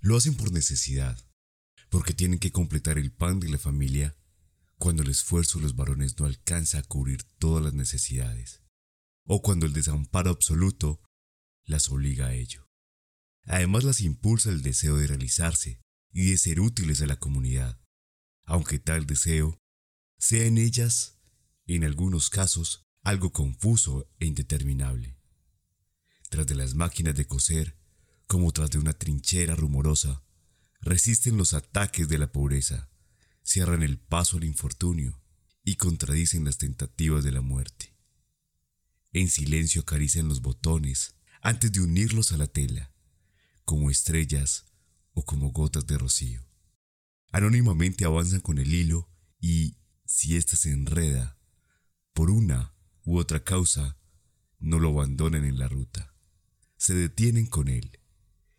Lo 0.00 0.14
hacen 0.14 0.34
por 0.34 0.52
necesidad, 0.52 1.18
porque 1.88 2.12
tienen 2.12 2.38
que 2.38 2.52
completar 2.52 2.98
el 2.98 3.10
pan 3.10 3.40
de 3.40 3.48
la 3.48 3.56
familia 3.56 4.14
cuando 4.78 5.02
el 5.02 5.08
esfuerzo 5.08 5.56
de 5.56 5.62
los 5.62 5.76
varones 5.76 6.20
no 6.20 6.26
alcanza 6.26 6.80
a 6.80 6.82
cubrir 6.82 7.22
todas 7.38 7.64
las 7.64 7.72
necesidades, 7.72 8.60
o 9.24 9.40
cuando 9.40 9.64
el 9.64 9.72
desamparo 9.72 10.28
absoluto 10.28 11.00
las 11.64 11.88
obliga 11.88 12.26
a 12.26 12.34
ello. 12.34 12.68
Además 13.46 13.82
las 13.82 14.02
impulsa 14.02 14.50
el 14.50 14.60
deseo 14.60 14.98
de 14.98 15.06
realizarse 15.06 15.80
y 16.12 16.30
de 16.30 16.36
ser 16.36 16.60
útiles 16.60 17.00
a 17.00 17.06
la 17.06 17.16
comunidad, 17.16 17.80
aunque 18.44 18.80
tal 18.80 19.06
deseo 19.06 19.58
sea 20.18 20.44
en 20.44 20.58
ellas, 20.58 21.16
en 21.64 21.84
algunos 21.84 22.28
casos, 22.28 22.82
algo 23.02 23.32
confuso 23.32 24.10
e 24.18 24.26
indeterminable 24.26 25.19
tras 26.30 26.46
de 26.46 26.54
las 26.54 26.74
máquinas 26.74 27.14
de 27.16 27.26
coser, 27.26 27.76
como 28.26 28.52
tras 28.52 28.70
de 28.70 28.78
una 28.78 28.92
trinchera 28.92 29.56
rumorosa, 29.56 30.22
resisten 30.80 31.36
los 31.36 31.54
ataques 31.54 32.08
de 32.08 32.18
la 32.18 32.30
pobreza, 32.30 32.88
cierran 33.42 33.82
el 33.82 33.98
paso 33.98 34.36
al 34.36 34.44
infortunio 34.44 35.20
y 35.64 35.74
contradicen 35.74 36.44
las 36.44 36.56
tentativas 36.56 37.24
de 37.24 37.32
la 37.32 37.40
muerte. 37.40 37.96
En 39.12 39.28
silencio 39.28 39.82
acarician 39.82 40.28
los 40.28 40.40
botones 40.40 41.16
antes 41.42 41.72
de 41.72 41.80
unirlos 41.80 42.30
a 42.30 42.36
la 42.36 42.46
tela, 42.46 42.94
como 43.64 43.90
estrellas 43.90 44.66
o 45.12 45.24
como 45.24 45.50
gotas 45.50 45.86
de 45.88 45.98
rocío. 45.98 46.46
Anónimamente 47.32 48.04
avanzan 48.04 48.40
con 48.40 48.58
el 48.58 48.72
hilo 48.72 49.10
y, 49.40 49.78
si 50.06 50.36
ésta 50.36 50.56
se 50.56 50.70
enreda, 50.70 51.38
por 52.12 52.30
una 52.30 52.72
u 53.04 53.18
otra 53.18 53.42
causa, 53.42 53.98
no 54.60 54.78
lo 54.78 54.90
abandonan 54.90 55.44
en 55.44 55.58
la 55.58 55.66
ruta 55.66 56.10
se 56.80 56.94
detienen 56.94 57.44
con 57.44 57.68
él, 57.68 57.98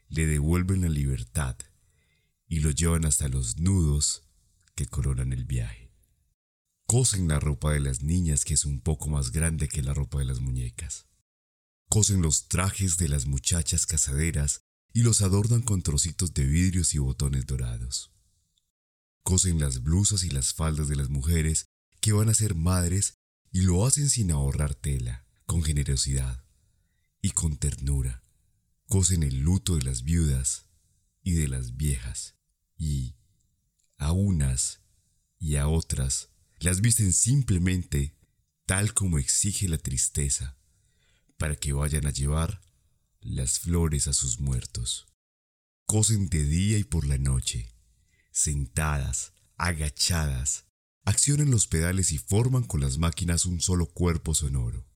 le 0.08 0.28
devuelven 0.28 0.82
la 0.82 0.90
libertad 0.90 1.58
y 2.48 2.60
lo 2.60 2.70
llevan 2.70 3.04
hasta 3.04 3.28
los 3.30 3.58
nudos 3.58 4.22
que 4.76 4.86
coronan 4.86 5.34
el 5.34 5.46
viaje. 5.46 5.92
Cosen 6.86 7.28
la 7.28 7.40
ropa 7.40 7.74
de 7.74 7.80
las 7.80 8.04
niñas 8.04 8.46
que 8.46 8.54
es 8.54 8.64
un 8.64 8.80
poco 8.80 9.10
más 9.10 9.32
grande 9.32 9.68
que 9.68 9.82
la 9.82 9.96
ropa 9.96 10.20
de 10.20 10.26
las 10.26 10.40
muñecas. 10.40 11.08
Cosen 11.90 12.22
los 12.22 12.48
trajes 12.48 12.98
de 12.98 13.10
las 13.10 13.26
muchachas 13.26 13.88
casaderas 13.88 14.62
y 14.94 15.02
los 15.02 15.24
adornan 15.24 15.64
con 15.64 15.82
trocitos 15.82 16.36
de 16.36 16.46
vidrios 16.46 16.94
y 16.94 17.00
botones 17.00 17.48
dorados. 17.48 18.12
Cosen 19.24 19.60
las 19.60 19.82
blusas 19.82 20.24
y 20.24 20.30
las 20.30 20.54
faldas 20.54 20.88
de 20.88 20.96
las 20.96 21.10
mujeres 21.10 21.70
que 22.02 22.12
van 22.12 22.30
a 22.30 22.36
ser 22.36 22.54
madres 22.54 23.16
y 23.52 23.62
lo 23.62 23.84
hacen 23.84 24.10
sin 24.10 24.30
ahorrar 24.30 24.76
tela, 24.76 25.26
con 25.48 25.64
generosidad 25.64 26.46
y 27.22 27.32
con 27.32 27.58
ternura. 27.58 28.24
Cosen 28.88 29.24
el 29.24 29.40
luto 29.40 29.78
de 29.78 29.84
las 29.84 30.04
viudas 30.04 30.66
y 31.24 31.34
de 31.34 31.48
las 31.48 31.78
viejas, 31.78 32.36
y 32.78 33.16
a 33.98 34.12
unas 34.12 34.82
y 35.40 35.56
a 35.56 35.68
otras 35.68 36.30
las 36.60 36.82
visten 36.82 37.14
simplemente 37.14 38.16
tal 38.66 38.94
como 38.94 39.18
exige 39.18 39.68
la 39.68 39.78
tristeza, 39.78 40.58
para 41.38 41.56
que 41.56 41.74
vayan 41.74 42.06
a 42.06 42.12
llevar 42.12 42.62
las 43.20 43.60
flores 43.60 44.08
a 44.08 44.14
sus 44.14 44.40
muertos. 44.40 45.08
Cosen 45.86 46.28
de 46.30 46.44
día 46.44 46.78
y 46.78 46.84
por 46.84 47.06
la 47.06 47.18
noche, 47.18 47.70
sentadas, 48.32 49.34
agachadas, 49.58 50.66
accionan 51.04 51.52
los 51.52 51.68
pedales 51.68 52.12
y 52.12 52.18
forman 52.18 52.64
con 52.64 52.82
las 52.82 52.98
máquinas 52.98 53.46
un 53.46 53.60
solo 53.60 53.88
cuerpo 53.88 54.34
sonoro, 54.34 54.88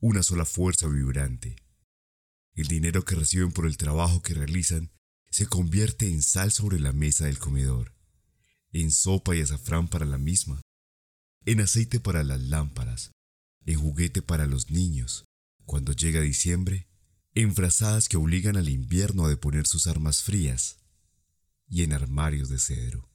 una 0.00 0.22
sola 0.22 0.44
fuerza 0.44 0.86
vibrante. 0.88 1.56
El 2.54 2.68
dinero 2.68 3.04
que 3.04 3.16
reciben 3.16 3.52
por 3.52 3.66
el 3.66 3.76
trabajo 3.76 4.22
que 4.22 4.34
realizan 4.34 4.90
se 5.30 5.46
convierte 5.46 6.08
en 6.08 6.22
sal 6.22 6.52
sobre 6.52 6.78
la 6.78 6.92
mesa 6.92 7.26
del 7.26 7.38
comedor, 7.38 7.92
en 8.72 8.92
sopa 8.92 9.34
y 9.34 9.40
azafrán 9.40 9.88
para 9.88 10.06
la 10.06 10.18
misma, 10.18 10.60
en 11.44 11.60
aceite 11.60 11.98
para 11.98 12.22
las 12.22 12.40
lámparas, 12.40 13.10
en 13.66 13.80
juguete 13.80 14.22
para 14.22 14.46
los 14.46 14.70
niños, 14.70 15.24
cuando 15.64 15.92
llega 15.92 16.20
diciembre, 16.20 16.86
en 17.34 17.54
frazadas 17.54 18.08
que 18.08 18.16
obligan 18.16 18.56
al 18.56 18.68
invierno 18.68 19.24
a 19.24 19.28
deponer 19.28 19.66
sus 19.66 19.88
armas 19.88 20.22
frías 20.22 20.78
y 21.68 21.82
en 21.82 21.92
armarios 21.92 22.48
de 22.48 22.58
cedro. 22.60 23.13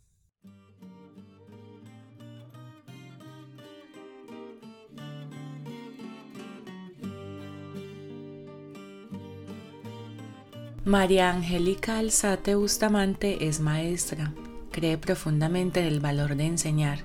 María 10.90 11.30
Angélica 11.30 12.00
Alzate 12.00 12.56
Bustamante 12.56 13.48
es 13.48 13.60
maestra, 13.60 14.34
cree 14.72 14.98
profundamente 14.98 15.82
en 15.82 15.86
el 15.86 16.00
valor 16.00 16.36
de 16.36 16.48
enseñar. 16.48 17.04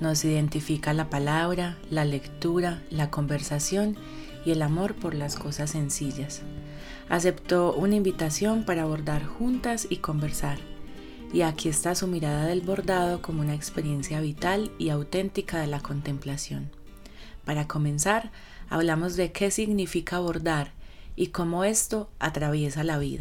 Nos 0.00 0.24
identifica 0.24 0.92
la 0.92 1.10
palabra, 1.10 1.78
la 1.90 2.04
lectura, 2.04 2.82
la 2.90 3.10
conversación 3.10 3.96
y 4.44 4.50
el 4.50 4.62
amor 4.62 4.96
por 4.96 5.14
las 5.14 5.36
cosas 5.36 5.70
sencillas. 5.70 6.42
Aceptó 7.08 7.72
una 7.74 7.94
invitación 7.94 8.64
para 8.64 8.84
bordar 8.84 9.24
juntas 9.24 9.86
y 9.88 9.98
conversar. 9.98 10.58
Y 11.32 11.42
aquí 11.42 11.68
está 11.68 11.94
su 11.94 12.08
mirada 12.08 12.46
del 12.46 12.62
bordado 12.62 13.22
como 13.22 13.42
una 13.42 13.54
experiencia 13.54 14.20
vital 14.20 14.72
y 14.76 14.88
auténtica 14.88 15.60
de 15.60 15.68
la 15.68 15.78
contemplación. 15.78 16.68
Para 17.44 17.68
comenzar, 17.68 18.32
hablamos 18.68 19.14
de 19.14 19.30
qué 19.30 19.52
significa 19.52 20.18
bordar 20.18 20.72
y 21.16 21.28
cómo 21.28 21.64
esto 21.64 22.10
atraviesa 22.18 22.84
la 22.84 22.98
vida. 22.98 23.20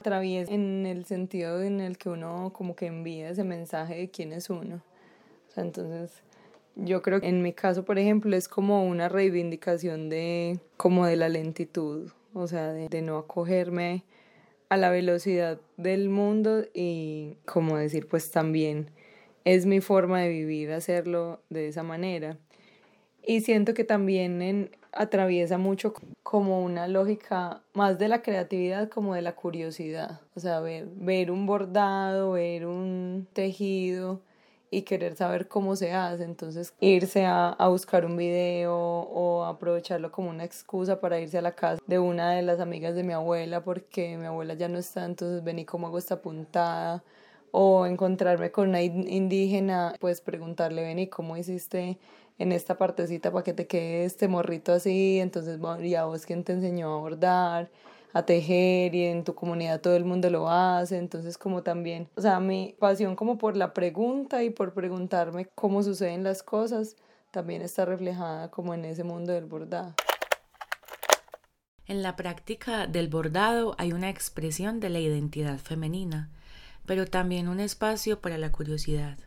Atraviesa 0.00 0.52
en 0.52 0.86
el 0.86 1.04
sentido 1.04 1.62
en 1.62 1.80
el 1.80 1.98
que 1.98 2.08
uno 2.08 2.52
como 2.52 2.76
que 2.76 2.86
envía 2.86 3.30
ese 3.30 3.44
mensaje 3.44 3.96
de 3.96 4.10
quién 4.10 4.32
es 4.32 4.48
uno. 4.48 4.82
Entonces 5.56 6.22
yo 6.76 7.02
creo 7.02 7.20
que 7.20 7.28
en 7.28 7.42
mi 7.42 7.52
caso, 7.52 7.84
por 7.84 7.98
ejemplo, 7.98 8.36
es 8.36 8.48
como 8.48 8.86
una 8.86 9.08
reivindicación 9.08 10.08
de 10.08 10.60
como 10.76 11.06
de 11.06 11.16
la 11.16 11.28
lentitud, 11.28 12.12
o 12.32 12.46
sea, 12.46 12.72
de, 12.72 12.88
de 12.88 13.02
no 13.02 13.18
acogerme 13.18 14.04
a 14.68 14.76
la 14.76 14.90
velocidad 14.90 15.60
del 15.76 16.08
mundo 16.08 16.64
y 16.72 17.38
como 17.44 17.76
decir, 17.76 18.06
pues 18.06 18.30
también 18.30 18.90
es 19.44 19.66
mi 19.66 19.80
forma 19.80 20.20
de 20.20 20.28
vivir 20.28 20.70
hacerlo 20.72 21.42
de 21.48 21.68
esa 21.68 21.82
manera. 21.82 22.38
Y 23.26 23.40
siento 23.40 23.74
que 23.74 23.84
también 23.84 24.40
en, 24.40 24.70
atraviesa 24.98 25.58
mucho 25.58 25.94
como 26.24 26.62
una 26.62 26.88
lógica 26.88 27.62
más 27.72 27.98
de 27.98 28.08
la 28.08 28.20
creatividad 28.20 28.88
como 28.88 29.14
de 29.14 29.22
la 29.22 29.36
curiosidad. 29.36 30.20
O 30.34 30.40
sea, 30.40 30.58
ver, 30.60 31.30
un 31.30 31.46
bordado, 31.46 32.32
ver 32.32 32.66
un 32.66 33.28
tejido 33.32 34.20
y 34.70 34.82
querer 34.82 35.14
saber 35.14 35.46
cómo 35.46 35.76
se 35.76 35.92
hace. 35.92 36.24
Entonces, 36.24 36.74
irse 36.80 37.24
a, 37.24 37.50
a, 37.50 37.68
buscar 37.68 38.04
un 38.04 38.16
video 38.16 38.74
o 38.76 39.44
aprovecharlo 39.44 40.10
como 40.10 40.30
una 40.30 40.44
excusa 40.44 41.00
para 41.00 41.20
irse 41.20 41.38
a 41.38 41.42
la 41.42 41.54
casa 41.54 41.80
de 41.86 42.00
una 42.00 42.32
de 42.32 42.42
las 42.42 42.58
amigas 42.58 42.96
de 42.96 43.04
mi 43.04 43.12
abuela 43.12 43.62
porque 43.62 44.18
mi 44.18 44.26
abuela 44.26 44.54
ya 44.54 44.68
no 44.68 44.78
está, 44.78 45.04
entonces 45.04 45.44
vení 45.44 45.64
cómo 45.64 45.86
hago 45.86 45.98
esta 45.98 46.20
puntada. 46.20 47.04
O 47.50 47.86
encontrarme 47.86 48.50
con 48.50 48.68
una 48.68 48.82
indígena, 48.82 49.94
pues 50.00 50.20
preguntarle, 50.20 50.82
vení, 50.82 51.06
¿cómo 51.06 51.34
hiciste 51.34 51.98
en 52.38 52.52
esta 52.52 52.78
partecita 52.78 53.32
para 53.32 53.44
que 53.44 53.52
te 53.52 53.66
quede 53.66 54.04
este 54.04 54.28
morrito 54.28 54.72
así, 54.72 55.18
entonces 55.20 55.60
ya 55.82 56.04
vos 56.04 56.24
quien 56.24 56.44
te 56.44 56.52
enseñó 56.52 56.94
a 56.94 56.98
bordar, 56.98 57.70
a 58.12 58.24
tejer 58.24 58.94
y 58.94 59.04
en 59.04 59.24
tu 59.24 59.34
comunidad 59.34 59.80
todo 59.80 59.96
el 59.96 60.04
mundo 60.04 60.30
lo 60.30 60.48
hace, 60.48 60.98
entonces 60.98 61.36
como 61.36 61.62
también, 61.62 62.08
o 62.16 62.20
sea, 62.20 62.40
mi 62.40 62.74
pasión 62.78 63.16
como 63.16 63.38
por 63.38 63.56
la 63.56 63.74
pregunta 63.74 64.42
y 64.44 64.50
por 64.50 64.72
preguntarme 64.72 65.46
cómo 65.54 65.82
suceden 65.82 66.22
las 66.22 66.42
cosas 66.42 66.96
también 67.30 67.62
está 67.62 67.84
reflejada 67.84 68.50
como 68.50 68.72
en 68.72 68.84
ese 68.84 69.04
mundo 69.04 69.32
del 69.32 69.44
bordado. 69.44 69.94
En 71.86 72.02
la 72.02 72.16
práctica 72.16 72.86
del 72.86 73.08
bordado 73.08 73.74
hay 73.78 73.92
una 73.92 74.10
expresión 74.10 74.78
de 74.78 74.90
la 74.90 75.00
identidad 75.00 75.58
femenina, 75.58 76.30
pero 76.86 77.06
también 77.06 77.48
un 77.48 77.60
espacio 77.60 78.20
para 78.20 78.38
la 78.38 78.52
curiosidad, 78.52 79.18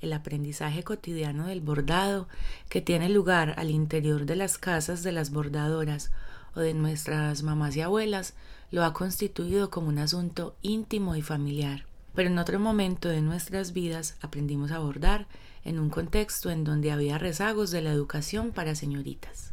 el 0.00 0.12
aprendizaje 0.12 0.82
cotidiano 0.82 1.46
del 1.46 1.60
bordado 1.60 2.28
que 2.68 2.80
tiene 2.80 3.08
lugar 3.08 3.54
al 3.58 3.70
interior 3.70 4.26
de 4.26 4.36
las 4.36 4.58
casas 4.58 5.02
de 5.02 5.12
las 5.12 5.30
bordadoras 5.30 6.10
o 6.54 6.60
de 6.60 6.74
nuestras 6.74 7.42
mamás 7.42 7.76
y 7.76 7.82
abuelas 7.82 8.34
lo 8.70 8.84
ha 8.84 8.92
constituido 8.92 9.70
como 9.70 9.88
un 9.88 9.98
asunto 9.98 10.56
íntimo 10.62 11.16
y 11.16 11.22
familiar. 11.22 11.84
Pero 12.14 12.28
en 12.28 12.38
otro 12.38 12.58
momento 12.58 13.08
de 13.08 13.20
nuestras 13.20 13.72
vidas 13.72 14.16
aprendimos 14.20 14.72
a 14.72 14.78
bordar 14.78 15.26
en 15.64 15.78
un 15.78 15.90
contexto 15.90 16.50
en 16.50 16.64
donde 16.64 16.90
había 16.90 17.18
rezagos 17.18 17.70
de 17.70 17.82
la 17.82 17.90
educación 17.90 18.52
para 18.52 18.74
señoritas. 18.74 19.52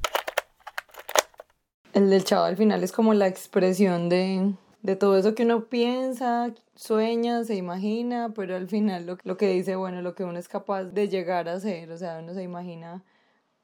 El 1.94 2.10
del 2.10 2.24
chavo 2.24 2.46
al 2.46 2.58
final 2.58 2.84
es 2.84 2.92
como 2.92 3.14
la 3.14 3.28
expresión 3.28 4.10
de, 4.10 4.54
de 4.88 4.96
todo 4.96 5.18
eso 5.18 5.36
que 5.36 5.44
uno 5.44 5.66
piensa, 5.66 6.54
sueña, 6.76 7.44
se 7.44 7.56
imagina, 7.56 8.32
pero 8.34 8.56
al 8.56 8.70
final 8.70 9.06
lo, 9.06 9.18
lo 9.26 9.36
que 9.36 9.50
dice, 9.50 9.76
bueno, 9.76 10.02
lo 10.02 10.16
que 10.16 10.24
uno 10.24 10.40
es 10.40 10.48
capaz 10.48 10.86
de 10.86 11.10
llegar 11.10 11.50
a 11.50 11.56
hacer, 11.56 11.92
o 11.92 11.98
sea, 11.98 12.20
uno 12.24 12.34
se 12.34 12.42
imagina 12.42 13.04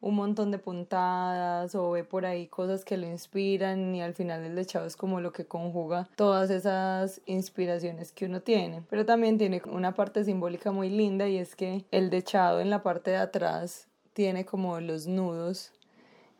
un 0.02 0.16
montón 0.16 0.52
de 0.52 0.60
puntadas 0.60 1.76
o 1.76 1.92
ve 1.92 2.04
por 2.04 2.26
ahí 2.26 2.48
cosas 2.48 2.84
que 2.84 2.98
lo 2.98 3.08
inspiran 3.08 3.96
y 3.96 4.02
al 4.02 4.14
final 4.14 4.44
el 4.44 4.54
dechado 4.54 4.86
es 4.86 4.98
como 4.98 5.22
lo 5.22 5.32
que 5.32 5.46
conjuga 5.46 6.10
todas 6.18 6.50
esas 6.50 7.22
inspiraciones 7.26 8.12
que 8.12 8.26
uno 8.26 8.42
tiene. 8.42 8.84
Pero 8.90 9.06
también 9.06 9.38
tiene 9.38 9.62
una 9.72 9.94
parte 9.94 10.26
simbólica 10.26 10.74
muy 10.74 10.90
linda 10.90 11.30
y 11.30 11.38
es 11.38 11.56
que 11.56 11.86
el 11.92 12.10
dechado 12.10 12.60
en 12.60 12.70
la 12.70 12.84
parte 12.84 13.12
de 13.12 13.18
atrás 13.18 13.88
tiene 14.12 14.44
como 14.44 14.78
los 14.82 15.08
nudos 15.08 15.72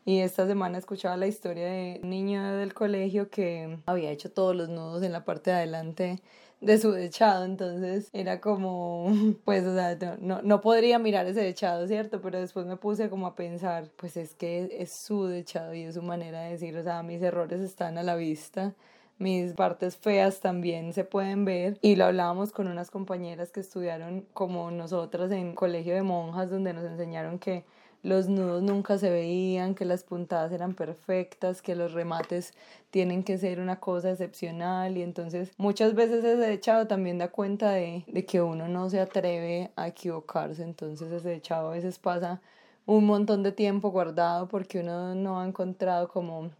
y 0.04 0.20
esta 0.20 0.46
semana 0.46 0.78
escuchaba 0.78 1.16
la 1.16 1.26
historia 1.26 1.66
de 1.66 2.00
un 2.02 2.10
niño 2.10 2.56
del 2.56 2.74
colegio 2.74 3.30
que 3.30 3.78
había 3.86 4.10
hecho 4.10 4.30
todos 4.30 4.54
los 4.54 4.68
nudos 4.68 5.02
en 5.02 5.12
la 5.12 5.24
parte 5.24 5.50
de 5.50 5.56
adelante 5.56 6.20
de 6.60 6.78
su 6.78 6.92
dechado, 6.92 7.44
entonces 7.44 8.08
era 8.12 8.40
como, 8.40 9.06
pues, 9.44 9.64
o 9.64 9.74
sea, 9.74 9.96
no, 10.20 10.42
no 10.42 10.60
podría 10.60 10.98
mirar 10.98 11.26
ese 11.26 11.40
dechado, 11.40 11.86
¿cierto? 11.86 12.20
Pero 12.22 12.40
después 12.40 12.66
me 12.66 12.76
puse 12.76 13.10
como 13.10 13.26
a 13.26 13.36
pensar, 13.36 13.90
pues 13.96 14.16
es 14.16 14.34
que 14.34 14.76
es 14.78 14.94
su 14.94 15.26
dechado 15.26 15.74
y 15.74 15.82
es 15.82 15.94
su 15.94 16.02
manera 16.02 16.42
de 16.42 16.52
decir, 16.52 16.76
o 16.76 16.82
sea, 16.82 17.02
mis 17.02 17.22
errores 17.22 17.60
están 17.60 17.98
a 17.98 18.02
la 18.02 18.16
vista 18.16 18.74
mis 19.18 19.52
partes 19.52 19.96
feas 19.96 20.40
también 20.40 20.92
se 20.92 21.04
pueden 21.04 21.44
ver 21.44 21.78
y 21.82 21.96
lo 21.96 22.06
hablábamos 22.06 22.50
con 22.50 22.66
unas 22.66 22.90
compañeras 22.90 23.52
que 23.52 23.60
estudiaron 23.60 24.26
como 24.32 24.70
nosotras 24.70 25.30
en 25.30 25.54
colegio 25.54 25.94
de 25.94 26.02
monjas 26.02 26.50
donde 26.50 26.72
nos 26.72 26.84
enseñaron 26.84 27.38
que 27.38 27.64
los 28.04 28.28
nudos 28.28 28.62
nunca 28.62 28.98
se 28.98 29.08
veían, 29.08 29.74
que 29.74 29.86
las 29.86 30.04
puntadas 30.04 30.52
eran 30.52 30.74
perfectas, 30.74 31.62
que 31.62 31.74
los 31.74 31.94
remates 31.94 32.52
tienen 32.90 33.24
que 33.24 33.38
ser 33.38 33.60
una 33.60 33.80
cosa 33.80 34.10
excepcional. 34.10 34.98
Y 34.98 35.02
entonces 35.02 35.52
muchas 35.56 35.94
veces 35.94 36.22
ese 36.22 36.52
echado 36.52 36.86
también 36.86 37.16
da 37.16 37.28
cuenta 37.28 37.72
de, 37.72 38.04
de 38.06 38.26
que 38.26 38.42
uno 38.42 38.68
no 38.68 38.90
se 38.90 39.00
atreve 39.00 39.70
a 39.74 39.88
equivocarse, 39.88 40.62
entonces 40.62 41.10
ese 41.10 41.34
echado 41.34 41.70
a 41.70 41.72
veces 41.72 41.98
pasa 41.98 42.42
un 42.84 43.06
montón 43.06 43.42
de 43.42 43.52
tiempo 43.52 43.90
guardado 43.90 44.48
porque 44.48 44.80
uno 44.80 45.14
no 45.14 45.40
ha 45.40 45.46
encontrado 45.46 46.08
como 46.08 46.50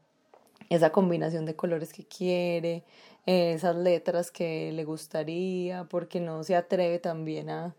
esa 0.70 0.92
combinación 0.92 1.44
de 1.44 1.54
colores 1.54 1.92
que 1.92 2.06
quiere, 2.06 2.84
esas 3.26 3.76
letras 3.76 4.30
que 4.30 4.72
le 4.72 4.84
gustaría, 4.84 5.84
porque 5.84 6.20
no 6.20 6.42
se 6.42 6.56
atreve 6.56 6.98
también 7.00 7.50
a, 7.50 7.74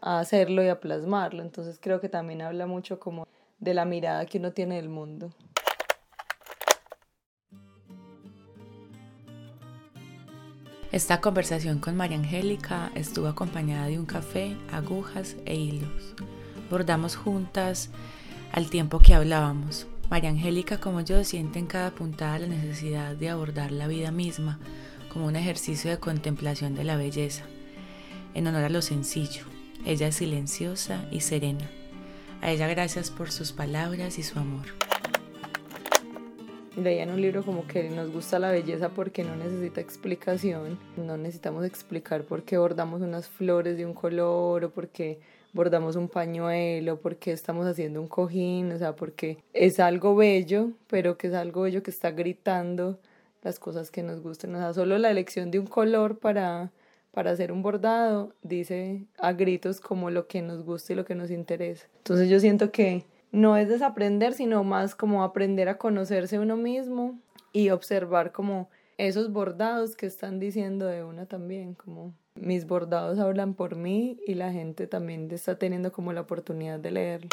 a 0.00 0.20
hacerlo 0.20 0.62
y 0.62 0.68
a 0.68 0.80
plasmarlo. 0.80 1.42
Entonces 1.42 1.78
creo 1.80 2.00
que 2.00 2.08
también 2.08 2.42
habla 2.42 2.66
mucho 2.66 2.98
como 2.98 3.26
de 3.58 3.74
la 3.74 3.84
mirada 3.84 4.26
que 4.26 4.38
uno 4.38 4.52
tiene 4.52 4.76
del 4.76 4.88
mundo. 4.88 5.30
Esta 10.90 11.20
conversación 11.20 11.80
con 11.80 11.96
María 11.96 12.16
Angélica 12.16 12.90
estuvo 12.94 13.28
acompañada 13.28 13.88
de 13.88 13.98
un 13.98 14.06
café, 14.06 14.56
agujas 14.72 15.36
e 15.44 15.54
hilos. 15.54 16.14
Bordamos 16.70 17.14
juntas 17.14 17.90
al 18.52 18.70
tiempo 18.70 18.98
que 18.98 19.14
hablábamos. 19.14 19.86
María 20.08 20.30
Angélica 20.30 20.80
como 20.80 21.02
yo 21.02 21.22
siente 21.24 21.58
en 21.58 21.66
cada 21.66 21.90
puntada 21.90 22.38
la 22.38 22.46
necesidad 22.46 23.14
de 23.14 23.28
abordar 23.28 23.70
la 23.70 23.86
vida 23.86 24.10
misma 24.10 24.58
como 25.12 25.26
un 25.26 25.36
ejercicio 25.36 25.90
de 25.90 25.98
contemplación 25.98 26.74
de 26.74 26.84
la 26.84 26.96
belleza, 26.96 27.44
en 28.32 28.46
honor 28.46 28.64
a 28.64 28.68
lo 28.70 28.80
sencillo, 28.80 29.44
ella 29.84 30.08
es 30.08 30.16
silenciosa 30.16 31.06
y 31.10 31.20
serena. 31.20 31.68
A 32.40 32.50
ella 32.50 32.68
gracias 32.68 33.10
por 33.10 33.30
sus 33.30 33.52
palabras 33.52 34.18
y 34.18 34.22
su 34.22 34.38
amor. 34.38 34.66
Leía 36.76 37.02
en 37.02 37.10
un 37.10 37.20
libro 37.20 37.44
como 37.44 37.66
que 37.66 37.90
nos 37.90 38.12
gusta 38.12 38.38
la 38.38 38.52
belleza 38.52 38.90
porque 38.90 39.24
no 39.24 39.34
necesita 39.34 39.80
explicación. 39.80 40.78
No 40.96 41.16
necesitamos 41.16 41.64
explicar 41.64 42.22
por 42.22 42.44
qué 42.44 42.56
bordamos 42.56 43.02
unas 43.02 43.28
flores 43.28 43.76
de 43.76 43.84
un 43.84 43.94
color 43.94 44.64
o 44.64 44.70
por 44.70 44.88
qué 44.88 45.18
bordamos 45.52 45.96
un 45.96 46.08
pañuelo, 46.08 47.00
por 47.00 47.16
qué 47.16 47.32
estamos 47.32 47.66
haciendo 47.66 48.00
un 48.00 48.06
cojín, 48.06 48.70
o 48.70 48.78
sea, 48.78 48.94
porque 48.94 49.38
es 49.52 49.80
algo 49.80 50.14
bello, 50.14 50.70
pero 50.86 51.18
que 51.18 51.28
es 51.28 51.34
algo 51.34 51.62
bello 51.62 51.82
que 51.82 51.90
está 51.90 52.12
gritando 52.12 53.00
las 53.42 53.58
cosas 53.58 53.90
que 53.90 54.04
nos 54.04 54.20
gustan. 54.20 54.54
O 54.54 54.58
sea, 54.58 54.72
solo 54.72 54.98
la 54.98 55.10
elección 55.10 55.50
de 55.50 55.58
un 55.58 55.66
color 55.66 56.18
para 56.18 56.70
para 57.12 57.30
hacer 57.30 57.52
un 57.52 57.62
bordado 57.62 58.34
dice 58.42 59.06
a 59.18 59.32
gritos 59.32 59.80
como 59.80 60.10
lo 60.10 60.26
que 60.26 60.42
nos 60.42 60.64
gusta 60.64 60.92
y 60.92 60.96
lo 60.96 61.04
que 61.04 61.14
nos 61.14 61.30
interesa. 61.30 61.86
Entonces 61.98 62.28
yo 62.28 62.40
siento 62.40 62.70
que 62.70 63.04
no 63.32 63.56
es 63.56 63.68
desaprender, 63.68 64.34
sino 64.34 64.64
más 64.64 64.94
como 64.94 65.22
aprender 65.22 65.68
a 65.68 65.78
conocerse 65.78 66.38
uno 66.38 66.56
mismo 66.56 67.18
y 67.52 67.70
observar 67.70 68.32
como 68.32 68.70
esos 68.96 69.32
bordados 69.32 69.96
que 69.96 70.06
están 70.06 70.40
diciendo 70.40 70.86
de 70.86 71.04
una 71.04 71.26
también, 71.26 71.74
como 71.74 72.14
mis 72.34 72.66
bordados 72.66 73.18
hablan 73.18 73.54
por 73.54 73.76
mí 73.76 74.18
y 74.26 74.34
la 74.34 74.52
gente 74.52 74.86
también 74.86 75.30
está 75.30 75.58
teniendo 75.58 75.92
como 75.92 76.12
la 76.12 76.22
oportunidad 76.22 76.78
de 76.78 76.90
leerlo. 76.90 77.28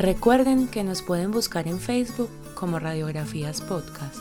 Recuerden 0.00 0.66
que 0.66 0.82
nos 0.82 1.02
pueden 1.02 1.30
buscar 1.30 1.68
en 1.68 1.78
Facebook 1.78 2.30
como 2.54 2.78
Radiografías 2.78 3.60
Podcast, 3.60 4.16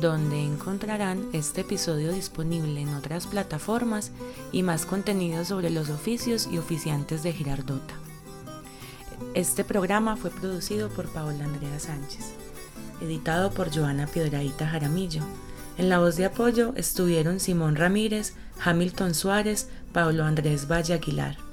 donde 0.00 0.42
encontrarán 0.42 1.28
este 1.32 1.60
episodio 1.60 2.12
disponible 2.12 2.80
en 2.80 2.88
otras 2.88 3.28
plataformas 3.28 4.10
y 4.50 4.64
más 4.64 4.86
contenido 4.86 5.44
sobre 5.44 5.70
los 5.70 5.88
oficios 5.88 6.48
y 6.50 6.58
oficiantes 6.58 7.22
de 7.22 7.32
Girardota. 7.32 7.94
Este 9.34 9.62
programa 9.62 10.16
fue 10.16 10.32
producido 10.32 10.88
por 10.88 11.06
Paola 11.06 11.44
Andrea 11.44 11.78
Sánchez, 11.78 12.32
editado 13.00 13.52
por 13.52 13.72
Joana 13.72 14.08
Piedraíta 14.08 14.66
Jaramillo. 14.66 15.22
En 15.78 15.90
la 15.90 16.00
voz 16.00 16.16
de 16.16 16.24
apoyo 16.24 16.72
estuvieron 16.74 17.38
Simón 17.38 17.76
Ramírez, 17.76 18.34
Hamilton 18.64 19.14
Suárez, 19.14 19.68
Pablo 19.92 20.24
Andrés 20.24 20.66
Valle 20.68 20.94
Aguilar. 20.94 21.43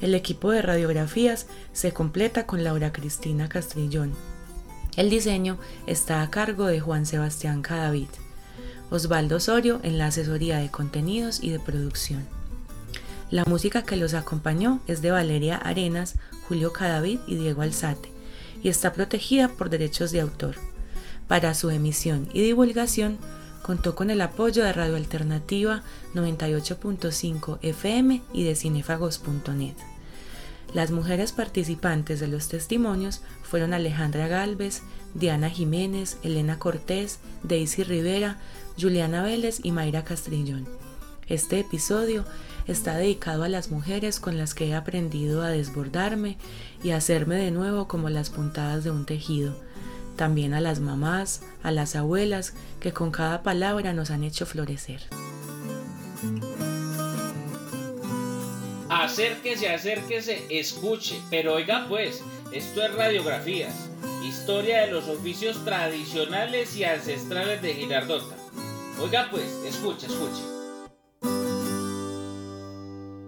El 0.00 0.14
equipo 0.14 0.50
de 0.50 0.62
radiografías 0.62 1.46
se 1.72 1.92
completa 1.92 2.46
con 2.46 2.64
Laura 2.64 2.92
Cristina 2.92 3.48
Castrillón. 3.48 4.12
El 4.96 5.10
diseño 5.10 5.58
está 5.86 6.22
a 6.22 6.30
cargo 6.30 6.66
de 6.66 6.80
Juan 6.80 7.06
Sebastián 7.06 7.62
Cadavid. 7.62 8.08
Osvaldo 8.90 9.36
Osorio 9.36 9.80
en 9.82 9.98
la 9.98 10.06
asesoría 10.06 10.58
de 10.58 10.70
contenidos 10.70 11.42
y 11.42 11.50
de 11.50 11.60
producción. 11.60 12.26
La 13.30 13.44
música 13.44 13.82
que 13.82 13.96
los 13.96 14.14
acompañó 14.14 14.80
es 14.88 15.02
de 15.02 15.12
Valeria 15.12 15.56
Arenas, 15.56 16.16
Julio 16.48 16.72
Cadavid 16.72 17.20
y 17.28 17.36
Diego 17.36 17.62
Alzate 17.62 18.10
y 18.62 18.68
está 18.68 18.92
protegida 18.92 19.48
por 19.48 19.70
derechos 19.70 20.10
de 20.10 20.20
autor. 20.20 20.56
Para 21.28 21.54
su 21.54 21.70
emisión 21.70 22.28
y 22.32 22.42
divulgación 22.42 23.18
contó 23.62 23.94
con 23.94 24.10
el 24.10 24.20
apoyo 24.20 24.64
de 24.64 24.72
Radio 24.72 24.96
Alternativa 24.96 25.82
98.5 26.14 27.58
FM 27.62 28.22
y 28.32 28.44
de 28.44 28.56
cinefagos.net. 28.56 29.76
Las 30.72 30.92
mujeres 30.92 31.32
participantes 31.32 32.20
de 32.20 32.28
los 32.28 32.48
testimonios 32.48 33.22
fueron 33.42 33.74
Alejandra 33.74 34.28
Galvez, 34.28 34.82
Diana 35.14 35.50
Jiménez, 35.50 36.16
Elena 36.22 36.58
Cortés, 36.58 37.18
Daisy 37.42 37.82
Rivera, 37.82 38.38
Juliana 38.80 39.22
Vélez 39.22 39.58
y 39.64 39.72
Mayra 39.72 40.04
Castrillón. 40.04 40.68
Este 41.26 41.60
episodio 41.60 42.24
está 42.68 42.96
dedicado 42.96 43.42
a 43.42 43.48
las 43.48 43.70
mujeres 43.70 44.20
con 44.20 44.38
las 44.38 44.54
que 44.54 44.68
he 44.68 44.74
aprendido 44.74 45.42
a 45.42 45.48
desbordarme 45.48 46.38
y 46.84 46.90
a 46.90 46.96
hacerme 46.96 47.36
de 47.36 47.50
nuevo 47.50 47.88
como 47.88 48.08
las 48.08 48.30
puntadas 48.30 48.84
de 48.84 48.92
un 48.92 49.06
tejido. 49.06 49.56
También 50.16 50.54
a 50.54 50.60
las 50.60 50.80
mamás, 50.80 51.42
a 51.62 51.72
las 51.72 51.96
abuelas 51.96 52.52
que 52.78 52.92
con 52.92 53.10
cada 53.10 53.42
palabra 53.42 53.92
nos 53.92 54.10
han 54.10 54.22
hecho 54.22 54.46
florecer. 54.46 55.00
Acérquese, 58.90 59.68
acérquese, 59.68 60.46
escuche. 60.50 61.20
Pero 61.30 61.54
oiga 61.54 61.86
pues, 61.88 62.24
esto 62.52 62.82
es 62.82 62.92
radiografías, 62.92 63.88
historia 64.24 64.80
de 64.80 64.90
los 64.90 65.08
oficios 65.08 65.64
tradicionales 65.64 66.76
y 66.76 66.82
ancestrales 66.82 67.62
de 67.62 67.74
Girardota. 67.74 68.34
Oiga 69.00 69.28
pues, 69.30 69.44
escuche, 69.64 70.06
escuche. 70.08 70.42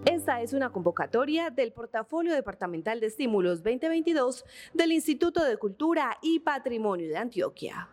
Esta 0.05 0.41
es 0.41 0.51
una 0.51 0.69
convocatoria 0.69 1.49
del 1.49 1.71
Portafolio 1.71 2.33
Departamental 2.33 2.99
de 2.99 3.07
Estímulos 3.07 3.63
2022 3.63 4.43
del 4.73 4.91
Instituto 4.91 5.45
de 5.45 5.55
Cultura 5.55 6.17
y 6.21 6.39
Patrimonio 6.39 7.07
de 7.07 7.17
Antioquia. 7.17 7.89